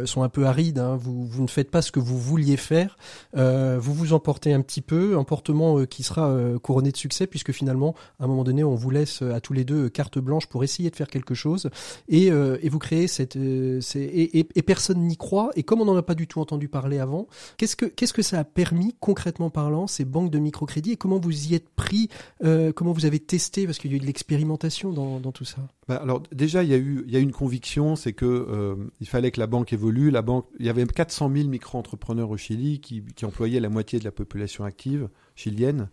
sont 0.05 0.23
un 0.23 0.29
peu 0.29 0.45
arides. 0.45 0.79
Hein. 0.79 0.95
Vous, 0.95 1.25
vous, 1.25 1.41
ne 1.41 1.47
faites 1.47 1.69
pas 1.69 1.81
ce 1.81 1.91
que 1.91 1.99
vous 1.99 2.19
vouliez 2.19 2.57
faire. 2.57 2.97
vous 3.33 3.93
vous 3.93 4.13
emportez 4.13 4.53
un 4.53 4.61
petit 4.61 4.81
peu, 4.81 5.17
emportement 5.17 5.85
qui 5.85 6.03
sera 6.03 6.35
couronné 6.61 6.91
de 6.91 6.97
succès 6.97 7.27
puisque 7.27 7.51
finalement, 7.51 7.95
à 8.19 8.25
un 8.25 8.27
moment 8.27 8.43
donné, 8.43 8.63
on 8.63 8.75
vous 8.75 8.89
laisse 8.89 9.21
à 9.21 9.39
tous 9.39 9.53
les 9.53 9.63
deux 9.63 9.89
carte 9.89 10.19
blanche 10.19 10.47
pour 10.47 10.63
essayer 10.63 10.89
de 10.89 10.95
faire 10.95 11.07
quelque 11.07 11.33
chose 11.33 11.69
et, 12.07 12.27
et 12.27 12.69
vous 12.69 12.79
créez 12.79 13.07
cette 13.07 13.35
et, 13.35 14.39
et, 14.39 14.61
personne 14.61 14.99
n'y 14.99 15.17
croit. 15.17 15.51
Et 15.55 15.63
comme 15.63 15.81
on 15.81 15.85
n'en 15.85 15.97
a 15.97 16.03
pas 16.03 16.15
du 16.15 16.27
tout 16.27 16.39
entendu 16.39 16.67
parler 16.67 16.99
avant, 16.99 17.27
qu'est-ce 17.57 17.75
que 17.75 17.85
qu'est-ce 17.85 18.13
que 18.13 18.21
ça 18.21 18.39
a 18.39 18.43
permis 18.43 18.95
concrètement 18.99 19.49
parlant 19.49 19.87
ces 19.87 20.05
banques 20.05 20.31
de 20.31 20.39
microcrédit 20.39 20.91
et 20.91 20.97
comment 20.97 21.19
vous 21.19 21.47
y 21.47 21.55
êtes 21.55 21.69
pris 21.75 22.09
euh, 22.43 22.71
Comment 22.71 22.91
vous 22.91 23.05
avez 23.05 23.19
testé 23.19 23.65
Parce 23.65 23.77
qu'il 23.77 23.91
y 23.91 23.93
a 23.93 23.97
eu 23.97 23.99
de 23.99 24.05
l'expérimentation 24.05 24.91
dans, 24.91 25.31
tout 25.31 25.45
ça? 25.45 25.61
Bah, 25.87 25.97
alors 25.97 26.21
déjà, 26.31 26.63
il 26.63 26.69
y 26.69 26.73
a 26.73 26.77
eu, 26.77 27.03
il 27.07 27.13
y 27.13 27.17
a 27.17 27.19
une 27.19 27.31
conviction, 27.31 27.95
c'est 27.95 28.13
que 28.13 28.25
euh, 28.25 28.75
il 28.99 29.07
fallait 29.07 29.31
que 29.31 29.39
la 29.39 29.47
banque 29.47 29.73
évolue. 29.73 30.11
La 30.11 30.21
banque, 30.21 30.45
il 30.59 30.65
y 30.65 30.69
avait 30.69 30.85
400 30.85 31.31
000 31.33 31.49
micro-entrepreneurs 31.49 32.29
au 32.29 32.37
Chili 32.37 32.79
qui, 32.79 33.03
qui 33.15 33.25
employaient 33.25 33.59
la 33.59 33.69
moitié 33.69 33.99
de 33.99 34.03
la 34.03 34.11
population 34.11 34.63
active 34.63 35.09
chilienne. 35.35 35.89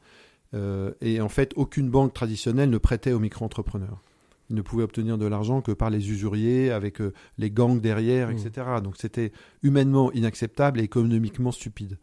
Euh, 0.55 0.93
et 1.01 1.21
en 1.21 1.29
fait, 1.29 1.53
aucune 1.57 1.91
banque 1.91 2.13
traditionnelle 2.13 2.71
ne 2.71 2.79
prêtait 2.79 3.13
aux 3.13 3.21
micro-entrepreneurs. 3.21 4.01
Ils 4.51 4.57
ne 4.57 4.63
pouvaient 4.63 4.85
obtenir 4.85 5.17
de 5.17 5.27
l'argent 5.27 5.63
que 5.63 5.73
par 5.73 5.89
les 5.89 6.11
usuriers, 6.11 6.71
avec 6.71 6.99
les 7.39 7.51
gangs 7.51 7.81
derrière, 7.81 8.29
Mmh. 8.29 8.33
etc. 8.33 8.67
Donc 8.83 8.97
c'était 8.99 9.33
humainement 9.63 10.13
inacceptable 10.13 10.81
et 10.81 10.85
économiquement 10.85 11.53
stupide. 11.53 11.97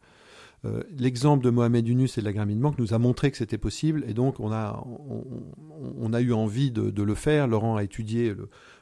Euh, 0.65 0.84
L'exemple 0.98 1.43
de 1.43 1.50
Mohamed 1.50 1.88
Yunus 1.88 2.17
et 2.17 2.22
de 2.22 2.26
la 2.26 2.34
Grameen 2.34 2.60
Bank 2.60 2.78
nous 2.78 2.93
a 2.93 3.00
montré 3.00 3.32
que 3.32 3.38
c'était 3.38 3.58
possible 3.58 4.04
et 4.08 4.13
donc 4.13 4.39
on 4.39 4.52
a, 4.52 6.22
eu 6.22 6.34
envie 6.34 6.72
de, 6.72 7.04
le 7.04 7.15
faire. 7.15 7.48
Laurent 7.48 7.78
a 7.78 7.84
étudié 7.84 8.36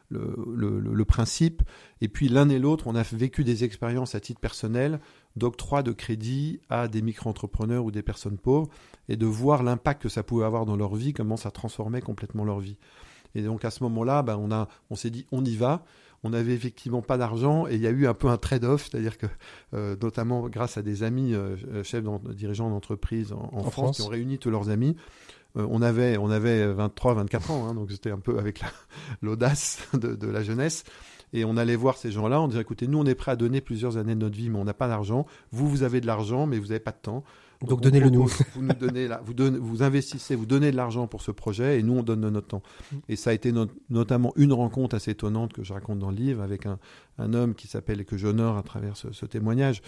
le, 0.10 1.06
principe 1.06 1.62
et 2.02 2.08
puis 2.08 2.30
l'un 2.30 2.50
et 2.50 2.60
l'autre, 2.60 2.88
on 2.88 2.96
a 2.96 3.04
vécu 3.04 3.44
des 3.44 3.63
expériences 3.63 4.16
à 4.16 4.20
titre 4.20 4.40
personnel 4.40 5.00
d'octroi 5.36 5.84
de 5.84 5.92
crédit 5.92 6.60
à 6.70 6.88
des 6.88 7.02
micro-entrepreneurs 7.02 7.86
ou 7.86 7.92
des 7.92 8.02
personnes 8.02 8.38
pauvres 8.38 8.70
et 9.08 9.16
de 9.16 9.26
voir 9.26 9.62
l'impact 9.62 10.02
que 10.02 10.10
ça 10.10 10.24
pouvait 10.24 10.46
avoir 10.46 10.66
dans 10.66 10.76
leur 10.76 10.96
vie, 10.96 11.13
comment 11.13 11.38
ça 11.38 11.52
transformait 11.52 12.02
complètement 12.02 12.44
leur 12.44 12.60
vie. 12.60 12.78
Et 13.36 13.44
donc 13.44 13.66
à 13.66 13.70
ce 13.70 13.84
moment-là, 13.84 14.24
ben, 14.24 14.38
on, 14.38 14.66
on 14.90 14.96
s'est 14.96 15.12
dit 15.12 15.28
on 15.32 15.46
y 15.46 15.56
va. 15.56 15.86
On 16.28 16.32
n'avait 16.32 16.54
effectivement 16.54 17.02
pas 17.02 17.18
d'argent 17.18 17.68
et 17.68 17.76
il 17.76 17.82
y 17.82 17.88
a 17.88 17.90
eu 17.90 18.06
un 18.06 18.13
peu 18.13 18.28
un 18.28 18.38
trade-off, 18.38 18.90
c'est-à-dire 18.92 19.18
que 19.18 19.26
euh, 19.74 19.96
notamment 20.02 20.50
grâce 20.50 20.78
à 20.78 20.82
des 20.82 21.04
amis 21.04 21.34
euh, 21.34 21.56
chefs 21.84 22.04
d'en- 22.04 22.20
dirigeants 22.20 22.70
d'entreprise 22.70 23.32
en, 23.32 23.38
en 23.54 23.60
En 23.60 23.62
France, 23.63 23.72
France. 23.72 23.96
qui 23.98 24.02
ont 24.04 24.08
réuni 24.10 24.38
tous 24.38 24.50
leurs 24.52 24.70
amis, 24.70 24.96
euh, 25.56 25.66
on 25.70 25.82
avait 25.82 26.18
on 26.18 26.30
avait 26.30 26.68
23 26.74 27.13
24 27.13 27.52
ans 27.52 27.68
hein, 27.68 27.74
donc 27.74 27.90
c'était 27.92 28.12
un 28.12 28.20
peu 28.20 28.38
avec 28.40 28.60
la- 28.60 28.68
l'audace 29.22 29.88
de, 29.94 30.16
de 30.16 30.28
la 30.28 30.44
jeunesse. 30.44 30.84
Et 31.34 31.44
on 31.46 31.58
allait 31.58 31.76
voir 31.76 31.98
ces 31.98 32.12
gens-là 32.12 32.42
on 32.42 32.48
disait 32.48 32.62
écoutez 32.62 32.88
nous 32.88 33.00
on 33.00 33.06
est 33.06 33.16
prêt 33.16 33.32
à 33.32 33.36
donner 33.36 33.60
plusieurs 33.62 33.98
années 33.98 34.16
de 34.16 34.20
notre 34.22 34.38
vie 34.38 34.50
mais 34.50 34.60
on 34.60 34.63
n'a 34.66 34.74
pas 34.74 34.88
d'argent. 34.88 35.26
Vous 35.52 35.70
vous 35.70 35.84
avez 35.84 36.02
de 36.02 36.08
l'argent 36.08 36.46
mais 36.46 36.58
vous 36.60 36.68
n'avez 36.68 36.80
pas 36.80 36.92
de 36.92 37.00
temps 37.02 37.24
Donc 37.62 37.80
on 37.80 37.82
donnez-le 37.82 38.10
nous. 38.10 38.28
vous 38.28 38.62
nous 38.62 38.74
donnez 38.80 39.08
là 39.08 39.22
vous 39.26 39.34
donnez, 39.34 39.58
vous 39.58 39.82
investissez 39.82 40.36
vous 40.36 40.46
donnez 40.46 40.72
de 40.72 40.76
l'argent 40.78 41.08
pour 41.08 41.22
ce 41.22 41.32
projet 41.32 41.80
et 41.80 41.84
nous 41.84 41.93
on 41.93 42.04
donne 42.04 42.22
de 42.22 42.30
notre 42.30 42.48
temps. 42.48 42.62
Et 43.10 43.15
ça 43.15 43.32
a 43.32 43.34
été 43.34 43.52
no- 43.52 43.67
notamment 43.89 44.32
une 44.36 44.54
rencontre 44.54 44.96
assez 44.96 45.12
étonnante 45.12 45.54
que 45.54 45.63
je 45.63 45.74
raconte 45.74 46.00
dans 46.00 46.12
le 46.12 46.15
livre 46.17 46.41
avec 46.43 46.65
un, 46.67 46.78
un 47.17 47.34
homme 47.34 47.56
qui 47.56 47.67
s'appelle 47.67 48.00
et 48.02 48.06
que 48.06 48.17
j'honore 48.17 48.58
à 48.58 48.63
travers 48.63 48.96
ce, 48.96 49.12
ce 49.12 49.26
témoignage 49.26 49.82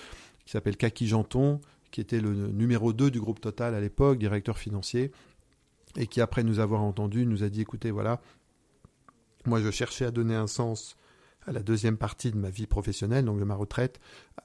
qui 0.46 0.52
s'appelle 0.52 0.78
Kaki 0.78 1.08
Janton 1.08 1.60
qui 1.92 2.02
était 2.02 2.22
le 2.22 2.34
numéro 2.34 2.92
2 2.94 3.12
du 3.12 3.20
groupe 3.20 3.40
Total 3.42 3.76
à 3.76 3.80
l'époque 3.82 4.18
directeur 4.18 4.58
financier 4.58 5.12
et 5.96 6.08
qui 6.08 6.22
après 6.22 6.44
nous 6.44 6.60
avoir 6.60 6.82
entendu 6.82 7.26
nous 7.26 7.44
a 7.44 7.50
dit 7.50 7.62
écoutez 7.62 7.92
voilà 7.92 8.20
moi 9.46 9.62
je 9.62 9.72
cherchais 9.72 10.06
à 10.06 10.12
donner 10.12 10.36
un 10.36 10.48
sens 10.48 10.96
à 11.46 11.52
la 11.52 11.62
deuxième 11.62 11.98
partie 11.98 12.32
de 12.32 12.38
ma 12.38 12.50
vie 12.50 12.68
professionnelle 12.68 13.26
donc 13.26 13.40
de 13.40 13.44
ma 13.44 13.56
retraite. 13.56 14.00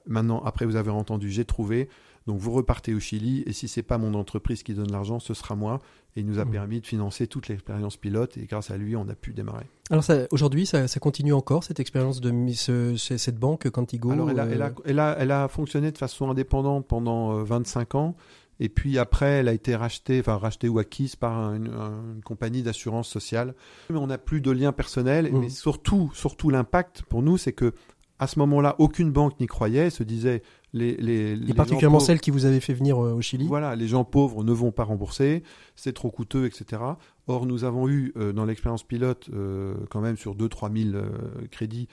Maintenant 0.07 0.41
après 0.43 0.65
vous 0.65 0.75
avez 0.75 0.91
entendu 0.91 1.29
j'ai 1.29 1.45
trouvé 1.45 1.89
donc 2.27 2.39
vous 2.39 2.51
repartez 2.51 2.93
au 2.93 2.99
Chili 2.99 3.43
et 3.45 3.53
si 3.53 3.67
c'est 3.67 3.83
pas 3.83 3.97
mon 3.97 4.13
entreprise 4.15 4.63
qui 4.63 4.73
donne 4.73 4.91
l'argent 4.91 5.19
ce 5.19 5.33
sera 5.33 5.55
moi 5.55 5.79
et 6.15 6.21
il 6.21 6.25
nous 6.25 6.39
a 6.39 6.45
Mmh. 6.45 6.51
permis 6.51 6.81
de 6.81 6.85
financer 6.87 7.27
toute 7.27 7.47
l'expérience 7.49 7.97
pilote 7.97 8.37
et 8.37 8.45
grâce 8.45 8.71
à 8.71 8.77
lui 8.77 8.95
on 8.95 9.07
a 9.09 9.15
pu 9.15 9.33
démarrer 9.33 9.65
Alors 9.91 10.03
aujourd'hui, 10.31 10.65
ça, 10.65 10.87
ça 10.87 10.99
continue 10.99 11.33
encore 11.33 11.63
cette 11.63 11.79
expérience 11.79 12.21
de 12.21 12.31
ce- 12.53 12.95
cette 12.95 13.37
banque 13.37 13.69
Quantigo. 13.69 14.11
Alors, 14.11 14.29
elle 14.31 14.39
a, 14.39 14.45
euh, 14.45 14.51
elle, 14.53 14.61
a, 14.61 14.73
elle, 14.85 14.99
a, 14.99 15.15
elle 15.19 15.31
a 15.31 15.47
fonctionné 15.47 15.91
de 15.91 15.97
façon 15.97 16.29
indépendante 16.29 16.87
pendant 16.87 17.37
euh, 17.37 17.43
25 17.43 17.95
ans. 17.95 18.15
Et 18.61 18.69
puis 18.69 18.97
après, 18.97 19.31
elle 19.31 19.49
a 19.49 19.53
été 19.53 19.75
rachetée, 19.75 20.21
enfin 20.21 20.37
rachetée 20.37 20.69
ou 20.69 20.79
acquise 20.79 21.17
par 21.17 21.53
une, 21.53 21.67
une 21.67 22.21
compagnie 22.23 22.63
d'assurance 22.63 23.09
sociale. 23.09 23.53
Mais 23.89 23.97
on 23.97 24.07
n'a 24.07 24.17
plus 24.17 24.39
de 24.39 24.49
lien 24.49 24.71
personnel. 24.71 25.29
Mhm. 25.31 25.39
Mais 25.41 25.49
surtout, 25.49 26.09
surtout 26.13 26.49
l'impact 26.49 27.03
pour 27.03 27.21
nous, 27.21 27.37
c'est 27.37 27.51
que 27.53 27.73
à 28.17 28.27
ce 28.27 28.39
moment-là, 28.39 28.75
aucune 28.79 29.11
banque 29.11 29.37
n'y 29.41 29.45
croyait, 29.47 29.89
se 29.89 30.03
disait 30.03 30.41
les, 30.75 30.95
les, 30.97 31.35
les 31.35 31.51
et 31.51 31.53
particulièrement 31.55 31.97
pauvres- 31.97 32.05
celle 32.05 32.19
qui 32.19 32.29
vous 32.29 32.45
avait 32.45 32.59
fait 32.59 32.73
venir 32.73 33.03
euh, 33.03 33.13
au 33.13 33.21
Chili. 33.21 33.47
voilà, 33.47 33.75
les 33.75 33.87
gens 33.87 34.03
pauvres 34.03 34.43
ne 34.43 34.51
vont 34.51 34.71
pas 34.71 34.83
rembourser, 34.83 35.41
c'est 35.75 35.93
trop 35.93 36.11
coûteux, 36.11 36.45
etc. 36.45 36.81
Or, 37.27 37.45
nous 37.47 37.63
avons 37.63 37.87
eu 37.89 38.13
euh, 38.17 38.33
dans 38.33 38.45
l'expérience 38.45 38.83
pilote, 38.83 39.29
euh, 39.33 39.73
quand 39.89 40.01
même 40.01 40.17
sur 40.17 40.35
2-3 40.35 40.91
000 40.91 40.95
euh, 40.95 41.07
crédits, 41.49 41.87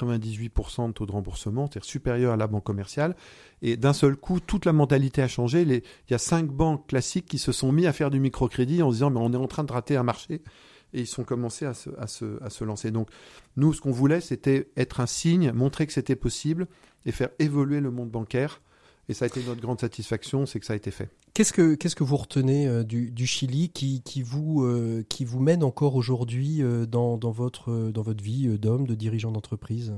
98% 0.00 0.88
de 0.88 0.92
taux 0.92 1.06
de 1.06 1.12
remboursement, 1.12 1.66
c'est-à-dire 1.66 1.84
supérieur 1.84 2.32
à 2.32 2.36
la 2.36 2.46
banque 2.46 2.64
commerciale. 2.64 3.16
Et 3.62 3.76
d'un 3.76 3.92
seul 3.92 4.16
coup, 4.16 4.40
toute 4.40 4.64
la 4.64 4.72
mentalité 4.72 5.22
a 5.22 5.28
changé. 5.28 5.64
Les- 5.64 5.82
Il 6.08 6.12
y 6.12 6.14
a 6.14 6.18
cinq 6.18 6.46
banques 6.48 6.86
classiques 6.88 7.26
qui 7.26 7.38
se 7.38 7.52
sont 7.52 7.72
mis 7.72 7.86
à 7.86 7.92
faire 7.92 8.10
du 8.10 8.20
microcrédit 8.20 8.82
en 8.82 8.90
se 8.90 8.96
disant, 8.96 9.10
mais 9.10 9.20
on 9.20 9.32
est 9.32 9.36
en 9.36 9.48
train 9.48 9.64
de 9.64 9.72
rater 9.72 9.96
un 9.96 10.02
marché. 10.02 10.42
Et 10.92 11.00
ils 11.00 11.06
sont 11.06 11.24
commencés 11.24 11.66
à 11.66 11.74
se, 11.74 11.90
à 11.98 12.06
se, 12.06 12.42
à 12.42 12.48
se 12.48 12.64
lancer. 12.64 12.90
Donc, 12.90 13.08
nous, 13.56 13.72
ce 13.72 13.80
qu'on 13.80 13.90
voulait, 13.90 14.20
c'était 14.20 14.68
être 14.76 15.00
un 15.00 15.06
signe, 15.06 15.50
montrer 15.52 15.86
que 15.86 15.92
c'était 15.92 16.16
possible 16.16 16.68
et 17.06 17.12
faire 17.12 17.30
évoluer 17.38 17.80
le 17.80 17.90
monde 17.90 18.10
bancaire. 18.10 18.60
Et 19.08 19.14
ça 19.14 19.24
a 19.24 19.28
été 19.28 19.42
notre 19.44 19.60
grande 19.60 19.80
satisfaction, 19.80 20.46
c'est 20.46 20.60
que 20.60 20.66
ça 20.66 20.72
a 20.72 20.76
été 20.76 20.90
fait. 20.90 21.08
Qu'est-ce 21.32 21.52
que 21.52 21.74
qu'est-ce 21.74 21.94
que 21.94 22.02
vous 22.02 22.16
retenez 22.16 22.66
euh, 22.66 22.82
du, 22.82 23.10
du 23.10 23.26
Chili 23.26 23.68
qui, 23.68 24.02
qui 24.02 24.22
vous 24.22 24.64
euh, 24.64 25.04
qui 25.08 25.24
vous 25.24 25.38
mène 25.38 25.62
encore 25.62 25.94
aujourd'hui 25.94 26.62
euh, 26.62 26.86
dans, 26.86 27.16
dans 27.16 27.30
votre 27.30 27.90
dans 27.90 28.02
votre 28.02 28.24
vie 28.24 28.58
d'homme 28.58 28.86
de 28.86 28.94
dirigeant 28.94 29.30
d'entreprise? 29.30 29.94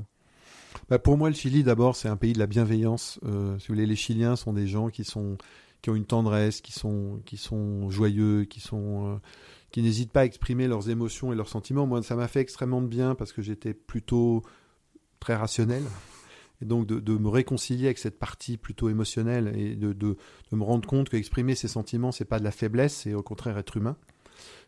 Bah, 0.91 0.99
pour 0.99 1.17
moi, 1.17 1.31
le 1.31 1.35
Chili, 1.35 1.63
d'abord, 1.63 1.97
c'est 1.97 2.09
un 2.09 2.17
pays 2.17 2.35
de 2.35 2.39
la 2.39 2.47
bienveillance. 2.47 3.19
Si 3.23 3.29
vous 3.29 3.59
voulez, 3.69 3.87
les 3.87 3.97
Chiliens 3.97 4.37
sont 4.37 4.53
des 4.53 4.67
gens 4.67 4.89
qui 4.89 5.05
sont 5.05 5.39
qui 5.81 5.91
ont 5.91 5.95
une 5.95 6.05
tendresse, 6.05 6.61
qui 6.61 6.73
sont 6.73 7.21
qui 7.25 7.37
sont 7.37 7.89
joyeux, 7.89 8.45
qui 8.45 8.61
sont 8.61 9.21
qui 9.71 9.81
n'hésitent 9.83 10.13
pas 10.13 10.21
à 10.21 10.25
exprimer 10.25 10.67
leurs 10.67 10.91
émotions 10.91 11.33
et 11.33 11.37
leurs 11.37 11.49
sentiments. 11.49 11.87
Moi, 11.87 12.03
ça 12.03 12.17
m'a 12.17 12.29
fait 12.29 12.41
extrêmement 12.41 12.83
de 12.83 12.89
bien 12.89 13.15
parce 13.15 13.33
que 13.33 13.43
j'étais 13.43 13.75
plutôt 13.75 14.43
très 15.21 15.35
rationnel. 15.35 15.85
Et 16.61 16.65
donc 16.65 16.87
de, 16.87 17.19
me 17.19 17.29
réconcilier 17.29 17.87
avec 17.87 17.99
cette 17.99 18.19
partie 18.19 18.57
plutôt 18.57 18.89
émotionnelle 18.89 19.53
et 19.57 19.77
de, 19.77 19.93
de, 19.93 20.17
de 20.51 20.57
me 20.57 20.65
rendre 20.65 20.89
compte 20.89 21.09
qu'exprimer 21.09 21.55
ses 21.55 21.69
sentiments, 21.69 22.11
c'est 22.11 22.25
pas 22.25 22.39
de 22.39 22.45
la 22.45 22.51
faiblesse, 22.51 22.95
c'est 22.95 23.15
au 23.15 23.23
contraire 23.23 23.59
être 23.59 23.77
humain. 23.77 23.97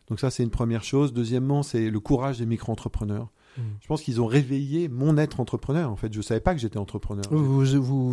Donc 0.07 0.19
ça, 0.19 0.29
c'est 0.29 0.43
une 0.43 0.51
première 0.51 0.83
chose. 0.83 1.13
Deuxièmement, 1.13 1.63
c'est 1.63 1.89
le 1.89 1.99
courage 1.99 2.39
des 2.39 2.45
micro-entrepreneurs. 2.45 3.29
Mm. 3.57 3.61
Je 3.81 3.87
pense 3.87 4.01
qu'ils 4.01 4.21
ont 4.21 4.25
réveillé 4.25 4.87
mon 4.87 5.17
être 5.17 5.39
entrepreneur. 5.39 5.89
En 5.91 5.95
fait, 5.95 6.13
je 6.13 6.21
savais 6.21 6.39
pas 6.39 6.53
que 6.53 6.59
j'étais 6.59 6.77
entrepreneur. 6.77 7.25
vous, 7.31 7.63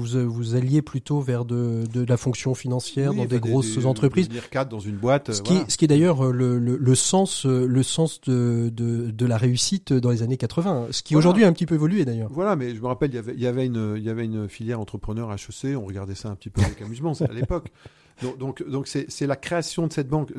vous, 0.03 0.55
alliez 0.55 0.83
plutôt 0.83 1.20
vers 1.20 1.44
de, 1.44 1.85
de 1.92 2.05
la 2.05 2.16
fonction 2.16 2.55
financière 2.55 3.11
Oui, 3.11 3.16
dans 3.18 3.22
enfin, 3.24 3.35
des 3.35 3.40
grosses 3.40 3.85
entreprises. 3.85 4.29
Devenir 4.29 4.51
cadre 4.51 4.70
dans 4.70 4.81
une 4.81 4.96
boîte. 4.96 5.33
Ce 5.33 5.42
qui, 5.42 5.53
voilà. 5.55 5.68
ce 5.68 5.77
qui 5.77 5.85
est 5.85 5.88
d'ailleurs 5.88 6.27
euh, 6.27 6.33
le, 6.33 6.59
le, 6.59 6.77
le 6.77 6.94
sens, 6.94 7.46
euh, 7.46 7.66
le 7.66 7.83
sens 7.83 8.20
de, 8.22 8.70
de, 8.74 9.11
de 9.11 9.27
la 9.27 9.37
réussite 9.37 9.92
dans 9.92 10.11
les 10.11 10.22
années 10.22 10.37
80, 10.37 10.88
ce 10.90 11.03
qui 11.03 11.14
Voilà. 11.14 11.27
aujourd'hui 11.27 11.44
a 11.44 11.48
un 11.48 11.53
petit 11.53 11.66
peu 11.66 11.74
évolué 11.74 12.05
d'ailleurs. 12.05 12.31
Voilà, 12.33 12.57
mais 12.57 12.74
je 12.74 12.81
me 12.81 12.87
rappelle, 12.87 13.11
il 13.11 13.16
y 13.16 13.18
avait, 13.18 13.35
il 13.35 13.40
y 13.40 13.46
avait, 13.46 13.66
une, 13.66 13.94
il 13.96 14.03
y 14.03 14.11
avait 14.11 14.24
une 14.24 14.48
filière 14.48 14.81
entrepreneur 14.81 15.31
HEC, 15.33 15.77
on 15.77 15.85
regardait 15.85 16.14
ça 16.14 16.29
un 16.31 16.35
petit 16.35 16.51
peu 16.51 16.61
avec 16.62 16.81
amusement, 16.83 17.14
c'est 17.14 17.29
à 17.29 17.33
l'époque. 17.33 17.68
Donc, 18.22 18.38
donc, 18.38 18.68
donc 18.68 18.88
c'est, 18.88 19.11
c'est 19.11 19.26
la 19.26 19.37
création 19.37 19.87
de 19.87 19.92
cette 19.92 20.09
banque. 20.09 20.33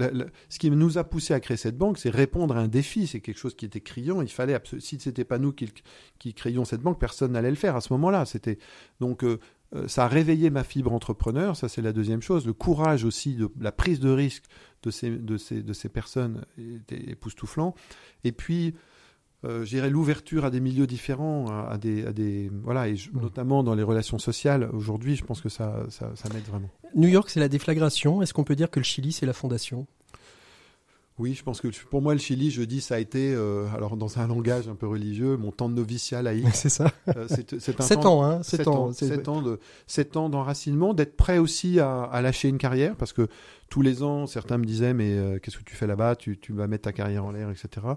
Ce 0.49 0.59
qui 0.59 0.69
nous 0.69 0.97
a 0.97 1.03
poussé 1.03 1.33
à 1.33 1.39
créer 1.39 1.57
cette 1.57 1.77
banque, 1.77 1.97
c'est 1.97 2.09
répondre 2.09 2.55
à 2.57 2.59
un 2.59 2.67
défi. 2.67 3.07
C'est 3.07 3.21
quelque 3.21 3.37
chose 3.37 3.55
qui 3.55 3.65
était 3.65 3.81
criant. 3.81 4.21
Il 4.21 4.29
fallait, 4.29 4.55
abso- 4.55 4.79
si 4.79 4.99
ce 4.99 5.09
n'était 5.09 5.23
pas 5.23 5.37
nous 5.37 5.53
qui, 5.53 5.71
qui 6.19 6.33
créions 6.33 6.65
cette 6.65 6.81
banque, 6.81 6.99
personne 6.99 7.31
n'allait 7.31 7.49
le 7.49 7.55
faire 7.55 7.75
à 7.75 7.81
ce 7.81 7.93
moment-là. 7.93 8.25
C'était 8.25 8.57
donc 8.99 9.23
euh, 9.23 9.39
euh, 9.75 9.87
ça 9.87 10.05
a 10.05 10.07
réveillé 10.07 10.49
ma 10.49 10.63
fibre 10.63 10.91
entrepreneur. 10.91 11.55
Ça, 11.55 11.69
c'est 11.69 11.81
la 11.81 11.93
deuxième 11.93 12.21
chose. 12.21 12.45
Le 12.45 12.53
courage 12.53 13.05
aussi 13.05 13.35
de 13.35 13.49
la 13.59 13.71
prise 13.71 13.99
de 13.99 14.09
risque 14.09 14.43
de 14.83 14.91
ces, 14.91 15.11
de 15.11 15.37
ces, 15.37 15.61
de 15.61 15.73
ces 15.73 15.89
personnes 15.89 16.45
était 16.57 17.11
époustouflant. 17.11 17.75
Et 18.23 18.31
puis 18.31 18.75
euh, 19.45 19.65
l'ouverture 19.89 20.43
à 20.45 20.49
des 20.49 20.59
milieux 20.59 20.87
différents, 20.87 21.47
à, 21.47 21.69
à 21.73 21.77
des, 21.77 22.05
à 22.05 22.11
des 22.11 22.51
voilà, 22.63 22.87
et 22.89 22.95
je- 22.95 23.09
Mm. 23.11 23.21
notamment 23.21 23.63
dans 23.63 23.75
les 23.75 23.83
relations 23.83 24.19
sociales. 24.19 24.69
Aujourd'hui, 24.73 25.15
je 25.15 25.23
pense 25.23 25.41
que 25.41 25.49
ça, 25.49 25.83
ça, 25.89 26.11
ça 26.15 26.29
m'aide 26.33 26.43
vraiment. 26.45 26.69
New 26.95 27.07
York, 27.09 27.29
c'est 27.29 27.39
la 27.39 27.49
déflagration. 27.49 28.21
Est-ce 28.21 28.33
qu'on 28.33 28.43
peut 28.43 28.55
dire 28.55 28.69
que 28.69 28.79
le 28.79 28.83
Chili, 28.85 29.11
c'est 29.11 29.25
la 29.25 29.33
fondation? 29.33 29.87
Oui, 31.17 31.33
je 31.33 31.43
pense 31.43 31.59
que 31.59 31.67
pour 31.89 32.01
moi, 32.01 32.13
le 32.13 32.19
Chili, 32.19 32.49
je 32.49 32.61
dis, 32.61 32.79
ça 32.79 32.95
a 32.95 32.99
été, 32.99 33.33
euh, 33.35 33.67
alors 33.75 33.97
dans 33.97 34.19
un 34.19 34.27
langage 34.27 34.69
un 34.69 34.75
peu 34.75 34.87
religieux, 34.87 35.35
mon 35.35 35.51
temps 35.51 35.67
de 35.67 35.73
noviciat 35.73 36.21
laïque. 36.21 36.45
C'est 36.53 36.69
ça. 36.69 36.93
Euh, 37.09 37.25
c'est, 37.27 37.53
un 37.53 37.59
7 37.59 37.99
temps- 37.99 38.19
ans, 38.19 38.23
hein 38.23 38.41
7 38.41 38.59
Sept 38.59 38.67
ans. 38.69 38.85
ans, 38.87 38.93
c'est- 38.93 39.07
sept 39.09 39.27
ans 39.27 39.41
de 39.41 39.59
sept 39.85 40.15
ans 40.15 40.29
d'enracinement, 40.29 40.93
d'être 40.93 41.17
prêt 41.17 41.37
aussi 41.37 41.77
à, 41.81 42.03
à 42.03 42.21
lâcher 42.21 42.47
une 42.47 42.57
carrière 42.57 42.95
parce 42.95 43.11
que 43.11 43.27
tous 43.69 43.81
les 43.81 44.03
ans, 44.03 44.25
certains 44.27 44.57
me 44.57 44.65
disaient 44.65 44.93
mais 44.93 45.11
euh, 45.13 45.39
qu'est-ce 45.39 45.57
que 45.57 45.63
tu 45.63 45.75
fais 45.75 45.87
là-bas? 45.87 46.15
Tu, 46.15 46.37
tu 46.39 46.53
vas 46.53 46.67
mettre 46.67 46.83
ta 46.83 46.93
carrière 46.93 47.25
en 47.25 47.31
l'air, 47.31 47.49
etc. 47.49 47.87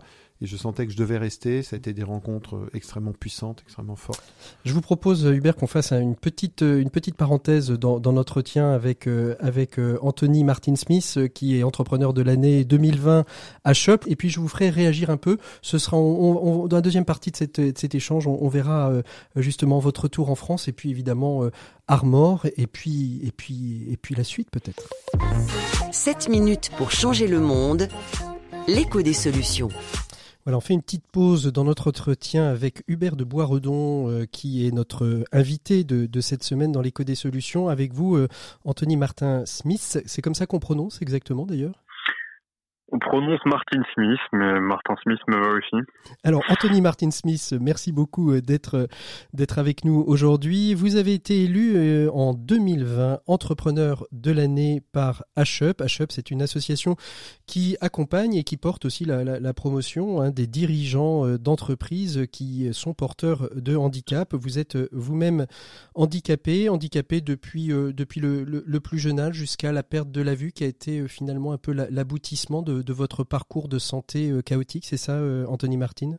Et 0.40 0.46
je 0.46 0.56
sentais 0.56 0.86
que 0.86 0.92
je 0.92 0.96
devais 0.96 1.18
rester. 1.18 1.62
Ça 1.62 1.76
a 1.76 1.78
été 1.78 1.92
des 1.92 2.02
rencontres 2.02 2.56
euh, 2.56 2.70
extrêmement 2.74 3.12
puissantes, 3.12 3.60
extrêmement 3.64 3.94
fortes. 3.96 4.22
Je 4.64 4.72
vous 4.74 4.80
propose, 4.80 5.24
euh, 5.26 5.34
Hubert, 5.34 5.54
qu'on 5.56 5.66
fasse 5.68 5.92
une 5.92 6.16
petite, 6.16 6.62
euh, 6.62 6.80
une 6.80 6.90
petite 6.90 7.14
parenthèse 7.16 7.70
dans, 7.70 8.00
dans 8.00 8.12
notre 8.12 8.32
entretien 8.32 8.72
avec, 8.72 9.06
euh, 9.08 9.36
avec 9.40 9.78
Anthony 10.00 10.42
Martin-Smith, 10.42 11.14
euh, 11.18 11.28
qui 11.28 11.58
est 11.58 11.62
entrepreneur 11.62 12.12
de 12.14 12.22
l'année 12.22 12.64
2020 12.64 13.24
à 13.64 13.74
Shop. 13.74 13.98
Et 14.06 14.16
puis, 14.16 14.30
je 14.30 14.40
vous 14.40 14.48
ferai 14.48 14.70
réagir 14.70 15.10
un 15.10 15.16
peu. 15.18 15.36
Ce 15.60 15.76
sera 15.78 15.96
on- 15.98 16.62
on- 16.62 16.66
dans 16.66 16.76
la 16.76 16.82
deuxième 16.82 17.04
partie 17.04 17.30
de, 17.30 17.36
cette, 17.36 17.60
de 17.60 17.72
cet 17.76 17.94
échange, 17.94 18.26
on, 18.26 18.38
on 18.42 18.48
verra 18.48 18.90
euh, 18.90 19.02
justement 19.36 19.78
votre 19.80 20.02
retour 20.04 20.30
en 20.30 20.34
France 20.34 20.66
et 20.68 20.72
puis 20.72 20.90
évidemment 20.90 21.48
Armor 21.88 22.46
et 22.56 22.66
puis, 22.66 23.20
et, 23.24 23.32
puis, 23.32 23.86
et 23.90 23.96
puis 23.96 24.14
la 24.14 24.24
suite 24.24 24.50
peut-être. 24.50 24.88
7 25.90 26.28
minutes 26.28 26.70
pour 26.76 26.90
changer 26.90 27.26
le 27.26 27.40
monde. 27.40 27.88
L'écho 28.68 29.02
des 29.02 29.12
solutions. 29.12 29.68
Voilà, 30.44 30.58
on 30.58 30.60
fait 30.60 30.74
une 30.74 30.82
petite 30.82 31.06
pause 31.06 31.46
dans 31.46 31.62
notre 31.62 31.88
entretien 31.88 32.48
avec 32.48 32.82
Hubert 32.88 33.14
de 33.14 33.22
Boisredon, 33.22 34.10
euh, 34.10 34.26
qui 34.30 34.66
est 34.66 34.72
notre 34.72 35.24
invité 35.30 35.84
de, 35.84 36.20
cette 36.20 36.42
semaine 36.42 36.72
dans 36.72 36.80
l'écho 36.80 37.04
des 37.04 37.14
solutions. 37.14 37.68
Avec 37.68 37.92
vous, 37.92 38.16
euh, 38.16 38.28
Anthony 38.64 38.96
Martin 38.96 39.44
Smith. 39.46 40.02
C'est 40.04 40.22
comme 40.22 40.34
ça 40.34 40.46
qu'on 40.46 40.58
prononce 40.58 41.00
exactement 41.00 41.46
d'ailleurs? 41.46 41.81
On 42.92 42.98
prononce 42.98 43.40
Martin 43.46 43.82
Smith, 43.94 44.20
mais 44.32 44.60
Martin 44.60 44.94
Smith 45.02 45.18
me 45.26 45.36
va 45.36 45.52
aussi. 45.52 45.88
Alors, 46.24 46.42
Anthony 46.50 46.82
Martin 46.82 47.10
Smith, 47.10 47.54
merci 47.58 47.90
beaucoup 47.90 48.32
euh, 48.32 48.42
d'être 48.42 48.74
euh, 48.74 48.86
d'être 49.32 49.58
avec 49.58 49.86
nous 49.86 50.04
aujourd'hui. 50.06 50.74
Vous 50.74 50.96
avez 50.96 51.14
été 51.14 51.44
élu 51.44 51.72
euh, 51.74 52.10
en 52.12 52.34
2020 52.34 53.20
entrepreneur 53.26 54.04
de 54.12 54.30
l'année 54.30 54.82
par 54.92 55.24
HUP. 55.38 55.80
HUP, 55.80 56.12
c'est 56.12 56.30
une 56.30 56.42
association 56.42 56.96
qui 57.46 57.78
accompagne 57.80 58.34
et 58.34 58.44
qui 58.44 58.58
porte 58.58 58.84
aussi 58.84 59.06
la, 59.06 59.54
promotion 59.54 60.20
hein, 60.20 60.30
des 60.30 60.46
dirigeants 60.46 61.26
d'entreprises 61.38 62.26
qui 62.30 62.68
sont 62.72 62.92
porteurs 62.92 63.48
de 63.54 63.74
handicap. 63.74 64.34
Vous 64.34 64.58
êtes 64.58 64.76
vous-même 64.92 65.46
handicapé, 65.94 66.68
handicapé 66.68 67.20
depuis 67.20 67.68
depuis 67.68 68.20
le, 68.20 68.44
le, 68.44 68.80
plus 68.80 68.98
jeune 68.98 69.20
âge 69.20 69.34
jusqu'à 69.34 69.72
la 69.72 69.82
perte 69.82 70.10
de 70.10 70.20
la 70.20 70.34
vue, 70.34 70.52
qui 70.52 70.64
a 70.64 70.66
été 70.66 71.06
finalement 71.08 71.52
un 71.52 71.58
peu 71.58 71.72
l'aboutissement 71.72 72.62
de 72.62 72.81
de, 72.82 72.92
votre 72.92 73.24
parcours 73.24 73.68
de 73.68 73.78
santé 73.78 74.30
euh, 74.30 74.42
chaotique, 74.42 74.84
c'est 74.86 74.96
ça, 74.96 75.12
euh, 75.12 75.44
Anthony 75.46 75.76
Martin? 75.76 76.16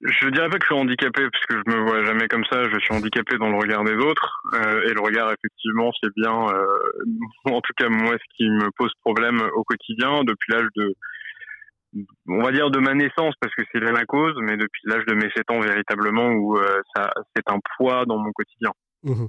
Je 0.00 0.28
dirais 0.28 0.50
pas 0.50 0.58
que 0.58 0.64
je 0.64 0.74
suis 0.74 0.80
handicapé 0.80 1.22
parce 1.30 1.46
que 1.46 1.56
je 1.56 1.74
me 1.74 1.82
vois 1.82 2.04
jamais 2.04 2.28
comme 2.28 2.44
ça. 2.50 2.62
Je 2.64 2.78
suis 2.78 2.92
handicapé 2.92 3.38
dans 3.38 3.48
le 3.48 3.56
regard 3.56 3.84
des 3.84 3.94
autres 3.94 4.42
euh, 4.52 4.86
et 4.86 4.92
le 4.92 5.00
regard 5.00 5.32
effectivement 5.32 5.90
c'est 6.02 6.12
bien. 6.14 6.30
en 7.46 7.60
tout 7.62 7.72
cas 7.78 7.88
moi 7.88 8.12
ce 8.12 8.36
qui 8.36 8.44
me 8.50 8.70
pose 8.76 8.92
problème 9.00 9.40
au 9.54 9.64
quotidien 9.64 10.22
depuis 10.24 10.52
l'âge 10.52 10.68
de, 10.76 10.94
on 12.28 12.42
va 12.42 12.52
dire 12.52 12.70
de 12.70 12.80
ma 12.80 12.92
naissance 12.92 13.34
parce 13.40 13.54
que 13.54 13.62
c'est 13.72 13.80
là 13.80 13.92
la 13.92 14.04
cause, 14.04 14.34
mais 14.42 14.58
depuis 14.58 14.82
l'âge 14.84 15.06
de 15.06 15.14
mes 15.14 15.30
7 15.34 15.50
ans 15.50 15.60
véritablement 15.60 16.32
où 16.32 16.58
ça 16.94 17.10
c'est 17.34 17.48
un 17.48 17.60
poids 17.78 18.04
dans 18.04 18.18
mon 18.18 18.32
quotidien. 18.32 18.72
Mhm. 19.04 19.28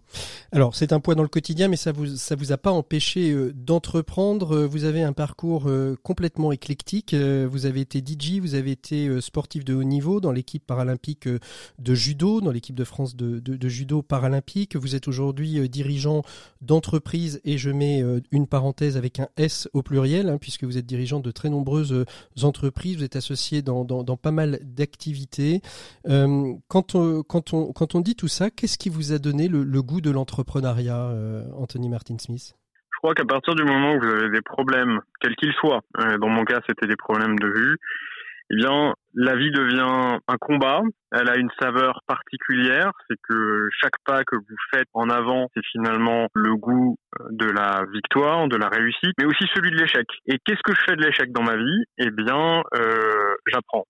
Alors 0.53 0.73
c'est 0.73 0.93
un 0.93 1.01
poids 1.01 1.15
dans 1.15 1.21
le 1.21 1.27
quotidien, 1.27 1.67
mais 1.67 1.75
ça 1.75 1.91
vous 1.91 2.15
ça 2.15 2.35
vous 2.35 2.53
a 2.53 2.57
pas 2.57 2.71
empêché 2.71 3.31
euh, 3.31 3.51
d'entreprendre. 3.53 4.55
Euh, 4.55 4.67
vous 4.67 4.85
avez 4.85 5.03
un 5.03 5.11
parcours 5.11 5.67
euh, 5.67 5.97
complètement 6.01 6.53
éclectique. 6.53 7.13
vous 7.13 7.65
avez 7.65 7.81
été 7.81 7.99
DJ, 7.99 8.39
vous 8.39 8.55
avez 8.55 8.71
été 8.71 9.21
sportif 9.21 9.65
de 9.65 9.73
haut 9.73 9.83
niveau 9.83 10.21
dans 10.21 10.31
l'équipe 10.31 10.65
paralympique 10.65 11.27
de 11.27 11.95
judo, 11.95 12.39
dans 12.39 12.51
l'équipe 12.51 12.75
de 12.75 12.83
France 12.83 13.15
de, 13.15 13.67
judo 13.67 14.01
paralympique. 14.01 14.75
Vous 14.75 14.95
êtes 14.95 15.07
aujourd'hui 15.07 15.67
dirigeant 15.69 16.21
d'entreprise 16.61 17.41
et 17.43 17.57
je 17.57 17.69
mets 17.69 18.03
une 18.31 18.47
parenthèse 18.47 18.97
avec 18.97 19.19
un 19.19 19.27
S 19.37 19.67
au 19.73 19.81
pluriel, 19.81 20.29
hein, 20.29 20.37
puisque 20.39 20.63
vous 20.63 20.77
êtes 20.77 20.85
dirigeant 20.85 21.19
de 21.19 21.31
très 21.31 21.49
nombreuses 21.49 22.05
entreprises. 22.41 22.97
Vous 22.97 23.03
êtes 23.03 23.15
associé 23.15 23.61
dans, 23.61 23.83
dans, 23.83 24.03
dans 24.03 24.17
pas 24.17 24.31
mal 24.31 24.59
d'activités. 24.63 25.61
quand 26.05 26.95
on, 26.95 27.23
quand 27.23 27.53
on 27.53 27.73
quand 27.73 27.95
on 27.95 28.01
dit 28.01 28.15
tout 28.15 28.27
ça, 28.27 28.49
qu'est-ce 28.49 28.77
qui 28.77 28.89
vous 28.89 29.11
a 29.11 29.19
donné 29.19 29.47
le 29.47 29.64
le 29.65 29.81
goût 29.81 30.01
de 30.01 30.11
l'entrepreneuriat, 30.11 31.09
euh, 31.09 31.43
Anthony 31.57 31.89
Martin 31.89 32.17
Smith 32.19 32.53
Je 32.93 32.97
crois 32.99 33.13
qu'à 33.13 33.25
partir 33.25 33.55
du 33.55 33.63
moment 33.63 33.95
où 33.95 33.99
vous 33.99 34.07
avez 34.07 34.29
des 34.29 34.41
problèmes, 34.41 35.01
quels 35.19 35.35
qu'ils 35.35 35.53
soient, 35.53 35.81
euh, 35.99 36.17
dans 36.17 36.29
mon 36.29 36.43
cas 36.43 36.61
c'était 36.67 36.87
des 36.87 36.95
problèmes 36.95 37.37
de 37.39 37.47
vue, 37.47 37.77
eh 38.51 38.55
bien 38.55 38.93
la 39.15 39.35
vie 39.35 39.51
devient 39.51 40.19
un 40.27 40.37
combat. 40.39 40.81
Elle 41.11 41.29
a 41.29 41.37
une 41.37 41.49
saveur 41.59 42.01
particulière, 42.05 42.91
c'est 43.07 43.17
que 43.27 43.69
chaque 43.81 43.97
pas 44.05 44.23
que 44.23 44.35
vous 44.35 44.57
faites 44.73 44.87
en 44.93 45.09
avant, 45.09 45.49
c'est 45.55 45.65
finalement 45.71 46.27
le 46.33 46.55
goût 46.55 46.97
de 47.31 47.45
la 47.45 47.85
victoire, 47.91 48.47
de 48.47 48.57
la 48.57 48.67
réussite, 48.67 49.13
mais 49.17 49.25
aussi 49.25 49.45
celui 49.55 49.71
de 49.71 49.77
l'échec. 49.77 50.05
Et 50.27 50.37
qu'est-ce 50.45 50.61
que 50.63 50.75
je 50.75 50.81
fais 50.85 50.95
de 50.95 51.03
l'échec 51.03 51.31
dans 51.31 51.43
ma 51.43 51.55
vie? 51.55 51.83
Eh 51.97 52.11
bien, 52.11 52.61
euh, 52.75 53.35
j'apprends. 53.47 53.85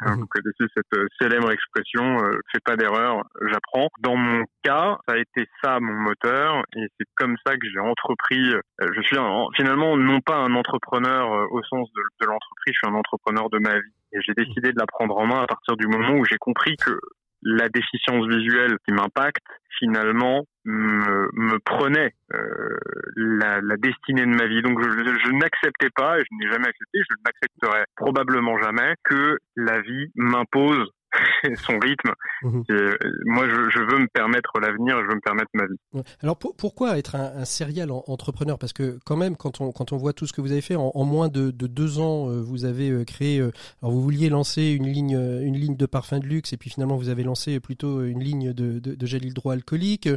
Hein, 0.00 0.16
vous 0.16 0.26
connaissez 0.26 0.64
cette 0.74 0.94
euh, 0.94 1.06
célèbre 1.20 1.50
expression 1.50 2.18
euh, 2.22 2.38
"fais 2.52 2.60
pas 2.64 2.76
d'erreur, 2.76 3.24
j'apprends". 3.50 3.88
Dans 4.00 4.16
mon 4.16 4.44
cas, 4.62 4.98
ça 5.08 5.14
a 5.14 5.18
été 5.18 5.46
ça 5.62 5.80
mon 5.80 5.94
moteur, 5.94 6.62
et 6.76 6.86
c'est 6.98 7.06
comme 7.16 7.36
ça 7.46 7.56
que 7.56 7.68
j'ai 7.68 7.80
entrepris. 7.80 8.54
Euh, 8.54 8.60
je 8.80 9.02
suis 9.02 9.16
finalement 9.56 9.96
non 9.96 10.20
pas 10.20 10.36
un 10.36 10.54
entrepreneur 10.54 11.28
au 11.50 11.62
sens 11.64 11.88
de, 11.94 12.02
de 12.20 12.26
l'entreprise, 12.26 12.74
je 12.74 12.78
suis 12.78 12.94
un 12.94 12.98
entrepreneur 12.98 13.50
de 13.50 13.58
ma 13.58 13.74
vie. 13.74 13.92
Et 14.12 14.20
j'ai 14.22 14.34
décidé 14.34 14.72
de 14.72 14.78
la 14.78 14.86
prendre 14.86 15.16
en 15.16 15.26
main 15.26 15.42
à 15.42 15.46
partir 15.46 15.76
du 15.76 15.86
moment 15.86 16.14
où 16.14 16.24
j'ai 16.24 16.38
compris 16.38 16.76
que 16.76 16.98
la 17.42 17.68
déficience 17.68 18.26
visuelle 18.26 18.76
qui 18.84 18.92
m'impacte 18.92 19.46
finalement 19.78 20.44
me, 20.64 21.58
prenait 21.64 22.12
euh, 22.34 22.78
la, 23.16 23.60
destinée 23.78 24.22
de 24.22 24.34
ma 24.34 24.46
vie. 24.46 24.62
Donc 24.62 24.82
je, 24.82 24.90
je 24.90 25.32
n'acceptais 25.32 25.90
pas, 25.94 26.18
et 26.18 26.22
je 26.22 26.36
n'ai 26.36 26.50
jamais 26.52 26.68
accepté, 26.68 26.98
je 27.08 27.16
n'accepterai 27.24 27.84
probablement 27.96 28.58
jamais 28.62 28.94
que 29.04 29.38
la 29.56 29.80
vie 29.80 30.10
m'impose 30.14 30.88
son 31.66 31.78
rythme. 31.78 32.12
Mhm. 32.42 32.64
Euh, 32.70 32.96
moi, 33.26 33.46
je, 33.48 33.80
veux 33.80 33.98
me 33.98 34.08
permettre 34.08 34.58
l'avenir, 34.60 35.00
je 35.02 35.08
veux 35.08 35.14
me 35.14 35.20
permettre 35.20 35.50
ma 35.54 35.66
vie. 35.66 36.04
Alors 36.20 36.38
pourquoi 36.38 36.98
être 36.98 37.14
un, 37.14 37.32
un 37.36 37.44
serial 37.44 37.90
entrepreneur? 37.90 38.58
Parce 38.58 38.72
que 38.72 38.98
quand 39.04 39.16
même, 39.16 39.36
quand 39.36 39.60
on, 39.60 39.72
quand 39.72 39.92
on 39.92 39.96
voit 39.96 40.12
tout 40.12 40.26
ce 40.26 40.32
que 40.32 40.40
vous 40.40 40.52
avez 40.52 40.60
fait, 40.60 40.76
en, 40.76 41.04
moins 41.04 41.28
de, 41.28 41.50
de, 41.50 41.66
deux 41.66 41.98
ans, 41.98 42.28
euh, 42.28 42.40
vous 42.40 42.64
avez 42.64 42.90
euh, 42.90 43.04
créé. 43.04 43.40
alors 43.40 43.92
vous 43.92 44.02
vouliez 44.02 44.28
lancer 44.28 44.70
une 44.70 44.86
ligne, 44.86 45.16
une 45.16 45.56
ligne 45.56 45.76
de 45.76 45.86
parfum 45.86 46.18
de 46.18 46.26
luxe, 46.26 46.52
et 46.52 46.56
puis 46.56 46.70
finalement 46.70 46.96
vous 46.96 47.08
avez 47.08 47.22
lancé 47.22 47.60
plutôt 47.60 48.04
une 48.04 48.22
ligne 48.22 48.52
de, 48.52 48.78
de, 48.78 48.94
de 48.94 49.06
gel 49.06 49.24
hydroalcoolique. 49.24 50.08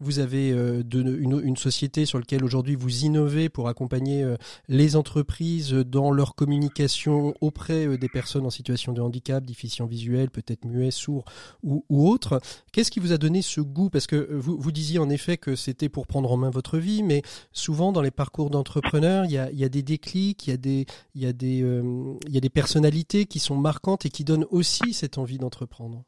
Vous 0.00 0.18
avez 0.18 0.52
de, 0.52 1.16
une, 1.16 1.40
une, 1.44 1.56
société 1.56 2.06
sur 2.06 2.18
laquelle 2.18 2.44
aujourd'hui 2.44 2.74
vous 2.74 3.04
innovez 3.04 3.48
pour 3.48 3.68
accompagner 3.68 4.24
les 4.68 4.96
entreprises 4.96 5.72
dans 5.72 6.10
leur 6.10 6.34
communication 6.34 7.34
auprès 7.40 7.98
des 7.98 8.08
personnes 8.08 8.46
en 8.46 8.50
situation 8.50 8.92
de 8.92 9.00
handicap, 9.00 9.44
déficient 9.44 9.86
visuel, 9.86 10.30
peut-être 10.42 10.64
muet, 10.64 10.90
sourd 10.90 11.24
ou, 11.62 11.84
autre. 11.90 12.40
Qu'est-ce 12.72 12.90
qui 12.90 13.00
vous 13.00 13.12
a 13.12 13.18
donné 13.18 13.42
ce 13.42 13.60
goût? 13.60 13.90
Parce 13.90 14.06
que 14.06 14.16
vous, 14.16 14.58
vous 14.58 14.72
disiez 14.72 14.98
en 14.98 15.10
effet 15.10 15.36
que 15.36 15.54
c'était 15.54 15.88
pour 15.88 16.06
prendre 16.06 16.30
en 16.32 16.36
main 16.36 16.50
votre 16.50 16.78
vie, 16.78 17.02
mais 17.02 17.22
souvent 17.52 17.92
dans 17.92 18.02
les 18.02 18.10
parcours 18.10 18.50
d'entrepreneurs, 18.50 19.24
il 19.24 19.32
y 19.32 19.38
a, 19.38 19.68
des 19.68 19.82
déclics, 19.82 20.48
euh, 20.48 20.84
il 21.14 21.22
y 21.22 21.26
a 21.26 22.40
des 22.40 22.50
personnalités 22.50 23.26
qui 23.26 23.38
sont 23.38 23.56
marquantes 23.56 24.06
et 24.06 24.10
qui 24.10 24.24
donnent 24.24 24.46
aussi 24.50 24.92
cette 24.92 25.18
envie 25.18 25.38
d'entreprendre. 25.38 26.04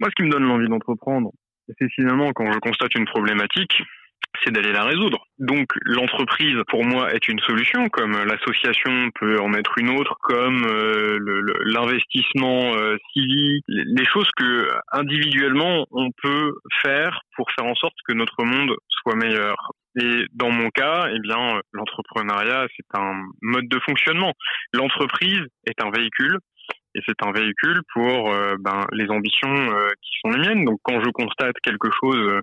Moi, 0.00 0.10
ce 0.10 0.14
qui 0.14 0.22
me 0.24 0.30
donne 0.30 0.44
l'envie 0.44 0.68
d'entreprendre, 0.68 1.32
c'est 1.78 1.88
finalement 1.90 2.32
quand 2.32 2.50
je 2.52 2.58
constate 2.58 2.94
une 2.94 3.06
problématique, 3.06 3.82
c'est 4.42 4.52
d'aller 4.52 4.72
la 4.72 4.84
résoudre. 4.84 5.26
Donc 5.38 5.66
l'entreprise, 5.82 6.56
pour 6.68 6.84
moi, 6.84 7.12
est 7.12 7.28
une 7.28 7.40
solution, 7.40 7.88
comme 7.88 8.12
l'association 8.12 9.10
peut 9.18 9.38
en 9.40 9.48
mettre 9.48 9.78
une 9.78 9.90
autre, 9.90 10.16
comme 10.22 10.64
euh, 10.66 11.18
l'investissement 11.64 12.74
euh, 12.76 12.96
civique, 13.12 13.64
les 13.68 14.04
choses 14.04 14.28
que 14.36 14.68
individuellement 14.92 15.86
on 15.90 16.10
peut 16.22 16.54
faire 16.82 17.20
pour 17.36 17.50
faire 17.52 17.66
en 17.66 17.74
sorte 17.74 17.96
que 18.08 18.14
notre 18.14 18.44
monde 18.44 18.74
soit 18.88 19.16
meilleur. 19.16 19.56
Et 20.00 20.24
dans 20.32 20.50
mon 20.50 20.68
cas, 20.70 21.08
eh 21.10 21.18
bien, 21.20 21.60
l'entrepreneuriat, 21.72 22.66
c'est 22.76 22.98
un 22.98 23.14
mode 23.42 23.68
de 23.68 23.80
fonctionnement. 23.80 24.32
L'entreprise 24.74 25.42
est 25.66 25.82
un 25.82 25.90
véhicule 25.90 26.38
et 26.94 27.00
c'est 27.06 27.22
un 27.22 27.32
véhicule 27.32 27.80
pour 27.94 28.32
euh, 28.32 28.56
ben, 28.58 28.86
les 28.92 29.08
ambitions 29.08 29.66
qui 30.02 30.10
sont 30.22 30.30
les 30.30 30.48
miennes. 30.48 30.64
Donc 30.64 30.78
quand 30.82 31.00
je 31.02 31.10
constate 31.10 31.56
quelque 31.62 31.88
chose 32.00 32.40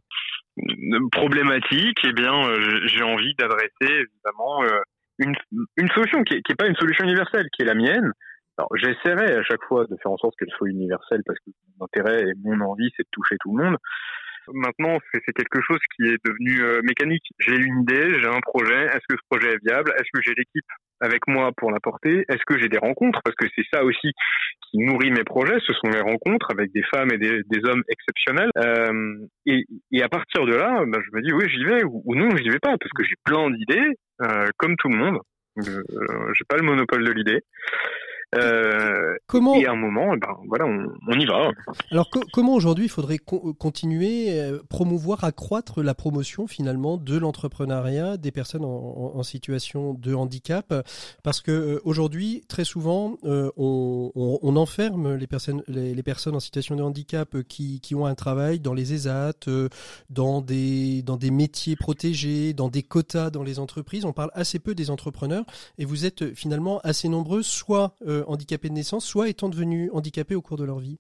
problématique, 1.11 1.99
eh 2.03 2.13
bien, 2.13 2.47
euh, 2.47 2.81
j'ai 2.85 3.03
envie 3.03 3.33
d'adresser 3.35 3.71
évidemment 3.81 4.63
euh, 4.63 4.79
une, 5.19 5.35
une 5.77 5.89
solution 5.89 6.23
qui 6.23 6.35
n'est 6.35 6.55
pas 6.55 6.67
une 6.67 6.75
solution 6.75 7.03
universelle, 7.05 7.47
qui 7.53 7.63
est 7.63 7.65
la 7.65 7.75
mienne. 7.75 8.11
Alors, 8.57 8.69
j'essaierai 8.75 9.35
à 9.35 9.43
chaque 9.43 9.63
fois 9.67 9.85
de 9.85 9.95
faire 10.01 10.11
en 10.11 10.17
sorte 10.17 10.35
qu'elle 10.37 10.51
soit 10.51 10.69
universelle 10.69 11.21
parce 11.25 11.39
que 11.39 11.51
mon 11.77 11.85
intérêt 11.85 12.21
et 12.21 12.33
mon 12.43 12.59
envie, 12.61 12.91
c'est 12.95 13.03
de 13.03 13.09
toucher 13.11 13.35
tout 13.41 13.57
le 13.57 13.63
monde. 13.63 13.77
Maintenant, 14.53 14.97
c'est 15.13 15.33
quelque 15.33 15.61
chose 15.61 15.79
qui 15.95 16.03
est 16.03 16.23
devenu 16.25 16.61
euh, 16.61 16.81
mécanique. 16.83 17.23
J'ai 17.39 17.55
une 17.55 17.81
idée, 17.81 18.19
j'ai 18.19 18.27
un 18.27 18.41
projet. 18.41 18.85
Est-ce 18.87 19.07
que 19.07 19.15
ce 19.15 19.25
projet 19.29 19.53
est 19.53 19.65
viable? 19.65 19.91
Est-ce 19.95 20.09
que 20.13 20.21
j'ai 20.21 20.33
l'équipe? 20.35 20.65
Avec 21.01 21.27
moi 21.27 21.51
pour 21.57 21.71
l'apporter 21.71 22.25
Est-ce 22.29 22.43
que 22.45 22.59
j'ai 22.59 22.69
des 22.69 22.77
rencontres? 22.77 23.19
Parce 23.23 23.35
que 23.35 23.47
c'est 23.55 23.65
ça 23.73 23.83
aussi 23.83 24.11
qui 24.69 24.79
nourrit 24.79 25.11
mes 25.11 25.23
projets. 25.23 25.57
Ce 25.65 25.73
sont 25.73 25.89
les 25.89 26.01
rencontres 26.01 26.47
avec 26.51 26.71
des 26.71 26.83
femmes 26.83 27.11
et 27.11 27.17
des, 27.17 27.65
hommes 27.65 27.83
exceptionnels. 27.89 28.49
Euh, 28.57 29.17
et, 29.45 29.65
et, 29.91 30.03
à 30.03 30.09
partir 30.09 30.45
de 30.45 30.55
là, 30.55 30.83
bah, 30.87 30.99
je 31.05 31.15
me 31.15 31.21
dis 31.21 31.33
oui, 31.33 31.49
j'y 31.49 31.63
vais 31.63 31.83
ou, 31.83 32.01
ou 32.05 32.15
non, 32.15 32.29
j'y 32.35 32.49
vais 32.49 32.59
pas 32.59 32.75
parce 32.77 32.91
que 32.95 33.03
j'ai 33.03 33.15
plein 33.23 33.49
d'idées, 33.49 33.97
euh, 34.21 34.47
comme 34.57 34.75
tout 34.77 34.89
le 34.89 34.97
monde. 34.97 35.19
Euh, 35.59 36.33
j'ai 36.33 36.45
pas 36.47 36.57
le 36.57 36.63
monopole 36.63 37.03
de 37.03 37.11
l'idée. 37.11 37.41
Euh, 38.35 39.15
comment 39.27 39.55
Et 39.55 39.65
à 39.65 39.71
un 39.71 39.75
moment, 39.75 40.13
eh 40.13 40.17
ben 40.17 40.35
voilà, 40.47 40.65
on, 40.65 40.87
on 41.07 41.19
y 41.19 41.25
va. 41.25 41.51
Alors 41.91 42.09
comment 42.31 42.53
aujourd'hui 42.53 42.85
il 42.85 42.89
faudrait 42.89 43.17
continuer, 43.17 44.39
euh, 44.39 44.59
promouvoir, 44.69 45.23
accroître 45.23 45.81
la 45.81 45.93
promotion 45.93 46.47
finalement 46.47 46.97
de 46.97 47.17
l'entrepreneuriat 47.17 48.17
des 48.17 48.31
personnes 48.31 48.65
en, 48.65 49.13
en, 49.15 49.23
situation 49.23 49.93
de 49.93 50.13
handicap, 50.13 50.73
parce 51.23 51.41
que 51.41 51.51
euh, 51.51 51.81
aujourd'hui 51.85 52.43
très 52.47 52.65
souvent 52.65 53.17
euh, 53.23 53.51
on, 53.57 54.11
on, 54.15 54.39
on, 54.41 54.55
enferme 54.55 55.15
les 55.15 55.27
personnes, 55.27 55.63
les, 55.67 55.93
les, 55.93 56.03
personnes 56.03 56.35
en 56.35 56.39
situation 56.39 56.75
de 56.75 56.83
handicap 56.83 57.41
qui, 57.43 57.79
qui 57.79 57.95
ont 57.95 58.05
un 58.05 58.15
travail 58.15 58.59
dans 58.59 58.73
les 58.73 58.93
ESAT, 58.93 59.47
dans 60.09 60.41
des 60.41 61.01
dans 61.03 61.17
des 61.17 61.31
métiers 61.31 61.75
protégés, 61.75 62.53
dans 62.53 62.69
des 62.69 62.83
quotas 62.83 63.29
dans 63.29 63.43
les 63.43 63.59
entreprises. 63.59 64.05
On 64.05 64.13
parle 64.13 64.31
assez 64.33 64.59
peu 64.59 64.75
des 64.75 64.89
entrepreneurs 64.89 65.45
et 65.77 65.85
vous 65.85 66.05
êtes 66.05 66.33
finalement 66.35 66.79
assez 66.83 67.09
nombreux, 67.09 67.43
soit 67.43 67.95
euh, 68.07 68.22
handicapés 68.27 68.69
de 68.69 68.73
naissance, 68.73 69.05
soit 69.05 69.29
étant 69.29 69.49
devenus 69.49 69.89
handicapés 69.93 70.35
au 70.35 70.41
cours 70.41 70.57
de 70.57 70.65
leur 70.65 70.79
vie 70.79 70.99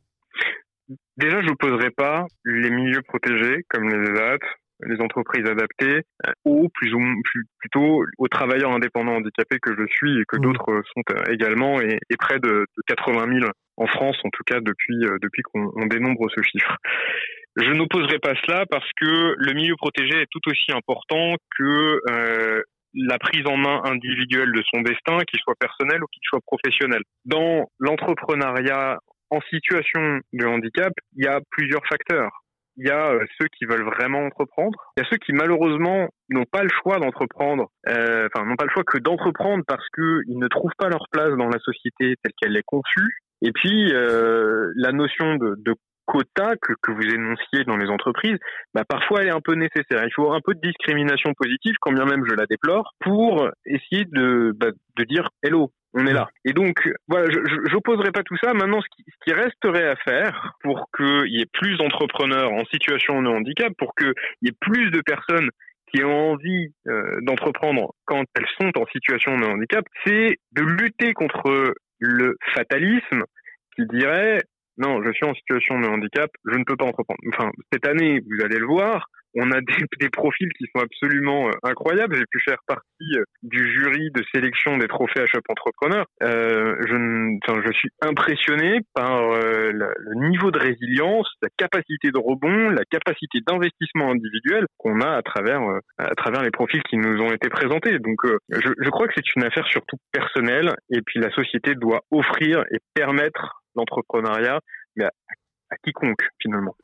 Déjà, 1.17 1.41
je 1.41 1.47
n'opposerai 1.47 1.91
pas 1.91 2.25
les 2.45 2.69
milieux 2.69 3.01
protégés, 3.01 3.63
comme 3.69 3.89
les 3.89 4.11
ESAT, 4.11 4.39
les 4.85 4.99
entreprises 4.99 5.45
adaptées, 5.45 6.01
euh, 6.27 6.31
ou 6.45 6.69
plus 6.73 6.93
ou 6.93 6.99
plus, 7.23 7.45
plutôt 7.59 8.03
aux 8.17 8.27
travailleurs 8.27 8.71
indépendants 8.71 9.15
handicapés 9.15 9.59
que 9.61 9.73
je 9.77 9.85
suis 9.87 10.19
et 10.19 10.23
que 10.27 10.37
mmh. 10.37 10.41
d'autres 10.41 10.81
sont 10.93 11.03
euh, 11.11 11.31
également, 11.31 11.79
et, 11.79 11.99
près 12.19 12.39
de, 12.39 12.65
80 12.87 13.39
000 13.39 13.51
en 13.77 13.87
France, 13.87 14.17
en 14.23 14.29
tout 14.29 14.43
cas 14.45 14.59
depuis, 14.59 14.99
depuis 15.21 15.41
qu'on 15.43 15.85
dénombre 15.87 16.29
ce 16.35 16.41
chiffre. 16.41 16.77
Je 17.55 17.71
n'opposerai 17.71 18.17
pas 18.17 18.33
cela 18.45 18.65
parce 18.65 18.89
que 18.99 19.35
le 19.37 19.53
milieu 19.53 19.75
protégé 19.75 20.21
est 20.21 20.27
tout 20.31 20.41
aussi 20.47 20.71
important 20.71 21.35
que 21.57 22.01
euh, 22.09 22.61
la 22.93 23.17
prise 23.17 23.45
en 23.47 23.57
main 23.57 23.81
individuelle 23.85 24.51
de 24.51 24.63
son 24.73 24.81
destin, 24.81 25.19
qu'il 25.27 25.39
soit 25.39 25.55
personnel 25.59 26.03
ou 26.03 26.07
qu'il 26.07 26.21
soit 26.23 26.41
professionnel. 26.45 27.01
Dans 27.25 27.69
l'entrepreneuriat 27.79 28.99
en 29.29 29.41
situation 29.49 30.19
de 30.31 30.45
handicap, 30.45 30.93
il 31.15 31.25
y 31.25 31.27
a 31.27 31.39
plusieurs 31.49 31.85
facteurs. 31.87 32.43
Il 32.77 32.87
y 32.87 32.91
a 32.91 33.11
euh, 33.11 33.25
ceux 33.39 33.47
qui 33.57 33.65
veulent 33.65 33.85
vraiment 33.85 34.25
entreprendre. 34.25 34.77
Il 34.95 35.03
y 35.03 35.05
a 35.05 35.09
ceux 35.09 35.17
qui 35.17 35.33
malheureusement 35.33 36.09
n'ont 36.29 36.45
pas 36.51 36.63
le 36.63 36.69
choix 36.81 36.97
d'entreprendre, 36.99 37.69
euh, 37.87 38.27
enfin 38.33 38.45
n'ont 38.45 38.55
pas 38.55 38.65
le 38.65 38.71
choix 38.71 38.83
que 38.83 38.97
d'entreprendre 38.97 39.63
parce 39.67 39.87
qu'ils 39.93 40.39
ne 40.39 40.47
trouvent 40.47 40.71
pas 40.77 40.89
leur 40.89 41.05
place 41.11 41.35
dans 41.37 41.49
la 41.49 41.59
société 41.59 42.15
telle 42.21 42.33
qu'elle 42.41 42.57
est 42.57 42.65
conçue. 42.65 43.15
Et 43.41 43.51
puis 43.51 43.93
euh, 43.93 44.71
la 44.75 44.91
notion 44.91 45.35
de, 45.35 45.55
de 45.59 45.75
quota 46.05 46.55
que, 46.61 46.73
que 46.81 46.91
vous 46.91 47.03
énonciez 47.03 47.63
dans 47.65 47.77
les 47.77 47.89
entreprises, 47.89 48.37
bah 48.73 48.83
parfois 48.87 49.21
elle 49.21 49.27
est 49.27 49.35
un 49.35 49.41
peu 49.41 49.55
nécessaire. 49.55 50.03
Il 50.03 50.13
faut 50.13 50.31
un 50.33 50.41
peu 50.41 50.53
de 50.53 50.61
discrimination 50.61 51.33
positive, 51.33 51.75
quand 51.81 51.91
bien 51.91 52.05
même 52.05 52.23
je 52.27 52.35
la 52.35 52.45
déplore, 52.45 52.93
pour 52.99 53.49
essayer 53.65 54.05
de, 54.05 54.51
bah, 54.55 54.71
de 54.97 55.03
dire 55.03 55.29
hello, 55.41 55.71
on 55.93 56.05
est 56.07 56.13
là. 56.13 56.27
Et 56.43 56.53
donc, 56.53 56.89
voilà, 57.07 57.27
je 57.29 57.71
n'opposerai 57.71 58.11
pas 58.11 58.23
tout 58.23 58.37
ça. 58.43 58.53
Maintenant, 58.53 58.81
ce 58.81 58.87
qui, 58.95 59.03
ce 59.07 59.25
qui 59.25 59.33
resterait 59.33 59.87
à 59.87 59.95
faire 59.97 60.53
pour 60.61 60.89
qu'il 60.95 61.27
y 61.27 61.41
ait 61.41 61.49
plus 61.53 61.77
d'entrepreneurs 61.77 62.51
en 62.51 62.65
situation 62.65 63.21
de 63.21 63.29
handicap, 63.29 63.71
pour 63.77 63.93
qu'il 63.95 64.13
y 64.41 64.49
ait 64.49 64.57
plus 64.59 64.89
de 64.89 65.01
personnes 65.01 65.49
qui 65.93 66.03
ont 66.03 66.31
envie 66.31 66.73
euh, 66.87 67.19
d'entreprendre 67.21 67.93
quand 68.05 68.23
elles 68.35 68.47
sont 68.59 68.71
en 68.79 68.85
situation 68.87 69.37
de 69.37 69.45
handicap, 69.45 69.85
c'est 70.05 70.37
de 70.53 70.63
lutter 70.63 71.13
contre 71.13 71.75
le 71.99 72.35
fatalisme 72.55 73.23
qui 73.75 73.85
dirait 73.85 74.39
non, 74.77 75.03
je 75.03 75.11
suis 75.11 75.25
en 75.25 75.33
situation 75.33 75.79
de 75.79 75.87
handicap, 75.87 76.29
je 76.45 76.57
ne 76.57 76.63
peux 76.63 76.75
pas 76.75 76.85
entreprendre. 76.85 77.19
Enfin, 77.33 77.51
cette 77.71 77.87
année, 77.87 78.19
vous 78.19 78.43
allez 78.43 78.59
le 78.59 78.65
voir, 78.65 79.07
on 79.35 79.51
a 79.51 79.61
des, 79.61 80.09
profils 80.09 80.49
qui 80.57 80.65
sont 80.75 80.83
absolument 80.83 81.47
euh, 81.47 81.51
incroyables. 81.63 82.15
J'ai 82.15 82.25
pu 82.29 82.39
faire 82.45 82.59
partie 82.67 83.17
euh, 83.17 83.23
du 83.41 83.71
jury 83.73 84.11
de 84.11 84.23
sélection 84.33 84.77
des 84.77 84.87
trophées 84.87 85.21
à 85.21 85.25
Shop 85.25 85.41
Entrepreneur. 85.49 86.05
Euh, 86.21 86.75
je, 86.87 87.39
enfin, 87.47 87.61
je 87.65 87.71
suis 87.73 87.89
impressionné 88.01 88.81
par 88.93 89.31
euh, 89.31 89.71
le 89.71 90.29
niveau 90.29 90.51
de 90.51 90.59
résilience, 90.59 91.27
la 91.41 91.49
capacité 91.57 92.11
de 92.11 92.19
rebond, 92.19 92.69
la 92.69 92.85
capacité 92.85 93.39
d'investissement 93.45 94.11
individuel 94.11 94.65
qu'on 94.77 95.01
a 95.01 95.15
à 95.15 95.21
travers 95.21 95.61
à 95.97 96.15
travers 96.15 96.43
les 96.43 96.51
profils 96.51 96.83
qui 96.83 96.97
nous 96.97 97.19
ont 97.21 97.31
été 97.31 97.49
présentés. 97.49 97.97
Donc, 97.99 98.19
je, 98.49 98.69
je 98.77 98.89
crois 98.89 99.07
que 99.07 99.13
c'est 99.15 99.35
une 99.35 99.43
affaire 99.43 99.65
surtout 99.67 99.97
personnelle. 100.11 100.75
Et 100.89 101.01
puis, 101.01 101.19
la 101.19 101.31
société 101.31 101.75
doit 101.75 102.01
offrir 102.11 102.63
et 102.71 102.77
permettre 102.93 103.62
l'entrepreneuriat, 103.75 104.59
mais 104.95 105.05
à, 105.05 105.09
quiconque 105.83 106.21
finalement. 106.39 106.75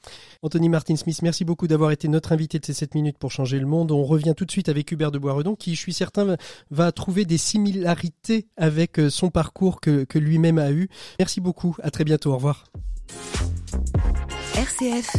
Anthony 0.41 0.67
Martin 0.67 0.95
Smith, 0.95 1.21
merci 1.21 1.45
beaucoup 1.45 1.67
d'avoir 1.67 1.91
été 1.91 2.07
notre 2.07 2.31
invité 2.31 2.57
de 2.57 2.65
ces 2.65 2.73
7 2.73 2.95
minutes 2.95 3.19
pour 3.19 3.31
changer 3.31 3.59
le 3.59 3.67
monde. 3.67 3.91
On 3.91 4.03
revient 4.03 4.33
tout 4.35 4.45
de 4.45 4.51
suite 4.51 4.67
avec 4.67 4.91
Hubert 4.91 5.11
de 5.11 5.19
Boisredon 5.19 5.55
qui, 5.55 5.75
je 5.75 5.79
suis 5.79 5.93
certain, 5.93 6.37
va 6.71 6.91
trouver 6.91 7.25
des 7.25 7.37
similarités 7.37 8.47
avec 8.57 8.99
euh, 8.99 9.11
son 9.11 9.29
parcours 9.29 9.79
que, 9.79 10.05
que 10.05 10.17
lui-même 10.17 10.57
a 10.57 10.71
eu. 10.71 10.89
Merci 11.19 11.39
beaucoup, 11.39 11.75
à 11.83 11.91
très 11.91 12.03
bientôt, 12.03 12.31
au 12.31 12.35
revoir. 12.35 12.63
RCF, 14.57 15.15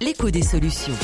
l'écho 0.00 0.30
des 0.30 0.42
solutions. 0.42 0.94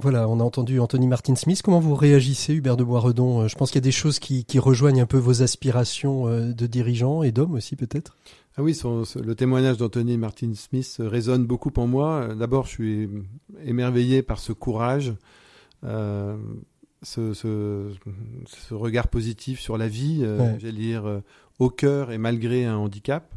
Voilà, 0.00 0.28
on 0.28 0.38
a 0.38 0.44
entendu 0.44 0.78
Anthony 0.78 1.08
Martin 1.08 1.34
Smith. 1.34 1.60
Comment 1.60 1.80
vous 1.80 1.96
réagissez, 1.96 2.54
Hubert 2.54 2.76
de 2.76 2.84
Boisredon? 2.84 3.40
Euh, 3.40 3.48
Je 3.48 3.56
pense 3.56 3.72
qu'il 3.72 3.78
y 3.78 3.82
a 3.82 3.88
des 3.88 3.90
choses 3.90 4.20
qui, 4.20 4.44
rejoignent 4.60 5.02
un 5.02 5.06
peu 5.06 5.16
vos 5.16 5.42
aspirations 5.42 6.28
euh, 6.28 6.52
de 6.52 6.66
dirigeants 6.68 7.24
et 7.24 7.32
d'hommes 7.32 7.54
aussi, 7.54 7.74
peut-être? 7.74 8.16
Ah 8.56 8.62
oui, 8.62 8.80
le 8.84 9.34
témoignage 9.34 9.76
d'Anthony 9.76 10.16
Martin 10.16 10.52
Smith 10.54 10.98
résonne 11.00 11.46
beaucoup 11.46 11.72
en 11.78 11.88
moi. 11.88 12.28
D'abord, 12.36 12.66
je 12.66 12.70
suis 12.70 13.08
émerveillé 13.64 14.22
par 14.22 14.38
ce 14.38 14.52
courage, 14.52 15.14
euh, 15.82 16.36
ce, 17.02 17.90
regard 18.70 19.08
positif 19.08 19.58
sur 19.58 19.78
la 19.78 19.88
vie, 19.88 20.24
j'allais 20.60 20.72
dire, 20.72 21.22
au 21.58 21.70
cœur 21.70 22.12
et 22.12 22.18
malgré 22.18 22.66
un 22.66 22.76
handicap. 22.76 23.34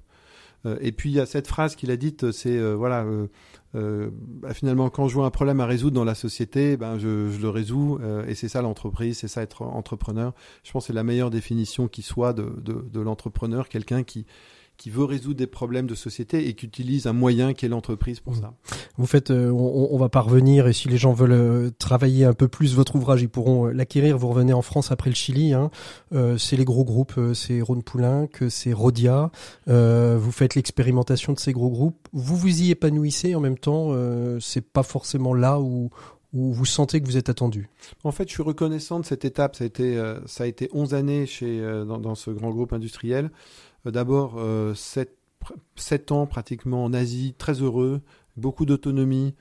et 0.79 0.91
puis, 0.91 1.09
il 1.09 1.15
y 1.15 1.19
a 1.19 1.25
cette 1.25 1.47
phrase 1.47 1.75
qu'il 1.75 1.89
a 1.89 1.97
dite, 1.97 2.31
c'est, 2.31 2.59
voilà 2.73 3.05
euh, 3.75 4.09
bah, 4.13 4.53
finalement, 4.53 4.89
quand 4.89 5.07
je 5.07 5.15
vois 5.15 5.25
un 5.25 5.31
problème 5.31 5.59
à 5.59 5.65
résoudre 5.65 5.95
dans 5.95 6.03
la 6.03 6.15
société, 6.15 6.77
ben 6.77 6.97
je, 6.99 7.29
je 7.29 7.41
le 7.41 7.49
résous. 7.49 7.99
Euh, 8.01 8.25
et 8.27 8.35
c'est 8.35 8.49
ça 8.49 8.61
l'entreprise, 8.61 9.17
c'est 9.17 9.27
ça 9.27 9.41
être 9.41 9.61
entrepreneur. 9.63 10.33
Je 10.63 10.71
pense 10.71 10.83
que 10.83 10.87
c'est 10.87 10.93
la 10.93 11.03
meilleure 11.03 11.29
définition 11.29 11.87
qui 11.87 12.01
soit 12.01 12.33
de, 12.33 12.53
de, 12.61 12.85
de 12.91 12.99
l'entrepreneur, 12.99 13.69
quelqu'un 13.69 14.03
qui 14.03 14.25
qui 14.81 14.89
veut 14.89 15.03
résoudre 15.03 15.35
des 15.35 15.45
problèmes 15.45 15.85
de 15.85 15.93
société 15.93 16.47
et 16.47 16.55
qui 16.55 16.65
utilise 16.65 17.05
un 17.05 17.13
moyen 17.13 17.53
qui 17.53 17.67
est 17.67 17.69
l'entreprise 17.69 18.19
pour 18.19 18.35
ça. 18.35 18.55
Vous 18.97 19.05
faites, 19.05 19.29
euh, 19.29 19.51
on, 19.51 19.89
on, 19.91 19.97
va 19.99 20.09
parvenir 20.09 20.65
et 20.65 20.73
si 20.73 20.87
les 20.87 20.97
gens 20.97 21.13
veulent 21.13 21.33
euh, 21.33 21.69
travailler 21.77 22.25
un 22.25 22.33
peu 22.33 22.47
plus 22.47 22.73
votre 22.73 22.95
ouvrage, 22.95 23.21
ils 23.21 23.29
pourront 23.29 23.67
euh, 23.67 23.73
l'acquérir. 23.73 24.17
Vous 24.17 24.29
revenez 24.29 24.53
en 24.53 24.63
France 24.63 24.91
après 24.91 25.11
le 25.11 25.15
Chili. 25.15 25.53
Hein. 25.53 25.69
Euh, 26.13 26.39
c'est 26.39 26.55
les 26.55 26.65
gros 26.65 26.83
groupes, 26.83 27.13
c'est 27.35 27.61
Rhône 27.61 27.83
Poulain, 27.83 28.25
que 28.25 28.49
c'est 28.49 28.73
Rodia. 28.73 29.29
vous 29.67 30.31
faites 30.31 30.55
l'expérimentation 30.55 31.33
de 31.33 31.39
ces 31.39 31.53
gros 31.53 31.69
groupes. 31.69 32.07
Vous 32.11 32.35
vous 32.35 32.63
y 32.63 32.71
épanouissez 32.71 33.35
en 33.35 33.39
même 33.39 33.59
temps. 33.59 33.93
c'est 34.39 34.65
pas 34.65 34.81
forcément 34.81 35.35
là 35.35 35.59
où 35.59 35.91
où 36.33 36.53
vous 36.53 36.65
sentez 36.65 37.01
que 37.01 37.05
vous 37.05 37.17
êtes 37.17 37.29
attendu 37.29 37.69
En 38.03 38.11
fait, 38.11 38.27
je 38.27 38.33
suis 38.33 38.43
reconnaissant 38.43 38.99
de 38.99 39.05
cette 39.05 39.25
étape. 39.25 39.55
Ça 39.55 39.63
a 39.63 39.67
été, 39.67 40.01
ça 40.25 40.45
a 40.45 40.47
été 40.47 40.69
11 40.71 40.93
années 40.93 41.25
chez, 41.25 41.61
dans, 41.85 41.97
dans 41.97 42.15
ce 42.15 42.31
grand 42.31 42.51
groupe 42.51 42.73
industriel. 42.73 43.31
Euh, 43.85 43.91
d'abord, 43.91 44.39
7, 44.75 45.09
euh, 45.51 46.13
ans 46.13 46.27
pratiquement 46.27 46.83
en 46.83 46.93
Asie, 46.93 47.35
très 47.37 47.53
heureux, 47.53 48.01
beaucoup 48.37 48.65
d'autonomie. 48.65 49.35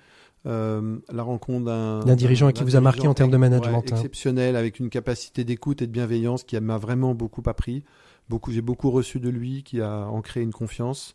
Euh, 0.46 0.98
la 1.12 1.22
rencontre 1.22 1.66
d'un 1.66 2.16
dirigeant 2.16 2.50
qui 2.50 2.64
vous 2.64 2.74
a 2.74 2.80
marqué 2.80 3.06
en 3.06 3.12
termes 3.12 3.30
de 3.30 3.36
management. 3.36 3.84
Hein. 3.92 3.96
exceptionnel, 3.96 4.56
avec 4.56 4.80
une 4.80 4.88
capacité 4.88 5.44
d'écoute 5.44 5.82
et 5.82 5.86
de 5.86 5.92
bienveillance 5.92 6.44
qui 6.44 6.58
m'a 6.58 6.78
vraiment 6.78 7.14
beaucoup 7.14 7.42
appris. 7.44 7.84
Beaucoup, 8.30 8.50
j'ai 8.50 8.62
beaucoup 8.62 8.90
reçu 8.90 9.20
de 9.20 9.28
lui, 9.28 9.62
qui 9.62 9.82
a 9.82 10.06
ancré 10.06 10.40
une 10.40 10.52
confiance. 10.52 11.14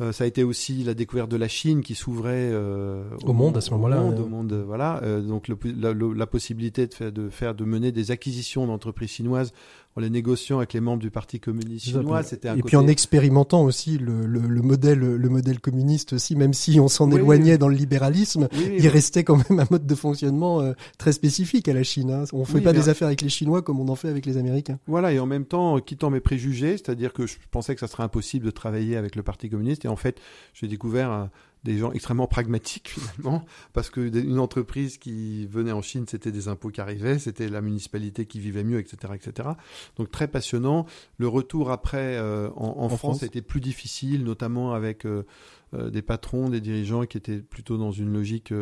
Euh, 0.00 0.12
ça 0.12 0.24
a 0.24 0.26
été 0.26 0.44
aussi 0.44 0.84
la 0.84 0.94
découverte 0.94 1.30
de 1.30 1.36
la 1.36 1.48
Chine 1.48 1.82
qui 1.82 1.96
s'ouvrait 1.96 2.50
euh, 2.52 3.02
au, 3.24 3.32
monde 3.32 3.56
à 3.56 3.60
ce 3.60 3.72
moment-là. 3.72 4.00
Au 4.02 4.26
monde, 4.26 4.52
voilà. 4.66 5.00
Euh, 5.02 5.20
donc 5.20 5.48
le, 5.48 5.58
la, 5.76 5.92
la, 5.92 6.26
possibilité 6.26 6.86
de 6.86 6.94
faire, 6.94 7.10
de 7.10 7.28
faire, 7.30 7.54
de 7.54 7.64
mener 7.64 7.90
des 7.90 8.12
acquisitions 8.12 8.66
d'entreprises 8.66 9.10
chinoises 9.10 9.52
en 9.96 10.00
les 10.00 10.10
négociant 10.10 10.58
avec 10.58 10.72
les 10.72 10.80
membres 10.80 11.02
du 11.02 11.10
Parti 11.10 11.40
communiste 11.40 11.86
chinois. 11.86 12.22
C'était 12.22 12.56
et 12.56 12.62
puis 12.62 12.76
en 12.76 12.86
expérimentant 12.86 13.64
aussi 13.64 13.98
le, 13.98 14.26
le, 14.26 14.40
le, 14.40 14.62
modèle, 14.62 14.98
le 14.98 15.28
modèle 15.28 15.60
communiste 15.60 16.12
aussi, 16.12 16.36
même 16.36 16.54
si 16.54 16.78
on 16.78 16.88
s'en 16.88 17.10
éloignait 17.10 17.58
dans 17.58 17.68
le 17.68 17.74
libéralisme, 17.74 18.48
il 18.52 18.86
restait 18.88 19.24
quand 19.24 19.36
même 19.48 19.60
un 19.60 19.66
mode 19.70 19.86
de 19.86 19.94
fonctionnement 19.94 20.60
euh, 20.60 20.72
très 20.98 21.12
spécifique 21.12 21.68
à 21.68 21.72
la 21.72 21.82
Chine. 21.82 22.10
Hein. 22.10 22.24
On 22.32 22.44
fait 22.44 22.60
pas 22.60 22.72
des 22.72 22.88
affaires 22.88 23.08
avec 23.08 23.22
les 23.22 23.28
Chinois 23.28 23.62
comme 23.62 23.80
on 23.80 23.88
en 23.88 23.96
fait 23.96 24.08
avec 24.08 24.26
les 24.26 24.36
Américains. 24.36 24.78
Voilà, 24.86 25.12
et 25.12 25.18
en 25.18 25.26
même 25.26 25.44
temps, 25.44 25.78
quittant 25.80 26.10
mes 26.10 26.20
préjugés, 26.20 26.76
c'est-à-dire 26.76 27.12
que 27.12 27.26
je 27.26 27.36
pensais 27.50 27.74
que 27.74 27.80
ça 27.80 27.88
serait 27.88 28.04
impossible 28.04 28.46
de 28.46 28.50
travailler 28.50 28.96
avec 28.96 29.16
le 29.16 29.22
Parti 29.22 29.48
communiste 29.50 29.84
en 29.86 29.96
fait, 29.96 30.20
j'ai 30.54 30.68
découvert 30.68 31.10
euh, 31.10 31.24
des 31.64 31.78
gens 31.78 31.92
extrêmement 31.92 32.26
pragmatiques 32.26 32.88
finalement, 32.90 33.44
parce 33.72 33.90
que 33.90 34.00
une 34.00 34.38
entreprise 34.38 34.98
qui 34.98 35.46
venait 35.46 35.72
en 35.72 35.82
Chine, 35.82 36.04
c'était 36.08 36.32
des 36.32 36.48
impôts 36.48 36.70
qui 36.70 36.80
arrivaient, 36.80 37.18
c'était 37.18 37.48
la 37.48 37.60
municipalité 37.60 38.26
qui 38.26 38.40
vivait 38.40 38.64
mieux, 38.64 38.78
etc., 38.78 39.14
etc. 39.14 39.50
Donc 39.96 40.10
très 40.10 40.28
passionnant. 40.28 40.86
Le 41.18 41.28
retour 41.28 41.70
après 41.70 42.16
euh, 42.16 42.50
en, 42.56 42.88
France, 42.88 43.22
était 43.22 43.42
plus 43.42 43.60
difficile, 43.60 44.24
notamment 44.24 44.72
avec 44.72 45.04
euh, 45.04 45.24
des 45.72 46.02
patrons, 46.02 46.48
des 46.48 46.60
dirigeants 46.60 47.04
qui 47.06 47.18
étaient 47.18 47.40
plutôt 47.40 47.76
dans 47.76 47.92
une 47.92 48.12
logique, 48.12 48.52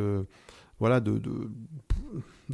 voilà, 0.79 1.01
de, 1.01 1.19
de 1.19 1.51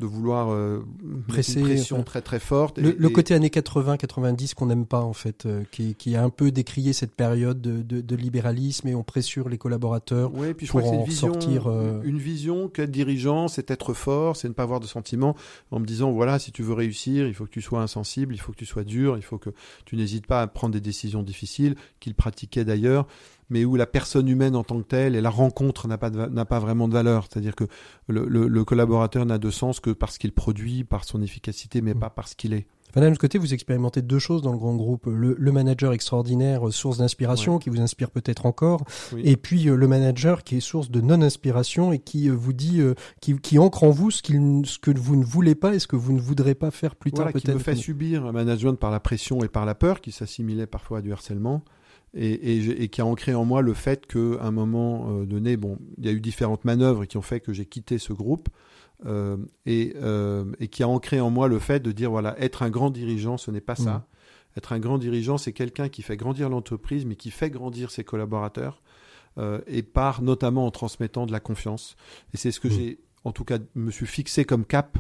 vouloir 0.06 0.50
euh, 0.52 0.84
Presser, 1.28 1.60
une 1.60 1.66
pression 1.66 1.96
enfin, 1.96 2.04
très 2.04 2.22
très 2.22 2.38
forte. 2.40 2.78
Le, 2.78 2.90
Et- 2.90 2.96
le 2.98 3.08
et- 3.08 3.12
côté 3.12 3.34
années 3.34 3.48
80-90 3.50 4.54
qu'on 4.54 4.66
n'aime 4.66 4.86
pas 4.86 5.00
en 5.02 5.12
fait, 5.12 5.46
euh, 5.46 5.62
qui, 5.70 5.94
qui 5.94 6.16
a 6.16 6.22
un 6.22 6.30
peu 6.30 6.50
décrié 6.50 6.92
cette 6.92 7.14
période 7.14 7.60
de, 7.60 7.82
de- 7.82 8.00
de 8.00 8.16
libéralisme 8.16 8.88
et 8.88 8.94
on 8.94 9.02
pressure 9.02 9.48
les 9.48 9.58
collaborateurs. 9.58 10.32
Oui, 10.34 10.54
puis 10.54 10.66
je 10.66 10.72
pour 10.72 10.80
crois 10.80 10.92
en 10.92 11.00
une 11.00 11.04
vision, 11.04 11.32
sortir, 11.32 11.66
euh, 11.68 12.00
une 12.04 12.18
vision 12.18 12.68
qu'être 12.68 12.90
dirigeant, 12.90 13.48
c'est 13.48 13.70
être 13.70 13.92
fort, 13.94 14.36
c'est 14.36 14.48
ne 14.48 14.54
pas 14.54 14.62
avoir 14.62 14.80
de 14.80 14.86
sentiments, 14.86 15.36
en 15.70 15.78
me 15.80 15.86
disant 15.86 16.10
voilà, 16.12 16.38
si 16.38 16.52
tu 16.52 16.62
veux 16.62 16.74
réussir, 16.74 17.26
il 17.26 17.34
faut 17.34 17.44
que 17.44 17.50
tu 17.50 17.60
sois 17.62 17.80
insensible, 17.82 18.34
il 18.34 18.38
faut 18.38 18.52
que 18.52 18.58
tu 18.58 18.66
sois 18.66 18.84
dur, 18.84 19.16
il 19.16 19.22
faut 19.22 19.38
que 19.38 19.50
tu 19.84 19.96
n'hésites 19.96 20.26
pas 20.26 20.42
à 20.42 20.46
prendre 20.46 20.72
des 20.72 20.80
décisions 20.80 21.22
difficiles, 21.22 21.74
qu'il 22.00 22.14
pratiquait 22.14 22.64
d'ailleurs, 22.64 23.06
mais 23.50 23.64
où 23.64 23.76
la 23.76 23.86
personne 23.86 24.28
humaine 24.28 24.56
en 24.56 24.64
tant 24.64 24.78
que 24.80 24.86
telle 24.86 25.14
et 25.16 25.20
la 25.20 25.30
rencontre 25.30 25.88
n'a 25.88 25.98
pas 25.98 26.10
n'a 26.10 26.44
pas 26.44 26.58
vraiment 26.58 26.88
de 26.88 26.92
valeur, 26.94 27.26
c'est-à-dire 27.30 27.54
que 27.54 27.64
le, 28.08 28.26
le- 28.26 28.48
le 28.48 28.64
collaborateur 28.64 29.26
n'a 29.26 29.38
de 29.38 29.50
sens 29.50 29.80
que 29.80 29.90
parce 29.90 30.18
qu'il 30.18 30.32
produit, 30.32 30.84
par 30.84 31.04
son 31.04 31.22
efficacité, 31.22 31.80
mais 31.82 31.94
Mm. 31.94 31.98
pas 32.00 32.10
parce 32.10 32.34
qu'il 32.34 32.52
est. 32.54 32.66
Autre 32.94 33.16
côté, 33.18 33.38
vous 33.38 33.54
expérimentez 33.54 34.02
deux 34.02 34.18
choses 34.18 34.42
dans 34.42 34.52
le 34.52 34.58
grand 34.58 34.74
groupe. 34.76 35.06
Le, 35.06 35.34
le 35.38 35.50
manager 35.52 35.94
extraordinaire, 35.94 36.68
euh, 36.68 36.70
source 36.70 36.98
d'inspiration, 36.98 37.58
qui 37.58 37.70
vous 37.70 37.80
inspire 37.80 38.10
peut-être 38.10 38.44
encore, 38.44 38.82
Oui. 39.14 39.22
et 39.24 39.38
puis 39.38 39.66
euh, 39.70 39.76
le 39.76 39.88
manager 39.88 40.44
qui 40.44 40.56
est 40.58 40.60
source 40.60 40.90
de 40.90 41.00
non-inspiration 41.00 41.92
et 41.92 41.98
qui 41.98 42.28
euh, 42.28 42.34
vous 42.34 42.52
dit, 42.52 42.80
euh, 42.82 42.92
qui, 43.22 43.34
qui 43.38 43.58
ancre 43.58 43.84
en 43.84 43.90
vous 43.90 44.10
ce, 44.10 44.20
que 44.20 44.90
vous 44.98 45.16
ne 45.16 45.24
voulez 45.24 45.54
pas 45.54 45.74
et 45.74 45.78
ce 45.78 45.86
que 45.86 45.96
vous 45.96 46.12
ne 46.12 46.20
voudrez 46.20 46.54
pas 46.54 46.70
faire 46.70 46.94
plus 46.94 47.12
tard 47.12 47.24
voilà, 47.24 47.38
qui 47.38 47.46
peut-être. 47.46 47.56
me 47.58 47.62
fait 47.62 47.76
subir 47.76 48.26
un 48.26 48.32
management 48.32 48.74
par 48.74 48.90
la 48.90 49.00
pression 49.00 49.42
et 49.42 49.48
par 49.48 49.64
la 49.64 49.74
peur, 49.74 50.02
qui 50.02 50.12
s'assimilait 50.12 50.66
parfois 50.66 50.98
à 50.98 51.00
du 51.00 51.12
harcèlement, 51.14 51.62
et, 52.14 52.56
et, 52.56 52.60
j'ai- 52.62 52.82
et 52.82 52.88
qui 52.88 53.00
a 53.00 53.06
ancré 53.06 53.34
en 53.34 53.44
moi 53.44 53.62
le 53.62 53.74
fait 53.74 54.06
qu'à 54.06 54.18
un 54.42 54.50
moment 54.50 55.06
euh, 55.10 55.24
donné, 55.26 55.56
bon, 55.56 55.78
il 55.98 56.06
y 56.06 56.08
a 56.08 56.12
eu 56.12 56.20
différentes 56.20 56.64
manœuvres 56.64 57.04
qui 57.06 57.16
ont 57.16 57.22
fait 57.22 57.40
que 57.40 57.52
j'ai 57.52 57.66
quitté 57.66 57.98
ce 57.98 58.12
groupe, 58.12 58.48
euh, 59.06 59.36
et, 59.66 59.94
euh, 60.02 60.44
et 60.60 60.68
qui 60.68 60.82
a 60.82 60.88
ancré 60.88 61.20
en 61.20 61.30
moi 61.30 61.48
le 61.48 61.58
fait 61.58 61.80
de 61.80 61.90
dire, 61.92 62.10
voilà, 62.10 62.36
être 62.40 62.62
un 62.62 62.70
grand 62.70 62.90
dirigeant, 62.90 63.36
ce 63.36 63.50
n'est 63.50 63.60
pas 63.60 63.74
ça. 63.76 63.92
Mhm. 63.94 64.02
Être 64.58 64.72
un 64.74 64.78
grand 64.78 64.98
dirigeant, 64.98 65.38
c'est 65.38 65.52
quelqu'un 65.54 65.88
qui 65.88 66.02
fait 66.02 66.16
grandir 66.18 66.50
l'entreprise, 66.50 67.06
mais 67.06 67.16
qui 67.16 67.30
fait 67.30 67.48
grandir 67.50 67.90
ses 67.90 68.04
collaborateurs, 68.04 68.82
euh, 69.38 69.60
et 69.66 69.82
par 69.82 70.20
notamment 70.22 70.66
en 70.66 70.70
transmettant 70.70 71.24
de 71.24 71.32
la 71.32 71.40
confiance. 71.40 71.96
Et 72.34 72.36
c'est 72.36 72.50
ce 72.50 72.60
que 72.60 72.68
Mhm. 72.68 72.74
j'ai, 72.74 72.98
en 73.24 73.32
tout 73.32 73.44
cas, 73.44 73.58
me 73.74 73.90
suis 73.90 74.06
fixé 74.06 74.44
comme 74.44 74.66
cap 74.66 74.98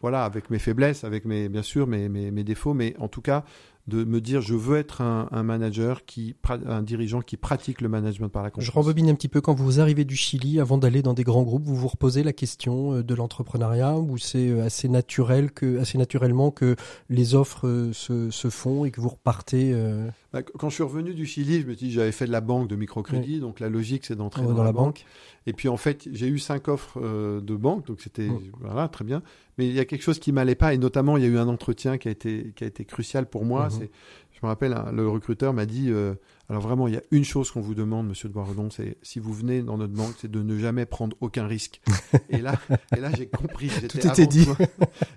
voilà, 0.00 0.24
avec 0.26 0.50
mes 0.50 0.58
faiblesses, 0.58 1.02
avec 1.04 1.24
mes, 1.24 1.48
bien 1.48 1.62
sûr 1.62 1.86
mes, 1.86 2.10
mes, 2.10 2.30
mes 2.30 2.44
défauts, 2.44 2.74
mais 2.74 2.94
en 2.98 3.08
tout 3.08 3.22
cas 3.22 3.42
de 3.86 4.04
me 4.04 4.20
dire 4.20 4.40
je 4.40 4.54
veux 4.54 4.78
être 4.78 5.02
un, 5.02 5.28
un 5.30 5.42
manager 5.42 6.04
qui, 6.06 6.34
un 6.66 6.82
dirigeant 6.82 7.20
qui 7.20 7.36
pratique 7.36 7.80
le 7.82 7.88
management 7.88 8.28
par 8.28 8.42
la 8.42 8.48
Je 8.48 8.54
confiance. 8.54 8.74
rembobine 8.74 9.10
un 9.10 9.14
petit 9.14 9.28
peu 9.28 9.40
quand 9.42 9.54
vous 9.54 9.78
arrivez 9.80 10.04
du 10.04 10.16
Chili, 10.16 10.58
avant 10.58 10.78
d'aller 10.78 11.02
dans 11.02 11.12
des 11.12 11.24
grands 11.24 11.42
groupes, 11.42 11.64
vous 11.64 11.76
vous 11.76 11.88
reposez 11.88 12.22
la 12.22 12.32
question 12.32 12.94
euh, 12.94 13.02
de 13.02 13.14
l'entrepreneuriat, 13.14 13.98
où 13.98 14.16
c'est 14.16 14.48
euh, 14.48 14.64
assez 14.64 14.88
naturel 14.88 15.50
que, 15.52 15.78
assez 15.78 15.98
naturellement 15.98 16.50
que 16.50 16.76
les 17.10 17.34
offres 17.34 17.66
euh, 17.68 17.92
se, 17.92 18.30
se 18.30 18.48
font 18.48 18.84
et 18.86 18.90
que 18.90 19.00
vous 19.00 19.10
repartez 19.10 19.72
euh, 19.74 20.08
Quand 20.42 20.68
je 20.68 20.74
suis 20.74 20.82
revenu 20.82 21.14
du 21.14 21.26
Chili, 21.26 21.60
je 21.60 21.66
me 21.66 21.74
suis 21.74 21.86
dit 21.86 21.92
j'avais 21.92 22.12
fait 22.12 22.26
de 22.26 22.32
la 22.32 22.40
banque 22.40 22.68
de 22.68 22.76
microcrédit, 22.76 23.40
donc 23.40 23.60
la 23.60 23.68
logique 23.68 24.04
c'est 24.04 24.16
d'entrer 24.16 24.42
dans, 24.42 24.64
la 24.64 24.72
banque. 24.72 25.04
Et 25.46 25.52
puis 25.52 25.68
en 25.68 25.76
fait, 25.76 26.08
j'ai 26.12 26.26
eu 26.26 26.38
cinq 26.38 26.68
offres 26.68 26.98
euh, 27.02 27.40
de 27.40 27.54
banque, 27.54 27.86
donc 27.86 28.00
c'était 28.00 28.28
Mm. 28.28 28.40
voilà 28.60 28.88
très 28.88 29.04
bien. 29.04 29.22
Mais 29.58 29.68
il 29.68 29.74
y 29.74 29.80
a 29.80 29.84
quelque 29.84 30.02
chose 30.02 30.18
qui 30.18 30.32
m'allait 30.32 30.54
pas, 30.54 30.74
et 30.74 30.78
notamment 30.78 31.16
il 31.16 31.22
y 31.22 31.26
a 31.26 31.28
eu 31.28 31.38
un 31.38 31.48
entretien 31.48 31.98
qui 31.98 32.08
a 32.08 32.10
été 32.10 32.52
qui 32.56 32.64
a 32.64 32.66
été 32.66 32.84
crucial 32.84 33.26
pour 33.26 33.44
moi. 33.44 33.64
Mhm. 33.64 33.70
C'est, 33.70 33.90
je 34.32 34.38
me 34.42 34.48
rappelle, 34.48 34.72
hein, 34.72 34.90
le 34.92 35.08
recruteur 35.08 35.52
m'a 35.52 35.66
dit 35.66 35.90
euh, 35.90 36.14
alors 36.50 36.60
vraiment, 36.62 36.88
il 36.88 36.94
y 36.94 36.96
a 36.98 37.02
une 37.10 37.24
chose 37.24 37.50
qu'on 37.50 37.60
vous 37.62 37.74
demande, 37.74 38.08
Monsieur 38.08 38.28
de 38.28 38.34
Boisredon, 38.34 38.68
c'est 38.70 38.98
si 39.02 39.18
vous 39.18 39.32
venez 39.32 39.62
dans 39.62 39.78
notre 39.78 39.94
banque, 39.94 40.14
c'est 40.20 40.30
de 40.30 40.42
ne 40.42 40.58
jamais 40.58 40.84
prendre 40.84 41.16
aucun 41.22 41.46
risque. 41.46 41.80
et 42.28 42.38
là, 42.38 42.54
et 42.96 43.00
là, 43.00 43.10
j'ai 43.16 43.26
compris. 43.26 43.68
Tout 43.88 43.96
était 43.96 44.08
avant 44.08 44.24
dit. 44.26 44.46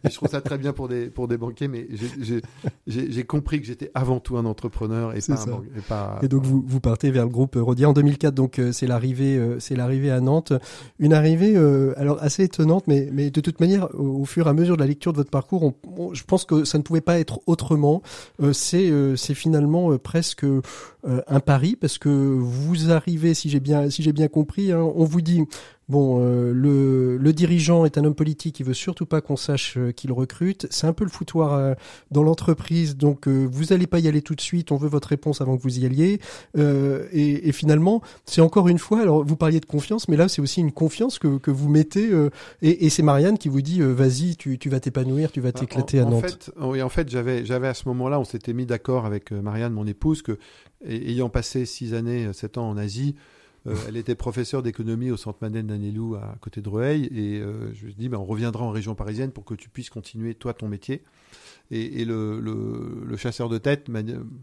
et 0.05 0.09
je 0.09 0.15
trouve 0.15 0.29
ça 0.29 0.39
très 0.41 0.57
bien 0.57 0.71
pour 0.71 0.87
des 0.87 1.07
pour 1.09 1.27
des 1.27 1.37
banquiers, 1.37 1.67
mais 1.67 1.87
j'ai- 1.91 2.23
j'ai- 2.23 2.41
j'ai 2.87 3.11
j'ai 3.11 3.23
compris 3.25 3.59
que 3.59 3.65
j'étais 3.67 3.91
avant 3.93 4.19
tout 4.21 4.37
un 4.37 4.45
entrepreneur 4.45 5.15
et 5.15 5.19
pas, 5.19 5.41
un 5.41 5.45
banque- 5.45 5.65
et 5.77 5.81
pas. 5.81 6.19
Et 6.23 6.27
donc 6.29 6.43
vous, 6.43 6.63
vous 6.65 6.79
partez 6.79 7.11
vers 7.11 7.25
le 7.25 7.29
groupe 7.31 7.55
Rodia 7.59 7.89
en 7.89 7.93
2004. 7.93 8.33
Donc 8.33 8.57
euh, 8.59 8.71
c'est 8.71 8.87
l'arrivée, 8.87 9.37
euh, 9.37 9.59
c'est 9.59 9.75
l'arrivée 9.75 10.11
à 10.11 10.21
Nantes, 10.21 10.53
une 10.99 11.13
arrivée 11.13 11.57
euh, 11.57 11.93
alors 11.97 12.21
assez 12.23 12.43
étonnante, 12.45 12.85
mais 12.87 13.09
mais 13.11 13.31
de 13.31 13.41
toute 13.41 13.59
manière, 13.59 13.89
au, 13.99 14.23
fur 14.25 14.47
et 14.47 14.49
à 14.49 14.53
mesure 14.53 14.77
de 14.77 14.81
la 14.81 14.87
lecture 14.87 15.11
de 15.11 15.17
votre 15.17 15.29
parcours, 15.31 15.63
on- 15.63 15.75
on- 15.97 16.13
je 16.13 16.23
pense 16.23 16.45
que 16.45 16.63
ça 16.63 16.77
ne 16.77 16.83
pouvait 16.83 17.01
pas 17.01 17.19
être 17.19 17.41
autrement. 17.47 18.01
C'est 18.53 18.91
c'est 19.17 19.33
finalement 19.33 19.97
presque 19.97 20.45
un 21.27 21.39
pari 21.39 21.75
parce 21.75 21.97
que 21.97 22.09
vous 22.09 22.91
arrivez, 22.91 23.33
si 23.33 23.49
j'ai 23.49 23.59
bien 23.59 23.89
si 23.89 24.03
j'ai 24.03 24.13
bien 24.13 24.27
compris, 24.27 24.71
hein, 24.71 24.81
on 24.81 25.05
vous 25.05 25.21
dit. 25.21 25.43
Bon, 25.89 26.19
euh, 26.21 26.51
le, 26.53 27.15
le 27.15 27.31
dirigeant 27.33 27.85
est 27.85 27.97
un 27.97 28.03
homme 28.03 28.13
politique, 28.13 28.59
il 28.59 28.65
veut 28.65 28.73
surtout 28.73 29.05
pas 29.05 29.21
qu'on 29.21 29.37
sache 29.37 29.77
euh, 29.77 29.91
qu'il 29.93 30.11
recrute. 30.11 30.67
C'est 30.69 30.85
un 30.85 30.91
peu 30.91 31.05
le 31.05 31.09
foutoir 31.09 31.53
euh, 31.53 31.75
dans 32.11 32.23
l'entreprise, 32.23 32.97
donc 32.97 33.25
euh, 33.27 33.47
vous 33.49 33.71
allez 33.71 33.87
pas 33.87 33.99
y 33.99 34.09
aller 34.09 34.21
tout 34.21 34.35
de 34.35 34.41
suite. 34.41 34.73
On 34.73 34.75
veut 34.75 34.89
votre 34.89 35.07
réponse 35.07 35.39
avant 35.39 35.55
que 35.55 35.61
vous 35.63 35.79
y 35.79 35.85
alliez. 35.85 36.19
Euh, 36.57 37.07
et, 37.13 37.47
et 37.47 37.51
finalement, 37.53 38.01
c'est 38.25 38.41
encore 38.41 38.67
une 38.67 38.79
fois. 38.79 38.99
Alors, 39.01 39.23
vous 39.25 39.37
parliez 39.37 39.61
de 39.61 39.65
confiance, 39.65 40.09
mais 40.09 40.17
là, 40.17 40.27
c'est 40.27 40.41
aussi 40.41 40.59
une 40.59 40.73
confiance 40.73 41.19
que, 41.19 41.37
que 41.37 41.51
vous 41.51 41.69
mettez. 41.69 42.11
euh, 42.11 42.31
et 42.61 42.85
et 42.85 42.89
c'est 42.89 43.03
Marianne 43.03 43.37
qui 43.37 43.47
vous 43.47 43.61
dit 43.61 43.81
euh, 43.81 43.93
vas-y, 43.93 44.35
tu, 44.35 44.57
tu 44.59 44.69
vas 44.69 44.81
t'épanouir, 44.81 45.31
tu 45.31 45.39
vas 45.39 45.53
t'éclater 45.53 45.99
Ah, 45.99 46.03
en, 46.03 46.05
à 46.05 46.09
en 46.09 46.11
Nantes. 46.21 46.29
fait, 46.29 46.51
oui, 46.59 46.81
en 46.81 46.89
fait, 46.89 47.09
j'avais, 47.09 47.45
j'avais 47.45 47.67
à 47.69 47.73
ce 47.73 47.87
moment-là, 47.87 48.19
on 48.19 48.25
s'était 48.25 48.53
mis 48.53 48.65
d'accord 48.65 49.05
avec 49.05 49.31
Marianne, 49.31 49.71
mon 49.71 49.87
épouse, 49.87 50.21
que 50.21 50.37
ayant 50.85 51.29
passé 51.29 51.65
six 51.65 51.93
années, 51.93 52.27
sept 52.33 52.57
ans 52.57 52.67
en 52.69 52.75
Asie, 52.77 53.15
euh, 53.67 53.75
elle 53.87 53.97
était 53.97 54.15
professeure 54.15 54.63
d'économie 54.63 55.11
au 55.11 55.17
Centre 55.17 55.39
Madeleine 55.41 55.67
d'Anelou 55.67 56.15
à 56.15 56.37
côté 56.41 56.61
de 56.61 56.69
Rueil, 56.69 57.05
et 57.05 57.39
euh, 57.39 57.73
je 57.73 57.85
lui 57.85 57.91
ai 57.91 57.95
dit, 57.95 58.09
ben, 58.09 58.17
on 58.17 58.25
reviendra 58.25 58.63
en 58.65 58.71
région 58.71 58.95
parisienne 58.95 59.31
pour 59.31 59.45
que 59.45 59.53
tu 59.55 59.69
puisses 59.69 59.89
continuer 59.89 60.33
toi 60.35 60.53
ton 60.53 60.67
métier. 60.67 61.03
Et, 61.69 62.01
et 62.01 62.05
le, 62.05 62.39
le, 62.39 63.03
le 63.05 63.17
chasseur 63.17 63.49
de 63.49 63.57
tête, 63.57 63.87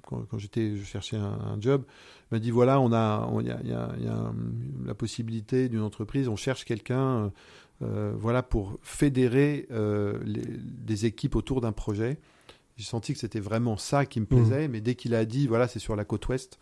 quand, 0.03 0.27
quand 0.29 0.39
j'étais, 0.39 0.77
je 0.77 0.85
cherchais 0.85 1.17
un, 1.17 1.23
un 1.55 1.61
job, 1.61 1.85
m'a 2.31 2.39
dit 2.39 2.51
voilà, 2.51 2.79
on 2.81 2.93
a, 2.93 3.27
on- 3.33 3.41
il 3.41 3.47
y 3.47 3.51
a, 3.51 3.59
il 3.65 3.71
y 3.71 3.73
a- 3.73 3.95
il 3.99 4.05
y 4.05 4.09
a 4.09 4.15
un- 4.15 4.35
la 4.85 4.95
possibilité 4.95 5.69
d'une 5.71 5.81
entreprise, 5.81 6.29
on 6.29 6.37
cherche 6.37 6.65
quelqu'un. 6.65 7.33
euh, 7.83 8.13
voilà, 8.17 8.43
pour 8.45 8.79
fédérer 8.83 9.67
les- 10.25 10.43
des 10.87 11.07
équipes 11.07 11.35
autour 11.35 11.61
d'un 11.61 11.73
projet. 11.73 12.19
J'ai 12.77 12.85
senti 12.85 13.13
que 13.13 13.19
c'était 13.19 13.41
vraiment 13.41 13.77
ça 13.77 14.07
qui 14.07 14.21
me 14.21 14.27
plaisait, 14.27 14.69
mais 14.69 14.81
dès 14.81 14.95
qu'il 14.95 15.15
a 15.15 15.25
dit, 15.25 15.47
voilà, 15.49 15.67
c'est 15.69 15.81
sur 15.81 15.97
la 15.97 16.05
côte 16.05 16.27
ouest, 16.29 16.59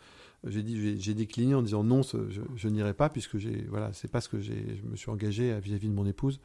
j'ai 0.46 0.62
dit, 0.62 0.98
j'ai- 1.00 1.14
décliné 1.14 1.54
en 1.54 1.62
disant 1.62 1.84
non, 1.84 2.02
je, 2.02 2.18
je 2.56 2.68
n'irai 2.68 2.94
pas 2.94 3.08
puisque 3.08 3.38
j'ai, 3.38 3.64
voilà, 3.70 3.90
c'est 3.92 4.10
pas 4.10 4.20
ce 4.20 4.28
que 4.28 4.40
j'ai, 4.40 4.76
je 4.82 4.90
me 4.90 4.96
suis 4.96 5.10
engagé 5.10 5.58
vis-à-vis 5.60 5.88
de 5.88 5.94
mon 5.94 6.06
épouse. 6.06 6.40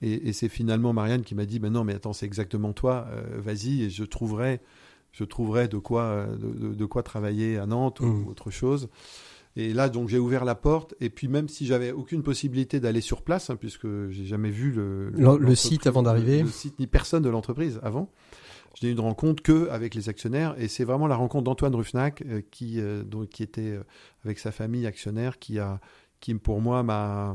Et, 0.00 0.28
et 0.28 0.32
c'est 0.32 0.48
finalement 0.48 0.92
Marianne 0.92 1.22
qui 1.22 1.34
m'a 1.34 1.46
dit, 1.46 1.58
ben 1.58 1.70
non, 1.70 1.84
mais 1.84 1.94
attends, 1.94 2.12
c'est 2.12 2.26
exactement 2.26 2.72
toi, 2.72 3.06
euh, 3.12 3.40
vas-y, 3.40 3.82
et 3.82 3.90
je 3.90 4.04
trouverai, 4.04 4.60
je 5.12 5.24
trouverai 5.24 5.68
de 5.68 5.78
quoi, 5.78 6.02
euh, 6.04 6.36
de, 6.36 6.68
de- 6.68 6.74
de 6.74 6.84
quoi 6.86 7.02
travailler 7.02 7.58
à 7.58 7.66
Nantes 7.66 8.00
ou 8.00 8.28
autre 8.30 8.50
chose. 8.50 8.88
Et 9.54 9.74
là, 9.74 9.90
donc, 9.90 10.08
j'ai 10.08 10.18
ouvert 10.18 10.46
la 10.46 10.54
porte. 10.54 10.94
Et 11.00 11.10
puis, 11.10 11.28
même 11.28 11.46
si 11.46 11.66
j'avais 11.66 11.92
aucune 11.92 12.22
possibilité 12.22 12.80
d'aller 12.80 13.02
sur 13.02 13.20
place, 13.20 13.50
hein, 13.50 13.56
puisque 13.56 13.86
j'ai 14.08 14.24
jamais 14.24 14.50
vu 14.50 14.72
le, 14.72 15.10
Le- 15.10 15.36
le 15.38 15.54
site 15.54 15.86
avant 15.86 16.02
d'arriver. 16.02 16.42
le 16.42 16.48
site 16.48 16.78
ni 16.78 16.86
personne 16.86 17.22
de 17.22 17.28
l'entreprise 17.28 17.78
avant, 17.82 18.10
je 18.80 18.86
n'ai 18.86 18.92
eu 18.92 18.94
de 18.94 19.00
rencontre 19.00 19.42
que 19.42 19.68
avec 19.70 19.94
les 19.94 20.08
actionnaires. 20.08 20.54
Et 20.58 20.68
c'est 20.68 20.84
vraiment 20.84 21.06
la 21.06 21.16
rencontre 21.16 21.44
d'Antoine 21.44 21.74
Ruffnac, 21.74 22.22
euh, 22.26 22.40
qui, 22.50 22.80
euh, 22.80 23.02
donc, 23.04 23.28
qui 23.28 23.42
était 23.42 23.70
euh, 23.72 23.82
avec 24.24 24.38
sa 24.38 24.50
famille 24.52 24.86
actionnaire, 24.86 25.38
qui 25.38 25.58
a, 25.58 25.80
qui 26.20 26.34
pour 26.34 26.60
moi 26.60 26.82
m'a. 26.84 27.34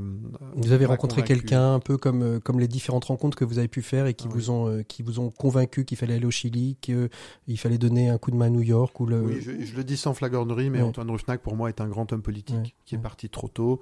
Vous 0.55 0.71
avez 0.71 0.85
rencontré 0.85 1.21
quelqu'un 1.23 1.73
un 1.73 1.79
peu 1.79 1.97
comme 1.97 2.39
comme 2.39 2.59
les 2.59 2.69
différentes 2.69 3.03
rencontres 3.05 3.37
que 3.37 3.43
vous 3.43 3.59
avez 3.59 3.67
pu 3.67 3.81
faire 3.81 4.05
et 4.07 4.13
qui 4.13 4.27
Ah 4.29 4.33
vous 4.33 4.49
oui. 4.49 4.55
ont 4.79 4.83
qui 4.87 5.03
vous 5.03 5.19
ont 5.19 5.29
convaincu 5.29 5.83
qu'il 5.83 5.97
fallait 5.97 6.15
aller 6.15 6.25
au 6.25 6.31
Chili, 6.31 6.77
qu'il 6.79 7.09
fallait 7.57 7.77
donner 7.77 8.07
un 8.07 8.17
coup 8.17 8.31
de 8.31 8.37
main 8.37 8.45
à 8.45 8.49
New 8.49 8.61
York 8.61 8.97
ou 9.01 9.05
le. 9.05 9.21
Oui, 9.21 9.41
je, 9.41 9.51
je 9.65 9.75
le 9.75 9.83
dis 9.83 9.97
sans 9.97 10.13
flagornerie, 10.13 10.69
mais 10.69 10.77
Ouais. 10.81 10.87
Antoine 10.87 11.11
Ruffnac, 11.11 11.41
pour 11.41 11.55
moi, 11.57 11.67
est 11.67 11.81
un 11.81 11.87
grand 11.89 12.11
homme 12.13 12.21
politique 12.21 12.55
Ouais, 12.55 12.73
qui 12.85 12.95
est 12.95 12.99
parti 12.99 13.29
trop 13.29 13.49
tôt. 13.49 13.81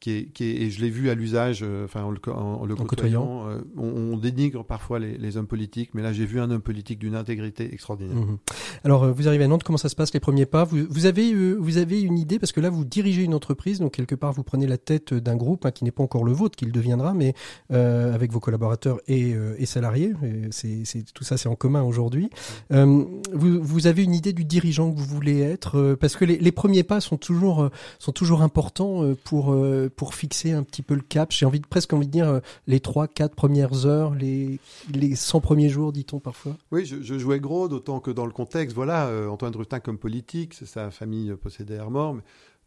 Qui 0.00 0.10
est, 0.10 0.24
qui 0.34 0.44
est- 0.44 0.62
et 0.62 0.70
je 0.70 0.82
l'ai 0.82 0.90
vu 0.90 1.08
à 1.08 1.14
l'usage, 1.14 1.60
euh, 1.62 1.86
enfin 1.86 2.02
en 2.02 2.10
le, 2.10 2.18
en- 2.26 2.60
en 2.60 2.66
le 2.66 2.74
En 2.74 2.84
côtoyant. 2.84 3.48
euh, 3.48 3.60
on, 3.78 4.12
on 4.12 4.16
dénigre 4.18 4.62
parfois 4.62 4.98
les, 4.98 5.16
les 5.16 5.36
hommes 5.38 5.46
politiques, 5.46 5.90
mais 5.94 6.02
là 6.02 6.12
j'ai 6.12 6.26
vu 6.26 6.40
un 6.40 6.50
homme 6.50 6.60
politique 6.60 6.98
d'une 6.98 7.14
intégrité 7.14 7.72
extraordinaire. 7.72 8.14
Mhm. 8.16 8.36
Alors, 8.84 9.04
euh, 9.04 9.12
vous 9.12 9.28
arrivez 9.28 9.44
à 9.44 9.48
Nantes, 9.48 9.62
comment 9.62 9.78
ça 9.78 9.88
se 9.88 9.96
passe 9.96 10.12
les 10.12 10.20
premiers 10.20 10.44
pas? 10.44 10.64
Vous, 10.64 10.80
vous 10.90 11.06
avez, 11.06 11.32
euh, 11.32 11.54
vous 11.58 11.78
avez 11.78 12.02
une 12.02 12.18
idée, 12.18 12.38
parce 12.38 12.52
que 12.52 12.60
là, 12.60 12.68
vous 12.68 12.84
dirigez 12.84 13.22
une 13.22 13.32
entreprise, 13.32 13.78
donc 13.78 13.92
quelque 13.92 14.14
part, 14.14 14.32
vous 14.34 14.42
prenez 14.42 14.66
la 14.66 14.76
tête 14.76 15.14
d'un 15.14 15.36
groupe 15.36 15.64
hein, 15.64 15.70
qui 15.70 15.84
n'est 15.84 15.90
pas 15.90 16.02
encore 16.02 16.24
le 16.24 16.32
vôtre, 16.32 16.54
qui 16.56 16.66
le 16.66 16.72
deviendra, 16.72 17.14
mais 17.14 17.32
euh, 17.72 18.14
avec 18.14 18.30
vos 18.30 18.40
collaborateurs 18.40 18.98
et, 19.08 19.34
et 19.56 19.64
salariés. 19.64 20.12
Et 20.22 20.48
C'est, 20.50 20.82
c'est, 20.84 21.04
tout 21.14 21.24
ça, 21.24 21.38
c'est 21.38 21.48
en 21.48 21.54
commun 21.56 21.82
aujourd'hui. 21.82 22.28
Vous, 22.70 23.62
vous 23.62 23.86
avez 23.86 24.02
une 24.04 24.12
idée 24.14 24.32
du 24.32 24.44
dirigeant 24.44 24.92
que 24.92 24.98
vous 24.98 25.04
voulez 25.06 25.40
être, 25.40 25.96
parce 26.00 26.16
que 26.16 26.24
les, 26.26 26.36
les 26.38 26.52
premiers 26.52 26.82
pas 26.82 27.00
sont 27.00 27.16
toujours, 27.16 27.70
sont 27.98 28.12
toujours 28.12 28.42
importants 28.42 29.02
pour, 29.24 29.54
pour 29.88 30.14
fixer 30.14 30.52
un 30.52 30.62
petit 30.62 30.82
peu 30.82 30.94
le 30.94 31.02
cap. 31.02 31.32
J'ai 31.32 31.46
envie 31.46 31.60
de, 31.60 31.66
presque 31.66 31.92
envie 31.92 32.06
de 32.06 32.12
dire 32.12 32.28
euh, 32.28 32.40
les 32.66 32.80
trois, 32.80 33.08
quatre 33.08 33.34
premières 33.34 33.86
heures, 33.86 34.14
les, 34.14 34.58
les 34.92 35.14
100 35.14 35.40
premiers 35.40 35.68
jours, 35.68 35.92
dit-on 35.92 36.20
parfois. 36.20 36.56
Oui, 36.70 36.84
je, 36.84 37.18
jouais 37.18 37.40
gros, 37.40 37.68
d'autant 37.68 38.00
que 38.00 38.10
dans 38.10 38.26
le 38.26 38.32
contexte, 38.32 38.74
voilà, 38.74 39.06
euh, 39.08 39.28
Antoine 39.28 39.54
Ruffnac 39.54 39.82
comme 39.82 39.98
politique, 39.98 40.54
sa 40.54 40.90
famille 40.90 41.30
euh, 41.30 41.36
possédait 41.36 41.78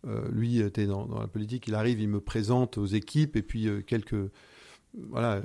euh, 0.07 0.21
lui 0.31 0.59
était 0.59 0.85
dans, 0.85 1.07
la 1.19 1.27
politique, 1.27 1.67
il 1.67 1.75
arrive, 1.75 1.99
il 1.99 2.07
me 2.07 2.21
présente 2.21 2.77
aux 2.77 2.85
équipes, 2.85 3.35
et 3.35 3.41
puis 3.41 3.67
quelques 3.87 4.31
voilà, 5.09 5.35
euh, 5.35 5.41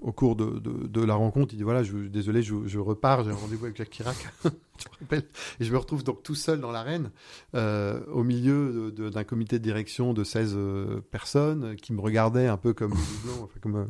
au 0.00 0.12
cours 0.12 0.36
de, 0.36 0.60
de, 0.60 1.04
la 1.04 1.14
rencontre, 1.14 1.54
il 1.54 1.56
dit 1.56 1.62
voilà, 1.62 1.82
je, 1.82 1.96
désolé, 1.96 2.42
je, 2.42 2.78
repars, 2.78 3.24
j'ai 3.24 3.30
un 3.30 3.34
rendez-vous 3.34 3.64
avec 3.64 3.76
Jacques 3.76 3.90
Chirac. 3.90 4.16
Et 5.12 5.64
je 5.64 5.72
me 5.72 5.78
retrouve 5.78 6.04
donc 6.04 6.22
tout 6.22 6.34
seul 6.34 6.60
dans 6.60 6.70
l'arène, 6.70 7.10
euh, 7.54 8.00
au 8.06 8.22
milieu 8.22 8.92
d'un 8.92 9.24
comité 9.24 9.58
de 9.58 9.64
direction 9.64 10.12
de 10.12 10.24
16 10.24 10.54
euh, 10.56 11.00
personnes 11.10 11.76
qui 11.76 11.92
me 11.92 12.00
regardaient 12.00 12.46
un 12.46 12.56
peu 12.56 12.72
comme 12.74 12.94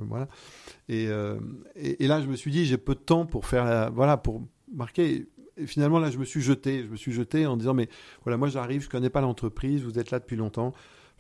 voilà. 0.09 0.29
Et, 0.89 1.09
et, 1.77 2.05
et, 2.05 2.07
là, 2.07 2.21
je 2.21 2.27
me 2.27 2.37
suis 2.37 2.51
dit, 2.51 2.65
j'ai 2.65 2.79
peu 2.79 2.95
de 2.95 3.01
temps 3.01 3.27
pour 3.27 3.47
faire, 3.47 3.65
la, 3.65 3.91
voilà, 3.91 4.17
pour 4.17 4.43
marquer. 4.73 5.27
Et 5.57 5.67
finalement, 5.67 5.99
là, 5.99 6.11
je 6.11 6.19
me 6.19 6.25
suis 6.25 6.43
jeté. 6.43 6.83
Je 6.83 6.89
me 6.89 6.97
suis 6.97 7.13
jeté 7.13 7.47
en 7.47 7.57
disant, 7.57 7.75
mais 7.75 7.89
voilà, 8.25 8.37
moi, 8.37 8.49
j'arrive, 8.49 8.83
je 8.83 8.91
connais 8.91 9.11
pas 9.11 9.21
l'entreprise, 9.21 9.83
vous 9.83 9.99
êtes 9.99 10.11
là 10.11 10.19
depuis 10.19 10.37
longtemps 10.37 10.75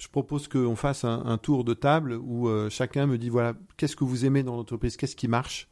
je 0.05 0.11
propose 0.11 0.49
qu'on 0.49 0.77
fasse 0.77 1.05
un, 1.05 1.39
tour 1.39 1.65
de 1.65 1.73
table 1.73 2.21
où 2.23 2.49
euh, 2.49 2.69
chacun 2.69 3.07
me 3.07 3.17
dit 3.17 3.31
voilà, 3.31 3.55
qu'est-ce 3.79 3.97
que 3.97 4.05
vous 4.05 4.27
aimez 4.27 4.43
dans 4.43 4.55
l'entreprise, 4.55 4.99
qu'est-ce 4.99 5.17
qui 5.17 5.29
marche, 5.29 5.67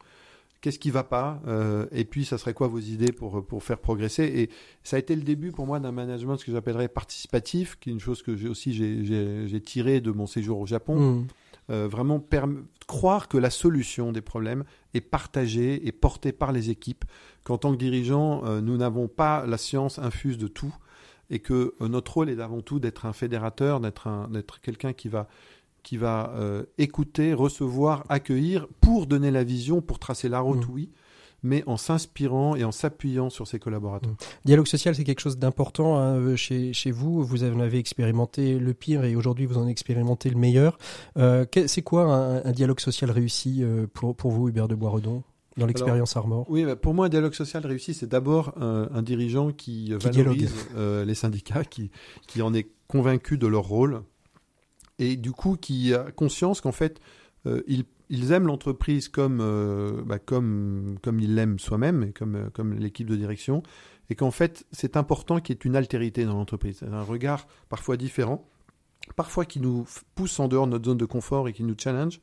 qu'est-ce 0.63 0.79
qui 0.79 0.91
va 0.91 1.05
pas, 1.05 1.43
euh, 1.47 1.85
et 1.93 2.07
puis 2.07 2.25
ça 2.25 2.39
serait 2.39 2.55
quoi 2.55 2.67
vos 2.67 2.79
idées 2.79 3.13
pour, 3.13 3.45
pour 3.45 3.63
faire 3.63 3.79
progresser? 3.79 4.25
Et 4.25 4.49
ça 4.85 4.97
a 4.97 4.99
été 4.99 5.15
le 5.17 5.21
début 5.21 5.53
pour 5.53 5.67
moi 5.67 5.81
d'un 5.81 5.93
management 5.93 6.39
ce 6.39 6.47
que 6.47 6.53
j'appellerais 6.53 6.89
participatif, 6.89 7.79
qui 7.79 7.91
est 7.91 7.93
une 7.93 8.01
chose 8.01 8.23
que 8.23 8.35
j'ai 8.35 8.49
aussi 8.49 8.73
j'ai 8.73 9.61
tiré 9.61 10.01
de 10.01 10.11
mon 10.11 10.27
séjour 10.27 10.59
au 10.61 10.67
Japon. 10.67 10.99
Mmh. 10.99 11.27
Euh, 11.71 11.87
vraiment 11.87 12.25
croire 12.87 13.29
que 13.29 13.37
la 13.37 13.51
solution 13.51 14.13
des 14.13 14.23
problèmes 14.23 14.65
est 14.95 15.03
partagée 15.03 15.87
et 15.87 15.93
portée 15.93 16.33
par 16.33 16.53
les 16.53 16.71
équipes, 16.71 17.05
qu'en 17.45 17.59
tant 17.59 17.73
que 17.73 17.79
dirigeant, 17.79 18.61
nous 18.63 18.79
n'avons 18.79 19.09
pas 19.09 19.47
la 19.47 19.59
science 19.59 19.99
infuse 19.99 20.39
de 20.39 20.49
tout, 20.49 20.75
et 21.33 21.41
que 21.41 21.75
euh, 21.81 21.89
notre 21.89 22.13
rôle 22.13 22.31
est 22.31 22.39
avant 22.39 22.61
tout 22.61 22.79
d'être 22.79 23.07
un 23.07 23.13
fédérateur, 23.13 23.81
d'être 23.81 24.61
quelqu'un 24.63 24.93
qui 24.93 25.09
va 25.09 25.27
qui 25.83 25.97
va 25.97 26.33
euh, 26.37 26.63
écouter, 26.79 27.35
recevoir, 27.35 28.05
accueillir 28.09 28.69
pour 28.81 29.09
donner 29.09 29.33
la 29.33 29.43
vision, 29.43 29.83
pour 29.83 29.99
tracer 29.99 30.29
la 30.29 30.39
route, 30.39 30.69
mmh. 30.69 30.73
oui, 30.73 30.91
mais 31.43 31.65
en 31.67 31.77
s'inspirant 31.77 32.55
et 32.55 32.63
en 32.63 32.71
s'appuyant 32.71 33.31
sur 33.31 33.49
ses 33.49 33.59
collaborateurs. 33.59 34.13
Mmh. 34.13 34.45
Dialogue 34.45 34.69
social, 34.69 34.95
c'est 34.95 35.03
quelque 35.03 35.19
chose 35.19 35.39
d'important 35.39 35.99
hein, 35.99 36.19
euh, 36.19 36.37
chez, 36.37 36.73
chez 36.73 36.93
vous. 36.93 37.25
Vous 37.25 37.43
en 37.43 37.59
avez 37.59 37.79
expérimenté 37.79 38.61
le 38.61 38.75
pire 38.75 39.03
et 39.03 39.17
aujourd'hui 39.17 39.45
vous 39.45 39.59
en 39.59 39.67
expérimentez 39.67 40.31
le 40.31 40.39
meilleur. 40.39 40.79
c'est 41.17 41.83
quoi 41.83 42.05
un, 42.47 42.53
dialogue 42.53 42.79
social 42.79 43.11
réussi 43.11 43.65
pour, 43.93 44.15
pour 44.15 44.31
vous, 44.31 44.51
Hubert 44.51 44.69
de 44.69 44.77
Boisredon? 44.77 45.25
Dans 45.57 45.67
l'expérience 45.67 46.17
Armor. 46.17 46.47
Oui, 46.49 46.65
pour 46.81 46.95
moi, 46.95 47.07
un 47.07 47.09
dialogue 47.09 47.35
social 47.35 47.65
réussi, 47.67 47.95
c'est 47.95 48.07
d'abord 48.07 48.55
un, 48.61 49.03
dirigeant 49.03 49.53
qui, 49.53 49.93
valorise 49.93 50.55
euh, 50.77 51.05
les 51.05 51.15
syndicats, 51.15 51.65
qui, 51.65 51.91
qui 52.27 52.43
en 52.43 52.55
est 52.55 52.69
convaincu 52.89 53.39
de 53.39 53.47
leur 53.47 53.65
rôle, 53.65 54.03
et 54.99 55.17
du 55.17 55.33
coup 55.33 55.57
qui 55.57 55.95
a 55.95 56.11
conscience 56.13 56.61
qu'en 56.61 56.73
fait, 56.73 57.01
euh, 57.47 57.63
ils, 57.67 57.85
ils, 58.09 58.33
aiment 58.33 58.47
l'entreprise 58.47 59.09
comme, 59.09 59.41
euh, 59.41 60.03
bah, 60.05 60.19
comme, 60.19 60.97
comme 61.03 61.21
ils 61.21 61.35
l'aiment 61.35 61.59
soi-même, 61.59 62.03
et 62.05 62.13
comme, 62.13 62.51
comme 62.53 62.75
l'équipe 62.75 63.09
de 63.09 63.17
direction, 63.17 63.63
et 64.11 64.15
qu'en 64.15 64.31
fait, 64.31 64.67
c'est 64.73 64.97
important 64.97 65.41
qu'il 65.41 65.55
y 65.55 65.59
ait 65.59 65.63
une 65.65 65.77
altérité 65.77 66.25
dans 66.25 66.35
l'entreprise, 66.35 66.83
un 66.91 67.03
regard 67.03 67.47
parfois 67.69 67.97
différent, 67.97 68.47
parfois 69.17 69.45
qui 69.45 69.61
nous 69.61 69.87
pousse 70.15 70.39
en 70.39 70.49
dehors 70.49 70.67
de 70.67 70.73
notre 70.73 70.85
zone 70.85 70.99
de 70.99 71.05
confort 71.05 71.49
et 71.49 71.53
qui 71.53 71.65
nous 71.65 71.75
challenge, 71.79 72.21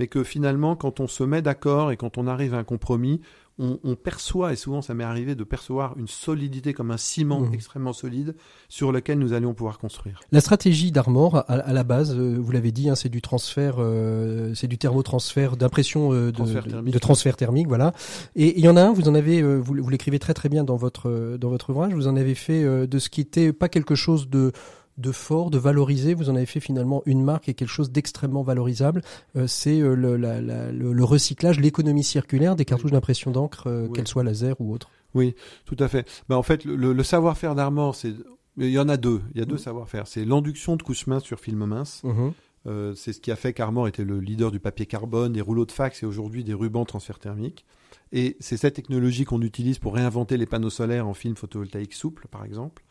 mais 0.00 0.06
que 0.06 0.24
finalement, 0.24 0.76
quand 0.76 0.98
on 0.98 1.06
se 1.06 1.22
met 1.22 1.42
d'accord 1.42 1.92
et 1.92 1.98
quand 1.98 2.16
on 2.16 2.26
arrive 2.26 2.54
à 2.54 2.56
un 2.56 2.64
compromis, 2.64 3.20
on, 3.58 3.94
perçoit, 3.94 4.54
et 4.54 4.56
souvent 4.56 4.80
ça 4.80 4.94
m'est 4.94 5.04
arrivé 5.04 5.34
de 5.34 5.44
percevoir 5.44 5.94
une 5.98 6.08
solidité 6.08 6.72
comme 6.72 6.90
un 6.90 6.96
ciment 6.96 7.40
mmh. 7.40 7.52
extrêmement 7.52 7.92
solide 7.92 8.34
sur 8.70 8.90
lequel 8.90 9.18
nous 9.18 9.34
allions 9.34 9.52
pouvoir 9.52 9.78
construire. 9.78 10.18
La 10.32 10.40
stratégie 10.40 10.90
d'Armor, 10.90 11.44
à, 11.46 11.70
la 11.74 11.84
base, 11.84 12.16
euh, 12.16 12.38
vous 12.40 12.52
l'avez 12.52 12.72
dit, 12.72 12.88
hein, 12.88 12.94
c'est 12.94 13.10
du 13.10 13.20
transfert, 13.20 13.74
euh, 13.76 14.54
c'est 14.54 14.66
du 14.66 14.78
thermotransfert, 14.78 15.58
d'impression 15.58 16.14
euh, 16.14 16.32
de, 16.32 16.98
transfert 16.98 17.36
thermique, 17.36 17.68
voilà. 17.68 17.92
Et 18.34 18.58
il 18.58 18.64
y 18.64 18.68
en 18.70 18.78
a 18.78 18.82
un, 18.82 18.94
vous 18.94 19.10
en 19.10 19.14
avez, 19.14 19.42
vous, 19.42 19.74
vous 19.78 19.90
l'écrivez 19.90 20.18
très 20.18 20.32
très 20.32 20.48
bien 20.48 20.64
dans 20.64 20.76
votre 20.76 21.36
dans 21.36 21.50
votre 21.50 21.68
ouvrage, 21.68 21.92
vous 21.92 22.08
en 22.08 22.16
avez 22.16 22.34
fait 22.34 22.64
de 22.86 22.98
ce 22.98 23.10
qui 23.10 23.20
était 23.20 23.52
pas 23.52 23.68
quelque 23.68 23.94
chose 23.94 24.30
de 24.30 24.52
de 25.00 25.12
fort, 25.12 25.50
de 25.50 25.58
valoriser. 25.58 26.14
Vous 26.14 26.30
en 26.30 26.36
avez 26.36 26.46
fait 26.46 26.60
finalement 26.60 27.02
une 27.06 27.22
marque 27.22 27.48
et 27.48 27.54
quelque 27.54 27.68
chose 27.68 27.90
d'extrêmement 27.90 28.42
valorisable. 28.42 29.02
Euh, 29.36 29.46
c'est 29.46 29.80
euh, 29.80 29.94
le, 29.94 31.04
recyclage, 31.04 31.58
l'économie 31.58 32.04
circulaire 32.04 32.56
des 32.56 32.64
cartouches 32.64 32.92
d'impression 32.92 33.30
d'encre, 33.30 33.66
euh, 33.66 33.88
qu'elles 33.88 34.08
soient 34.08 34.24
laser 34.24 34.60
ou 34.60 34.72
autres. 34.72 34.90
Oui, 35.14 35.34
tout 35.64 35.76
à 35.78 35.88
fait. 35.88 36.08
Ben, 36.28 36.36
en 36.36 36.42
fait, 36.42 36.64
le, 36.64 37.02
savoir-faire 37.02 37.54
d'Armor, 37.54 37.94
c'est 37.94 38.14
il 38.56 38.70
y 38.70 38.78
en 38.78 38.88
a 38.88 38.96
deux. 38.96 39.22
Il 39.34 39.38
y 39.38 39.42
a 39.42 39.46
deux 39.46 39.54
mmh. 39.54 39.58
savoir-faire. 39.58 40.06
C'est 40.06 40.24
l'induction 40.24 40.76
de 40.76 40.82
couches 40.82 41.06
minces 41.06 41.24
sur 41.24 41.40
film 41.40 41.64
mince. 41.64 42.02
Mmh. 42.04 42.94
c'est 42.94 43.12
ce 43.12 43.20
qui 43.20 43.30
a 43.30 43.36
fait 43.36 43.52
qu'Armor 43.52 43.88
était 43.88 44.04
le 44.04 44.20
leader 44.20 44.50
du 44.50 44.60
papier 44.60 44.86
carbone, 44.86 45.32
des 45.32 45.40
rouleaux 45.40 45.64
de 45.64 45.72
fax 45.72 46.02
et 46.02 46.06
aujourd'hui 46.06 46.44
des 46.44 46.52
rubans 46.52 46.84
transfert 46.84 47.18
thermique. 47.18 47.64
Et 48.12 48.36
c'est 48.40 48.56
cette 48.56 48.74
technologie 48.74 49.24
qu'on 49.24 49.40
utilise 49.40 49.78
pour 49.78 49.94
réinventer 49.94 50.36
les 50.36 50.46
panneaux 50.46 50.70
solaires 50.70 51.06
en 51.06 51.14
film 51.14 51.36
photovoltaïque 51.36 51.94
souple, 51.94 52.26
par 52.28 52.44
exemple. 52.44 52.82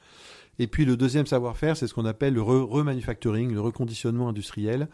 Et 0.59 0.67
puis 0.67 0.83
le 0.83 0.97
deuxième 0.97 1.25
savoir-faire, 1.25 1.77
c'est 1.77 1.87
ce 1.87 1.93
qu'on 1.93 2.05
appelle 2.05 2.33
le 2.33 2.41
remanufacturing, 2.41 3.53
le 3.53 3.61
reconditionnement 3.61 4.27
industriel. 4.27 4.89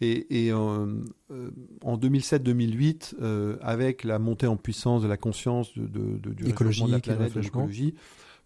Et, 0.00 0.46
et 0.46 0.52
euh, 0.52 0.86
en 1.82 1.96
2007-2008, 1.96 3.14
euh, 3.20 3.56
avec 3.62 4.04
la 4.04 4.20
montée 4.20 4.46
en 4.46 4.56
puissance 4.56 5.02
de 5.02 5.08
la 5.08 5.16
conscience 5.16 5.76
de, 5.76 5.86
de, 5.88 6.32
du 6.32 6.44
réchauffement 6.44 6.86
de 6.86 6.92
la 6.92 7.00
planète, 7.00 7.34
de 7.34 7.40
l'écologie, 7.40 7.94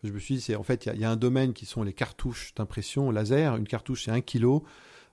je 0.03 0.13
me 0.13 0.19
suis 0.19 0.37
dit, 0.37 0.41
c'est 0.41 0.57
en 0.57 0.63
fait, 0.63 0.87
il 0.87 1.01
y, 1.01 1.05
a 1.05 1.11
un 1.11 1.17
domaine 1.17 1.53
qui 1.53 1.67
sont 1.67 1.83
les 1.83 1.93
cartouches 1.93 2.55
d'impression 2.57 3.11
laser. 3.11 3.57
Une 3.57 3.69
cartouche, 3.69 4.05
c'est 4.05 4.11
un 4.11 4.21
kilo. 4.21 4.65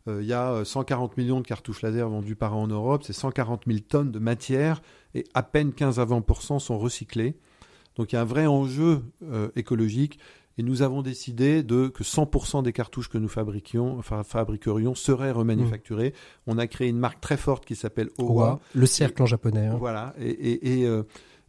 Euh, 0.08 0.22
il 0.22 0.28
y 0.28 0.34
a 0.34 0.64
140 0.64 1.18
millions 1.18 1.42
de 1.42 1.48
cartouches 1.48 1.82
laser 1.82 2.10
vendues 2.10 2.36
par 2.36 2.56
an 2.56 2.64
en 2.64 2.68
Europe. 2.68 3.04
C'est 3.04 3.14
140 3.14 3.64
000 3.68 3.80
tonnes 3.80 4.12
de 4.12 4.20
matière 4.20 4.82
et 5.14 5.26
à 5.34 5.44
peine 5.44 5.74
15 5.74 6.00
à 6.00 6.06
20% 6.06 6.60
sont 6.60 6.80
recyclés. 6.80 7.36
Donc 7.98 8.14
il 8.14 8.16
y 8.16 8.18
a 8.18 8.22
un 8.22 8.26
vrai 8.26 8.48
enjeu 8.48 9.04
écologique. 9.56 10.20
Et 10.60 10.62
nous 10.62 10.82
avons 10.82 11.02
décidé 11.02 11.64
de, 11.64 11.88
que 11.88 12.04
100% 12.04 12.64
des 12.64 12.74
cartouches 12.74 13.08
que 13.08 13.18
nous 13.18 13.30
fabriquions, 13.30 13.98
enfin, 13.98 14.24
fabriquerions 14.24 14.94
seraient 14.94 15.32
remanufacturées. 15.32 16.10
Mmh. 16.10 16.52
On 16.52 16.58
a 16.58 16.68
créé 16.68 16.90
une 16.90 16.98
marque 16.98 17.22
très 17.22 17.38
forte 17.38 17.64
qui 17.64 17.78
s'appelle 17.78 18.10
Owa. 18.18 18.60
Le 18.76 18.86
cercle 18.86 19.24
en 19.24 19.26
japonais. 19.26 19.68
Hein. 19.68 19.78
Voilà. 19.80 20.14
Et, 20.20 20.32
et, 20.32 20.82
et, 20.82 20.86
euh, 20.86 21.04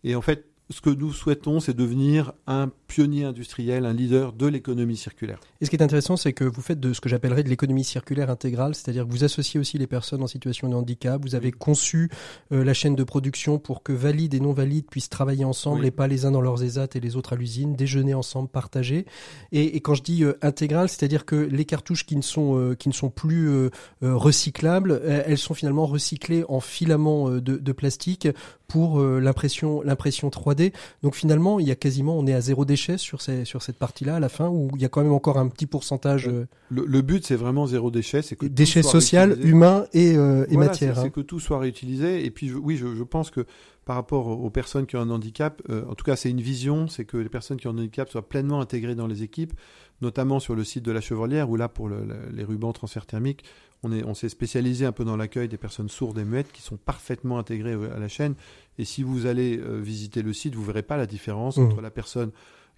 et 0.05 0.15
en 0.15 0.21
fait, 0.21 0.47
ce 0.71 0.81
que 0.81 0.91
nous 0.91 1.13
souhaitons, 1.13 1.59
c'est 1.59 1.75
devenir 1.75 2.35
un 2.47 2.71
pionnier 2.91 3.25
industriel, 3.25 3.87
un 3.87 3.93
leader 3.93 4.33
de 4.33 4.49
l'économie 4.49 4.97
circulaire. 4.97 5.39
Et 5.61 5.65
ce 5.65 5.71
qui 5.71 5.77
est 5.77 5.83
intéressant, 5.83 6.17
c'est 6.17 6.33
que 6.33 6.43
vous 6.43 6.61
faites 6.61 6.81
de 6.81 6.93
ce 6.93 7.01
que 7.01 7.09
j'appellerais 7.09 7.45
de 7.45 7.49
l'économie 7.49 7.85
circulaire 7.85 8.31
intégrale, 8.31 8.75
c'est-à-dire 8.75 9.07
que 9.07 9.13
vous 9.13 9.23
associez 9.23 9.61
aussi 9.61 9.79
les 9.79 9.87
personnes 9.87 10.25
en 10.25 10.27
situation 10.27 10.69
de 10.69 10.75
handicap, 10.75 11.23
vous 11.23 11.37
avez 11.37 11.53
conçu 11.53 12.11
euh, 12.51 12.65
la 12.65 12.75
chaîne 12.75 12.97
de 12.97 13.05
production 13.05 13.61
pour 13.61 13.85
que 13.85 13.93
valides 13.93 14.35
et 14.35 14.41
non 14.41 14.53
valides 14.53 14.87
puissent 14.91 15.09
travailler 15.09 15.45
ensemble 15.45 15.87
et 15.87 15.93
pas 15.93 16.09
les 16.09 16.25
uns 16.27 16.33
dans 16.33 16.41
leurs 16.41 16.65
ESAT 16.65 16.89
et 16.97 17.01
les 17.01 17.15
autres 17.15 17.35
à 17.35 17.37
l'usine, 17.37 17.77
déjeuner 17.77 18.13
ensemble, 18.13 18.49
partager. 18.49 19.07
Et, 19.53 19.77
et 19.77 19.81
quand 19.81 19.95
je 19.95 20.03
dis 20.03 20.25
euh, 20.25 20.37
intégrale, 20.43 20.89
c'est-à-dire 20.89 21.25
que 21.25 21.37
les 21.37 21.67
cartouches 21.67 22.05
qui 22.05 22.17
ne 22.17 22.23
sont, 22.23 22.59
euh, 22.59 22.75
qui 22.75 22.89
ne 22.89 22.95
sont 22.95 23.11
plus 23.11 23.71
recyclables, 24.03 25.01
elles 25.05 25.39
sont 25.39 25.55
finalement 25.55 25.87
recyclées 25.87 26.45
en 26.49 26.59
filaments 26.59 27.31
de, 27.31 27.39
de 27.57 27.73
plastique 27.73 28.27
pour 28.67 29.01
l'impression 29.01 29.83
l'impression 29.83 30.29
3D. 30.29 30.73
Donc 31.03 31.15
finalement, 31.15 31.61
il 31.61 31.69
y 31.69 31.71
a 31.71 31.75
quasiment, 31.75 32.19
on 32.19 32.27
est 32.27 32.35
à 32.35 32.41
zéro 32.41 32.65
déchet 32.65 32.80
sur, 32.97 33.21
ces, 33.21 33.45
sur 33.45 33.63
cette 33.63 33.79
partie-là 33.79 34.17
à 34.17 34.21
la 34.21 34.29
fin 34.29 34.49
où 34.49 34.71
il 34.75 34.83
y 34.83 34.85
a 34.85 34.89
quand 34.89 35.03
même 35.03 35.13
encore 35.13 35.39
un 35.39 35.49
petit 35.49 35.67
pourcentage 35.67 36.29
euh, 36.29 36.47
Le, 36.71 37.03
but, 37.03 37.25
c'est 37.25 37.37
vraiment 37.37 37.67
zéro 37.67 37.91
déchet. 37.91 38.23
C'est 38.23 38.37
que 38.37 38.47
déchets 38.47 38.83
social, 38.83 39.39
humains 39.45 39.87
et, 39.93 40.17
euh, 40.17 40.47
et 40.49 40.57
matière. 40.57 40.97
C'est 40.97 41.07
hein. 41.07 41.11
que 41.11 41.21
tout 41.21 41.41
soit 41.41 41.59
réutilisé. 41.59 42.25
Et 42.25 42.31
puis, 42.31 42.53
oui, 42.53 42.77
je, 42.77 42.95
je, 42.95 43.03
pense 43.03 43.31
que 43.31 43.47
par 43.85 43.97
rapport 43.97 44.27
aux 44.29 44.51
personnes 44.51 44.87
qui 44.87 44.97
ont 44.97 45.01
un 45.01 45.11
handicap, 45.11 45.63
euh, 45.69 45.85
en 45.89 45.95
tout 45.95 46.05
cas, 46.05 46.17
c'est 46.17 46.31
une 46.31 46.41
vision, 46.41 46.89
c'est 46.89 47.05
que 47.05 47.17
les 47.17 47.29
personnes 47.29 47.57
qui 47.57 47.67
ont 47.67 47.71
un 47.71 47.79
handicap 47.79 48.09
soient 48.09 48.29
pleinement 48.29 48.61
intégrées 48.61 48.95
dans 48.95 49.07
les 49.07 49.23
équipes, 49.23 49.53
notamment 50.01 50.41
sur 50.41 50.55
le 50.55 50.65
site 50.65 50.85
de 50.85 50.93
la 50.93 51.01
Chevrolière, 51.01 51.51
où 51.51 51.57
là, 51.57 51.69
pour 51.69 51.89
les 51.89 52.45
rubans 52.45 52.73
transfert 52.73 53.07
thermique, 53.07 53.45
on 53.83 53.93
est, 53.93 54.05
on 54.05 54.15
s'est 54.15 54.29
spécialisé 54.29 54.85
un 54.85 54.93
peu 54.93 55.05
dans 55.05 55.17
l'accueil 55.17 55.49
des 55.49 55.57
personnes 55.57 55.89
sourdes 55.89 56.19
et 56.19 56.25
muettes 56.25 56.53
qui 56.53 56.61
sont 56.61 56.77
parfaitement 56.77 57.39
intégrées 57.39 57.77
à 57.95 57.99
la 57.99 58.09
chaîne. 58.09 58.35
Et 58.79 58.85
si 58.85 59.03
vous 59.03 59.27
allez 59.27 59.61
visiter 59.81 60.23
le 60.23 60.33
site, 60.33 60.55
vous 60.55 60.65
verrez 60.65 60.83
pas 60.83 60.97
la 60.97 61.07
différence 61.07 61.57
mmh. 61.57 61.65
entre 61.65 61.81
la 61.81 61.91
personne 61.91 62.31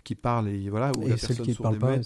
qui 0.05 0.14
parlent 0.14 0.48
et 0.48 0.68
voilà 0.68 0.92
ou 0.98 1.03
la 1.03 1.16
personne 1.16 1.36
qui 1.36 1.55
parle 1.55 1.78
pas 1.78 1.96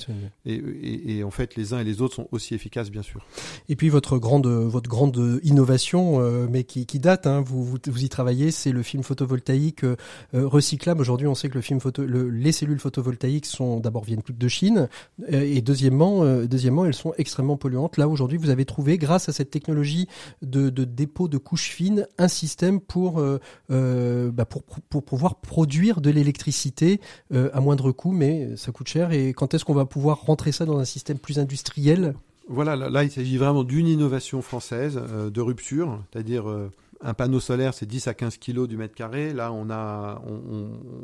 et, 0.45 0.55
et, 0.55 1.19
et, 1.19 1.25
en 1.25 1.31
fait 1.31 1.57
les 1.57 1.73
uns 1.73 1.81
et 1.81 1.85
les 1.85 2.03
autres 2.03 2.15
sont 2.15 2.29
aussi 2.33 2.55
efficaces 2.55 2.91
bien 2.91 3.03
sûr. 3.03 3.27
Et 3.69 3.77
puis 3.77 3.89
votre 3.89 4.19
grande 4.19 4.47
votre 4.47 4.89
grande 4.89 5.41
innovation 5.43 6.21
euh, 6.21 6.47
mais 6.51 6.65
qui, 6.65 6.87
qui 6.87 6.99
date 6.99 7.27
hein, 7.27 7.41
vous, 7.41 7.65
vous, 7.65 7.79
vous 7.87 8.05
y 8.05 8.09
travaillez 8.09 8.51
c'est 8.51 8.73
le 8.73 8.83
film 8.83 9.03
photovoltaïque 9.03 9.85
euh, 9.85 9.97
recyclable. 10.33 11.01
Aujourd'hui 11.01 11.27
on 11.27 11.35
sait 11.35 11.49
que 11.49 11.55
le 11.55 11.63
film 11.63 11.81
photo 11.81 12.05
le, 12.05 12.29
les 12.29 12.53
cellules 12.53 12.79
photovoltaïques 12.79 13.47
sont 13.47 13.81
d'abord 13.81 14.05
viennent 14.05 14.23
toutes 14.23 14.39
de 14.39 14.49
Chine 14.49 14.89
euh, 15.33 15.43
et 15.43 15.63
deuxièmement 15.63 16.25
deuxièmement 16.45 16.85
elles 16.85 16.95
sont 16.95 17.13
extrêmement 17.19 17.57
polluantes. 17.57 17.97
Là 17.97 18.09
aujourd'hui 18.09 18.39
vous 18.39 18.51
avez 18.51 18.65
trouvé 18.65 18.99
grâce 18.99 19.29
à 19.29 19.33
cette 19.33 19.51
technologie 19.51 20.09
de, 20.43 20.71
de 20.71 20.85
dépôt 20.85 21.29
de 21.29 21.39
couches 21.39 21.71
fines 21.71 22.07
un 22.19 22.29
système 22.29 22.81
pour 22.81 23.23
bah 23.69 24.45
pour, 24.45 24.63
pour 24.63 25.05
pouvoir 25.05 25.37
produire 25.37 26.01
de 26.01 26.11
l'électricité 26.11 27.01
à 27.33 27.61
moindre 27.61 27.86
coût, 27.93 28.13
mais 28.13 28.57
ça 28.57 28.73
coûte 28.73 28.89
cher. 28.89 29.13
Et 29.13 29.33
quand 29.33 29.55
est-ce 29.55 29.65
qu'on 29.65 29.75
va 29.75 29.87
pouvoir 29.87 30.23
rentrer 30.23 30.53
ça 30.53 30.65
dans 30.65 30.79
un 30.79 30.85
système 30.85 31.19
plus 31.19 31.39
industriel? 31.39 32.15
Voilà, 32.49 32.77
là, 32.77 33.03
il 33.03 33.11
s'agit 33.11 33.39
vraiment 33.39 33.65
d'une 33.65 33.89
innovation 33.89 34.41
française 34.41 35.01
euh, 35.03 35.31
de 35.31 35.41
rupture, 35.41 36.01
c'est-à-dire 36.13 36.49
euh, 36.49 36.71
un 37.01 37.13
panneau 37.13 37.41
solaire, 37.41 37.75
c'est 37.75 37.87
10 37.87 38.07
à 38.07 38.15
15 38.15 38.37
kilos 38.37 38.69
du 38.69 38.77
mètre 38.77 38.95
carré. 38.95 39.33
Là, 39.33 39.53
on 39.53 39.69
a, 39.69 40.23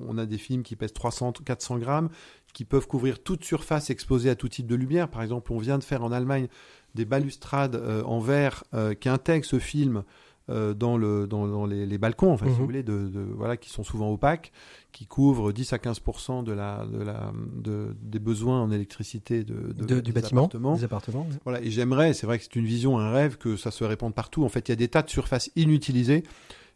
on, 0.09 0.17
a 0.19 0.25
des 0.25 0.39
films 0.39 0.63
qui 0.63 0.77
pèsent 0.77 0.93
300, 0.93 1.33
400 1.45 1.79
grammes, 1.79 2.11
qui 2.53 2.65
peuvent 2.65 2.87
couvrir 2.87 3.23
toute 3.23 3.45
surface 3.45 3.91
exposée 3.91 4.31
à 4.31 4.37
tout 4.37 4.49
type 4.49 4.69
de 4.69 4.77
lumière. 4.77 5.09
Par 5.09 5.23
exemple, 5.23 5.53
on 5.53 5.59
vient 5.59 5.79
de 5.79 5.85
faire 5.85 6.05
en 6.05 6.13
Allemagne 6.13 6.47
des 6.95 7.05
balustrades 7.05 7.83
en 8.07 8.21
verre 8.21 8.65
qui 9.01 9.09
intègrent 9.09 9.47
ce 9.47 9.59
film 9.59 10.03
euh, 10.51 10.75
dans, 10.75 10.97
le, 10.97 11.27
dans, 11.27 11.67
les, 11.67 11.99
balcons, 11.99 12.33
enfin, 12.33 12.47
si 12.47 12.53
vous 12.53 12.59
mhm. 12.61 12.65
voulez, 12.65 12.83
de, 12.83 13.11
voilà, 13.37 13.57
qui 13.57 13.71
sont 13.71 13.85
souvent 13.85 14.13
opaques, 14.13 14.53
qui 14.91 15.07
couvrent 15.07 15.53
10 15.53 15.73
à 15.73 15.79
15 15.79 16.01
de 16.45 16.53
la, 16.53 16.85
de 16.87 17.03
la, 17.03 17.33
de, 17.55 17.95
des 18.03 18.19
besoins 18.19 18.61
en 18.61 18.71
électricité 18.71 19.45
de, 19.45 19.73
du 20.01 20.13
bâtiment, 20.13 20.49
des 20.75 20.85
appartements. 20.85 21.27
Voilà, 21.45 21.63
et 21.63 21.71
j'aimerais, 21.71 22.13
c'est 22.13 22.27
vrai 22.27 22.39
que 22.39 22.45
c'est 22.45 22.57
une 22.57 22.67
vision, 22.67 22.99
un 22.99 23.11
rêve, 23.13 23.37
que 23.37 23.57
ça 23.57 23.71
se 23.71 23.85
répande 23.85 24.15
partout. 24.15 24.45
En 24.45 24.49
fait, 24.49 24.69
il 24.69 24.73
y 24.73 24.75
a 24.75 24.77
des 24.77 24.89
tas 24.89 25.03
de 25.03 25.11
surfaces 25.11 25.51
inutilisées. 25.55 26.25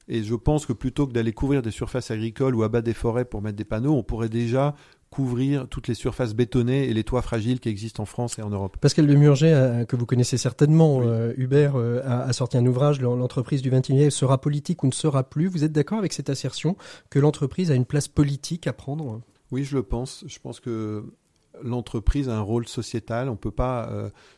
Et 0.09 0.23
je 0.23 0.35
pense 0.37 0.67
que 0.67 0.73
plutôt 0.73 1.07
que 1.07 1.13
d'aller 1.13 1.33
couvrir 1.33 1.63
des 1.63 1.73
surfaces 1.73 2.13
agricoles 2.13 2.55
ou 2.55 2.63
abattre 2.63 2.85
des 2.85 2.95
forêts 2.95 3.25
pour 3.25 3.43
mettre 3.43 3.57
des 3.57 3.65
panneaux, 3.65 3.95
on 3.95 4.05
pourrait 4.05 4.29
déjà 4.29 4.77
couvrir 5.11 5.69
toutes 5.69 5.89
les 5.89 5.95
surfaces 5.95 6.35
bétonnées 6.35 6.89
et 6.89 6.95
les 6.95 7.05
toits 7.05 7.23
fragiles 7.23 7.61
qui 7.61 7.69
existent 7.69 8.03
en 8.03 8.07
France 8.07 8.39
et 8.39 8.43
en 8.43 8.51
Europe. 8.51 8.77
Pascal 8.81 9.07
de 9.07 9.15
Murger, 9.15 9.53
euh, 9.53 9.85
que 9.85 9.97
vous 9.97 10.07
connaissez 10.07 10.37
certainement, 10.37 11.01
euh, 11.03 11.33
Hubert 11.37 11.77
euh, 11.77 12.03
a, 12.05 12.33
sorti 12.33 12.57
un 12.57 12.67
ouvrage, 12.67 13.01
L'entreprise 13.01 13.63
du 13.63 13.71
21e 13.71 14.11
sera 14.11 14.41
politique 14.41 14.83
ou 14.83 14.89
ne 14.89 14.93
sera 14.93 15.25
plus. 15.25 15.47
Vous 15.47 15.65
êtes 15.65 15.73
d'accord 15.73 15.99
avec 15.99 16.13
cette 16.13 16.29
assertion 16.29 16.77
que 17.09 17.19
l'entreprise 17.19 17.71
a 17.71 17.75
une 17.75 17.85
place 17.85 18.09
politique 18.09 18.67
à 18.67 18.73
prendre? 18.73 19.23
Oui, 19.53 19.65
je 19.65 19.77
le 19.77 19.83
pense. 19.83 20.25
Je 20.27 20.39
pense 20.39 20.61
que 20.61 21.05
l'entreprise 21.63 22.29
a 22.29 22.37
un 22.37 22.41
rôle 22.41 22.67
sociétal. 22.67 23.29
On 23.29 23.33
ne 23.33 23.37
peut 23.37 23.51
pas 23.51 23.91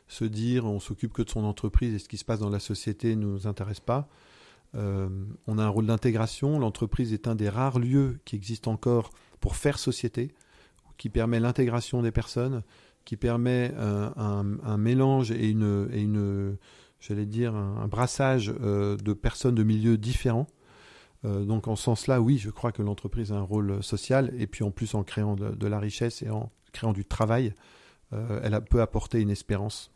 se 0.07 0.25
dire 0.25 0.67
on 0.67 0.81
s'occupe 0.81 1.13
que 1.13 1.23
de 1.23 1.31
son 1.31 1.45
entreprise 1.45 1.95
et 1.95 1.99
ce 1.99 2.09
qui 2.09 2.19
se 2.19 2.25
passe 2.25 2.41
dans 2.41 2.51
la 2.51 2.61
société 2.61 3.17
ne 3.17 3.23
nous 3.23 3.47
intéresse 3.47 3.81
pas. 3.81 4.09
on 4.75 5.59
a 5.59 5.63
un 5.63 5.69
rôle 5.69 5.87
d'intégration. 5.87 6.59
L'entreprise 6.59 7.13
est 7.13 7.27
un 7.27 7.35
des 7.35 7.49
rares 7.49 7.79
lieux 7.79 8.19
qui 8.25 8.37
existent 8.37 8.71
encore 8.71 9.11
pour 9.41 9.57
faire 9.57 9.79
société 9.79 10.33
qui 10.99 11.09
permet 11.09 11.41
l'intégration 11.41 12.03
des 12.03 12.11
personnes, 12.11 12.63
qui 13.05 13.17
permet 13.17 13.73
euh, 13.77 14.11
un, 14.17 14.77
mélange 14.77 15.31
et 15.31 15.49
une, 15.49 16.59
j'allais 17.01 17.25
dire, 17.25 17.55
un, 17.55 17.89
brassage 17.89 18.53
euh, 18.61 18.99
de 18.99 19.15
personnes 19.15 19.55
de 19.55 19.63
milieux 19.63 19.97
différents. 19.97 20.47
Euh, 21.25 21.45
donc 21.45 21.69
en 21.69 21.77
ce 21.77 21.85
sens-là, 21.85 22.21
oui, 22.21 22.37
je 22.37 22.51
crois 22.51 22.71
que 22.71 22.83
l'entreprise 22.83 23.33
a 23.33 23.37
un 23.37 23.43
rôle 23.43 23.83
social, 23.83 24.33
et 24.37 24.47
puis 24.47 24.63
en 24.63 24.71
plus 24.71 24.95
en 24.95 25.05
créant 25.05 25.37
de 25.37 25.67
la 25.67 25.79
richesse 25.79 26.21
et 26.21 26.29
en 26.29 26.53
créant 26.73 26.93
du 26.93 27.07
travail, 27.07 27.55
elle 28.13 28.59
peut 28.63 28.81
apporter 28.81 29.21
une 29.21 29.31
espérance. 29.31 29.91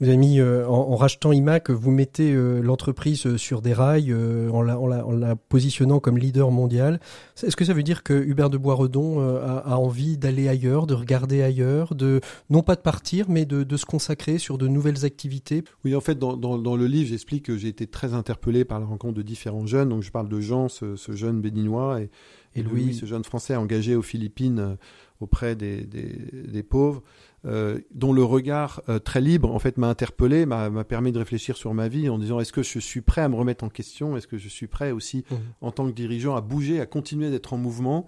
Vous 0.00 0.08
avez 0.08 0.16
mis, 0.16 0.40
euh, 0.40 0.66
en, 0.66 0.96
rachetant 0.96 1.32
IMAC, 1.32 1.70
vous 1.70 1.90
mettez 1.90 2.32
euh, 2.32 2.60
l'entreprise 2.60 3.36
sur 3.36 3.62
des 3.62 3.72
rails 3.72 4.14
en 4.52 4.62
la, 4.62 5.36
positionnant 5.36 6.00
comme 6.00 6.18
leader 6.18 6.50
mondial. 6.50 7.00
Est-ce 7.42 7.56
que 7.56 7.64
ça 7.64 7.72
veut 7.72 7.82
dire 7.82 8.02
que 8.02 8.14
Hubert 8.14 8.50
de 8.50 8.58
Boisredon 8.58 9.20
a, 9.20 9.76
envie 9.76 10.16
d'aller 10.16 10.48
ailleurs, 10.48 10.86
de 10.86 10.94
regarder 10.94 11.42
ailleurs, 11.42 11.94
de 11.94 12.20
non 12.48 12.62
pas 12.62 12.76
de 12.76 12.80
partir, 12.80 13.26
mais 13.28 13.44
de, 13.44 13.76
se 13.76 13.86
consacrer 13.86 14.38
sur 14.38 14.58
de 14.58 14.68
nouvelles 14.68 15.04
activités? 15.04 15.64
Oui, 15.84 15.94
en 15.94 16.00
fait, 16.00 16.18
dans, 16.18 16.76
le 16.76 16.86
livre, 16.86 17.08
j'explique 17.08 17.46
que 17.46 17.56
j'ai 17.56 17.68
été 17.68 17.86
très 17.86 18.14
interpellé 18.14 18.64
par 18.64 18.80
la 18.80 18.86
rencontre 18.86 19.14
de 19.14 19.22
différents 19.22 19.66
jeunes. 19.66 19.88
Donc, 19.88 20.02
je 20.02 20.10
parle 20.10 20.28
de 20.28 20.40
Jean, 20.40 20.68
ce, 20.68 20.96
jeune 21.08 21.40
béninois, 21.40 22.00
et, 22.02 22.10
et 22.54 22.62
Louis, 22.62 22.94
ce 22.94 23.06
jeune 23.06 23.24
français 23.24 23.56
engagé 23.56 23.94
aux 23.96 24.02
Philippines 24.02 24.76
auprès 25.20 25.54
des, 25.54 25.84
des 25.84 26.62
pauvres. 26.62 27.02
Euh, 27.46 27.78
dont 27.94 28.12
le 28.12 28.22
regard 28.22 28.82
euh, 28.90 28.98
très 28.98 29.22
libre 29.22 29.39
en 29.42 29.58
fait 29.58 29.78
m'a 29.78 29.88
interpellé, 29.88 30.46
m'a 30.46 30.84
permis 30.84 31.12
de 31.12 31.18
réfléchir 31.18 31.56
sur 31.56 31.74
ma 31.74 31.88
vie 31.88 32.08
en 32.08 32.18
disant 32.18 32.40
est-ce 32.40 32.52
que 32.52 32.62
je 32.62 32.78
suis 32.78 33.00
prêt 33.00 33.22
à 33.22 33.28
me 33.28 33.36
remettre 33.36 33.64
en 33.64 33.68
question, 33.68 34.16
est-ce 34.16 34.26
que 34.26 34.38
je 34.38 34.48
suis 34.48 34.66
prêt 34.66 34.90
aussi 34.90 35.24
mmh. 35.30 35.34
en 35.60 35.70
tant 35.70 35.86
que 35.86 35.92
dirigeant 35.92 36.36
à 36.36 36.40
bouger, 36.40 36.80
à 36.80 36.86
continuer 36.86 37.30
d'être 37.30 37.52
en 37.52 37.58
mouvement? 37.58 38.06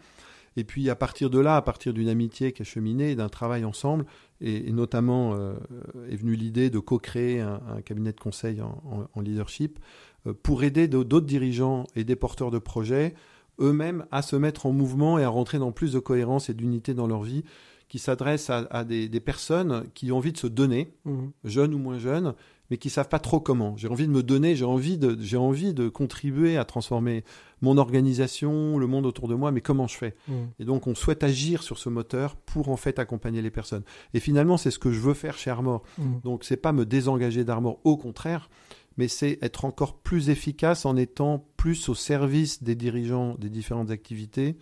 Et 0.56 0.64
puis 0.64 0.90
à 0.90 0.94
partir 0.94 1.30
de 1.30 1.38
là, 1.38 1.56
à 1.56 1.62
partir 1.62 1.92
d'une 1.92 2.08
amitié 2.08 2.52
qui 2.52 2.62
a 2.62 2.64
cheminé, 2.64 3.14
d'un 3.14 3.28
travail 3.28 3.64
ensemble, 3.64 4.04
et, 4.40 4.70
notamment 4.72 5.34
euh, 5.34 5.54
est 6.10 6.16
venue 6.16 6.34
l'idée 6.34 6.68
de 6.68 6.78
co-créer 6.78 7.40
un, 7.40 7.80
cabinet 7.84 8.12
de 8.12 8.20
conseil 8.20 8.60
en, 8.60 9.20
leadership 9.20 9.78
pour 10.42 10.62
aider 10.62 10.88
d'autres 10.88 11.26
dirigeants 11.26 11.84
et 11.96 12.04
des 12.04 12.16
porteurs 12.16 12.50
de 12.50 12.58
projets 12.58 13.14
eux-mêmes 13.60 14.06
à 14.10 14.22
se 14.22 14.36
mettre 14.36 14.66
en 14.66 14.72
mouvement 14.72 15.18
et 15.18 15.24
à 15.24 15.28
rentrer 15.28 15.58
dans 15.58 15.72
plus 15.72 15.92
de 15.92 15.98
cohérence 15.98 16.48
et 16.48 16.54
d'unité 16.54 16.94
dans 16.94 17.06
leur 17.06 17.22
vie 17.22 17.44
qui 17.92 17.98
s'adresse 17.98 18.48
à, 18.48 18.84
des, 18.84 19.20
personnes 19.20 19.84
qui 19.92 20.12
ont 20.12 20.16
envie 20.16 20.32
de 20.32 20.38
se 20.38 20.46
donner, 20.46 20.94
mmh. 21.04 21.26
jeunes 21.44 21.74
ou 21.74 21.78
moins 21.78 21.98
jeunes, 21.98 22.32
mais 22.70 22.78
qui 22.78 22.88
savent 22.88 23.10
pas 23.10 23.18
trop 23.18 23.38
comment. 23.38 23.76
J'ai 23.76 23.88
envie 23.88 24.06
de 24.06 24.12
me 24.12 24.22
donner, 24.22 24.56
j'ai 24.56 24.64
envie 24.64 24.96
de, 24.96 25.14
j'ai 25.20 25.36
envie 25.36 25.74
de 25.74 25.90
contribuer 25.90 26.56
à 26.56 26.64
transformer 26.64 27.22
mon 27.60 27.76
organisation, 27.76 28.78
le 28.78 28.86
monde 28.86 29.04
autour 29.04 29.28
de 29.28 29.34
moi, 29.34 29.52
mais 29.52 29.60
comment 29.60 29.88
je 29.88 29.98
fais? 29.98 30.14
Mmh. 30.26 30.32
Et 30.58 30.64
donc, 30.64 30.86
on 30.86 30.94
souhaite 30.94 31.22
agir 31.22 31.62
sur 31.62 31.76
ce 31.76 31.90
moteur 31.90 32.36
pour 32.36 32.70
en 32.70 32.78
fait 32.78 32.98
accompagner 32.98 33.42
les 33.42 33.50
personnes. 33.50 33.82
Et 34.14 34.20
finalement, 34.20 34.56
c'est 34.56 34.70
ce 34.70 34.78
que 34.78 34.90
je 34.90 34.98
veux 34.98 35.12
faire 35.12 35.36
chez 35.36 35.50
Armor. 35.50 35.82
Donc, 35.98 36.06
mmh. 36.06 36.20
Donc, 36.24 36.44
c'est 36.44 36.56
pas 36.56 36.72
me 36.72 36.86
désengager 36.86 37.44
d'Armor, 37.44 37.78
au 37.84 37.98
contraire, 37.98 38.48
mais 38.96 39.06
c'est 39.06 39.38
être 39.42 39.66
encore 39.66 39.98
plus 39.98 40.30
efficace 40.30 40.86
en 40.86 40.96
étant 40.96 41.46
plus 41.58 41.90
au 41.90 41.94
service 41.94 42.62
des 42.62 42.74
dirigeants 42.74 43.34
des 43.34 43.50
différentes 43.50 43.90
activités 43.90 44.56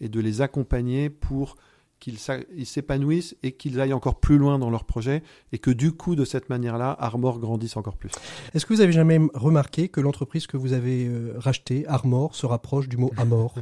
et 0.00 0.08
de 0.08 0.18
les 0.18 0.40
accompagner 0.40 1.10
pour 1.10 1.54
qu'ils 2.02 2.66
s'épanouissent 2.66 3.36
et 3.44 3.52
qu'ils 3.52 3.80
aillent 3.80 3.92
encore 3.92 4.18
plus 4.18 4.36
loin 4.36 4.58
dans 4.58 4.70
leur 4.70 4.84
projet 4.84 5.22
et 5.52 5.58
que 5.58 5.70
du 5.70 5.92
coup, 5.92 6.16
de 6.16 6.24
cette 6.24 6.48
manière-là, 6.48 6.96
Armor 6.98 7.38
grandisse 7.38 7.76
encore 7.76 7.96
plus. 7.96 8.10
Est-ce 8.54 8.66
que 8.66 8.74
vous 8.74 8.80
avez 8.80 8.92
jamais 8.92 9.20
remarqué 9.34 9.88
que 9.88 10.00
l'entreprise 10.00 10.48
que 10.48 10.56
vous 10.56 10.72
avez 10.72 11.06
euh, 11.06 11.34
rachetée, 11.36 11.86
Armor, 11.86 12.34
se 12.34 12.44
rapproche 12.44 12.88
du 12.88 12.96
mot 12.96 13.12
Amor? 13.16 13.54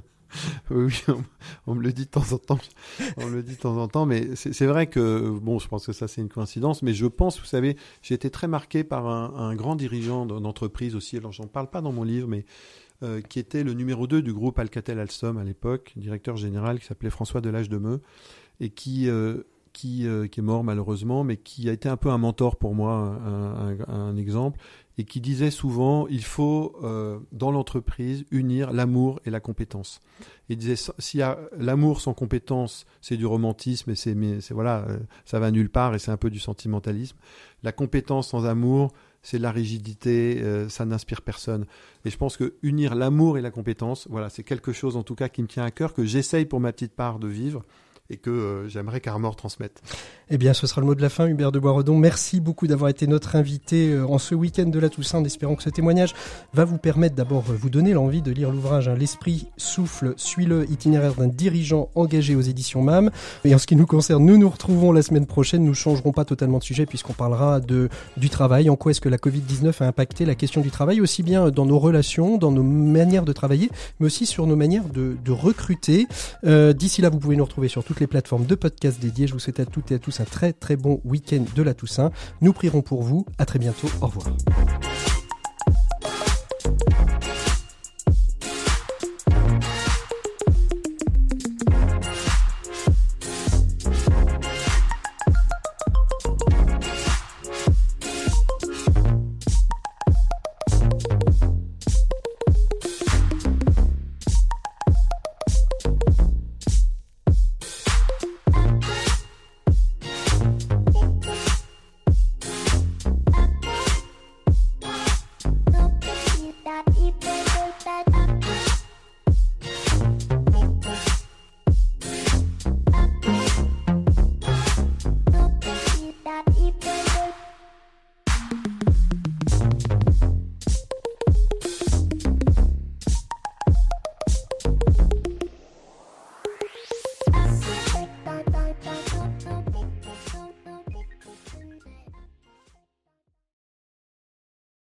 Oui, 0.71 1.03
on, 1.67 1.75
me 1.75 1.83
le 1.83 1.93
dit 1.93 2.05
de 2.05 2.11
temps 2.11 2.33
en 2.33 2.39
temps. 2.39 2.59
On 3.17 3.27
me 3.27 3.35
le 3.35 3.43
dit 3.43 3.57
de 3.57 3.61
temps 3.61 3.77
en 3.77 3.89
temps, 3.89 4.07
mais 4.07 4.37
c'est 4.37 4.67
vrai 4.67 4.87
que 4.87 5.29
bon, 5.43 5.59
je 5.59 5.67
pense 5.67 5.85
que 5.85 5.93
ça 5.93 6.07
c'est 6.07 6.21
une 6.21 6.29
coïncidence, 6.29 6.83
mais 6.83 6.95
je 6.95 7.07
pense, 7.07 7.41
vous 7.41 7.47
savez, 7.47 7.77
j'ai 8.01 8.15
été 8.15 8.31
très 8.31 8.47
marqué 8.47 8.85
par 8.85 9.09
un, 9.09 9.35
un 9.35 9.57
grand 9.57 9.75
dirigeant 9.75 10.27
d'entreprise 10.27 10.95
aussi. 10.95 11.17
Alors 11.17 11.33
j'en 11.33 11.49
parle 11.49 11.69
pas 11.69 11.81
dans 11.81 11.91
mon 11.91 12.05
livre, 12.05 12.29
mais 12.29 12.45
euh, 13.03 13.23
qui 13.23 13.39
était 13.39 13.65
le 13.65 13.73
numéro 13.73 14.07
2 14.07 14.21
du 14.21 14.35
groupe 14.35 14.59
Alcatel-Alstom 14.59 15.39
à 15.39 15.45
l'époque, 15.45 15.95
directeur 15.97 16.37
général 16.37 16.79
qui 16.79 16.85
s'appelait 16.85 17.09
François 17.09 17.41
Delage 17.41 17.71
de 17.71 17.79
Meux, 17.79 18.03
et 18.61 18.69
qui, 18.69 19.09
euh, 19.09 19.45
qui, 19.73 20.07
euh, 20.07 20.27
qui, 20.27 20.41
est 20.41 20.43
mort 20.43 20.65
malheureusement, 20.65 21.25
mais 21.25 21.39
qui 21.39 21.71
a 21.71 21.73
été 21.73 21.89
un 21.89 21.97
peu 21.97 22.11
un 22.11 22.19
mentor 22.19 22.57
pour 22.57 22.75
moi, 22.75 23.19
un, 23.89 24.17
exemple, 24.19 24.61
et 25.01 25.05
qui 25.05 25.23
disait 25.23 25.51
souvent, 25.51 26.07
il 26.09 26.23
faut 26.23 26.77
dans 27.33 27.51
l'entreprise 27.51 28.27
unir 28.31 28.71
l'amour 28.71 29.19
et 29.25 29.31
la 29.31 29.41
compétence. 29.41 30.03
Il 30.51 30.59
disait, 30.59 30.93
s'il 30.99 31.21
y 31.21 31.23
a 31.23 31.39
l'amour 31.57 32.03
sans 32.03 32.13
compétence, 32.13 32.85
c'est 33.01 33.17
du 33.17 33.25
romantisme 33.25 33.91
et 33.91 33.95
c'est, 33.95 34.15
voilà, 34.51 34.87
ça 35.25 35.39
va 35.39 35.51
nulle 35.51 35.71
part 35.71 35.95
et 35.95 35.99
c'est 35.99 36.11
un 36.11 36.19
peu 36.19 36.29
du 36.29 36.39
sentimentalisme. 36.39 37.17
La 37.63 37.73
compétence 37.73 38.29
sans 38.29 38.45
amour, 38.45 38.93
c'est 39.23 39.39
la 39.39 39.51
rigidité, 39.51 40.41
euh, 40.43 40.69
ça 40.69 40.85
n'inspire 40.85 41.23
personne. 41.23 41.67
Et 42.05 42.11
je 42.11 42.17
pense 42.17 42.37
que 42.37 42.55
unir 42.63 42.95
l'amour 42.95 43.39
et 43.39 43.41
la 43.41 43.51
compétence, 43.51 44.07
voilà, 44.11 44.31
c'est 44.31 44.43
quelque 44.43 44.73
chose 44.73 44.97
en 44.97 45.03
tout 45.03 45.15
cas 45.15 45.29
qui 45.29 45.43
me 45.43 45.47
tient 45.47 45.65
à 45.65 45.71
cœur, 45.71 45.95
que 45.95 46.05
j'essaye 46.05 46.47
pour 46.47 46.61
ma 46.61 46.73
petite 46.73 46.95
part 46.95 47.19
de 47.19 47.29
vivre 47.29 47.63
et 48.11 48.17
que 48.17 48.31
euh, 48.31 48.69
j'aimerais 48.69 49.01
qu'Armor 49.01 49.37
transmette. 49.37 49.81
Eh 50.31 50.39
bien, 50.39 50.53
ce 50.53 50.67
sera 50.67 50.81
le 50.81 50.87
mot 50.87 50.95
de 50.95 51.03
la 51.03 51.09
fin, 51.09 51.27
Hubert 51.27 51.53
de 51.53 51.59
Boisredon. 51.59 51.97
Merci 51.97 52.41
beaucoup 52.41 52.67
d'avoir 52.67 52.91
été 52.91 53.07
notre 53.07 53.37
invité 53.37 53.93
euh, 53.93 54.07
en 54.07 54.19
ce 54.19 54.35
week-end 54.35 54.67
de 54.67 54.79
la 54.79 54.89
Toussaint, 54.89 55.19
en 55.19 55.25
espérant 55.25 55.55
que 55.55 55.63
ce 55.63 55.71
témoignage 55.71 56.15
va 56.53 56.65
vous 56.65 56.79
permettre 56.79 57.15
d'abord 57.15 57.45
euh, 57.51 57.55
vous 57.55 57.71
donner 57.71 57.93
l'envie 57.93 58.21
de 58.21 58.33
lire 58.33 58.51
l'ouvrage 58.51 58.89
hein, 58.89 58.97
L'esprit 58.99 59.47
souffle, 59.57 60.15
suis-le, 60.17 60.69
itinéraire 60.71 61.15
d'un 61.15 61.29
dirigeant 61.29 61.89
engagé 61.95 62.35
aux 62.35 62.41
éditions 62.41 62.83
MAM. 62.83 63.11
Et 63.45 63.55
en 63.55 63.59
ce 63.59 63.67
qui 63.67 63.77
nous 63.77 63.87
concerne, 63.87 64.25
nous 64.25 64.39
nous 64.39 64.51
retrouvons 64.51 64.93
la 64.93 65.03
semaine 65.03 65.27
prochaine. 65.27 65.63
Nous 65.63 65.71
ne 65.71 65.75
changerons 65.75 66.13
pas 66.13 66.25
totalement 66.25 66.59
de 66.59 66.65
sujet 66.65 66.87
puisqu'on 66.87 67.13
parlera 67.13 67.61
de, 67.61 67.89
du 68.17 68.29
travail. 68.29 68.71
En 68.71 68.77
quoi 68.77 68.91
est-ce 68.91 69.01
que 69.01 69.09
la 69.09 69.19
Covid-19 69.19 69.83
a 69.83 69.87
impacté 69.87 70.25
la 70.25 70.35
question 70.35 70.61
du 70.61 70.71
travail, 70.71 71.01
aussi 71.01 71.23
bien 71.23 71.51
dans 71.51 71.67
nos 71.67 71.79
relations, 71.79 72.39
dans 72.39 72.51
nos 72.51 72.65
manières 72.65 73.25
de 73.25 73.33
travailler, 73.33 73.71
mais 74.01 74.07
aussi 74.07 74.27
sur 74.27 74.47
nos 74.47 74.57
manières 74.57 74.89
de, 74.89 75.17
de 75.25 75.33
recruter. 75.33 76.07
D'ici 76.43 77.03
là, 77.03 77.09
vous 77.09 77.19
pouvez 77.19 77.37
nous 77.37 77.45
retrouver 77.45 77.69
sur 77.69 77.85
toutes 77.85 78.00
les 78.01 78.07
plateformes 78.07 78.47
de 78.47 78.55
podcast 78.55 79.01
dédiées. 79.01 79.27
Je 79.27 79.33
vous 79.33 79.39
souhaite 79.39 79.61
à 79.61 79.67
toutes 79.67 79.93
et 79.93 79.95
à 79.95 79.99
tous 79.99 80.21
un 80.21 80.25
très 80.25 80.53
très 80.53 80.77
bon 80.77 81.01
week-end 81.05 81.45
de 81.55 81.63
la 81.63 81.75
Toussaint. 81.75 82.11
Nous 82.41 82.53
prierons 82.53 82.83
pour 82.83 83.03
vous. 83.03 83.27
À 83.39 83.47
très 83.47 83.59
bientôt. 83.59 83.89
Au 84.01 84.07
revoir. 84.07 84.27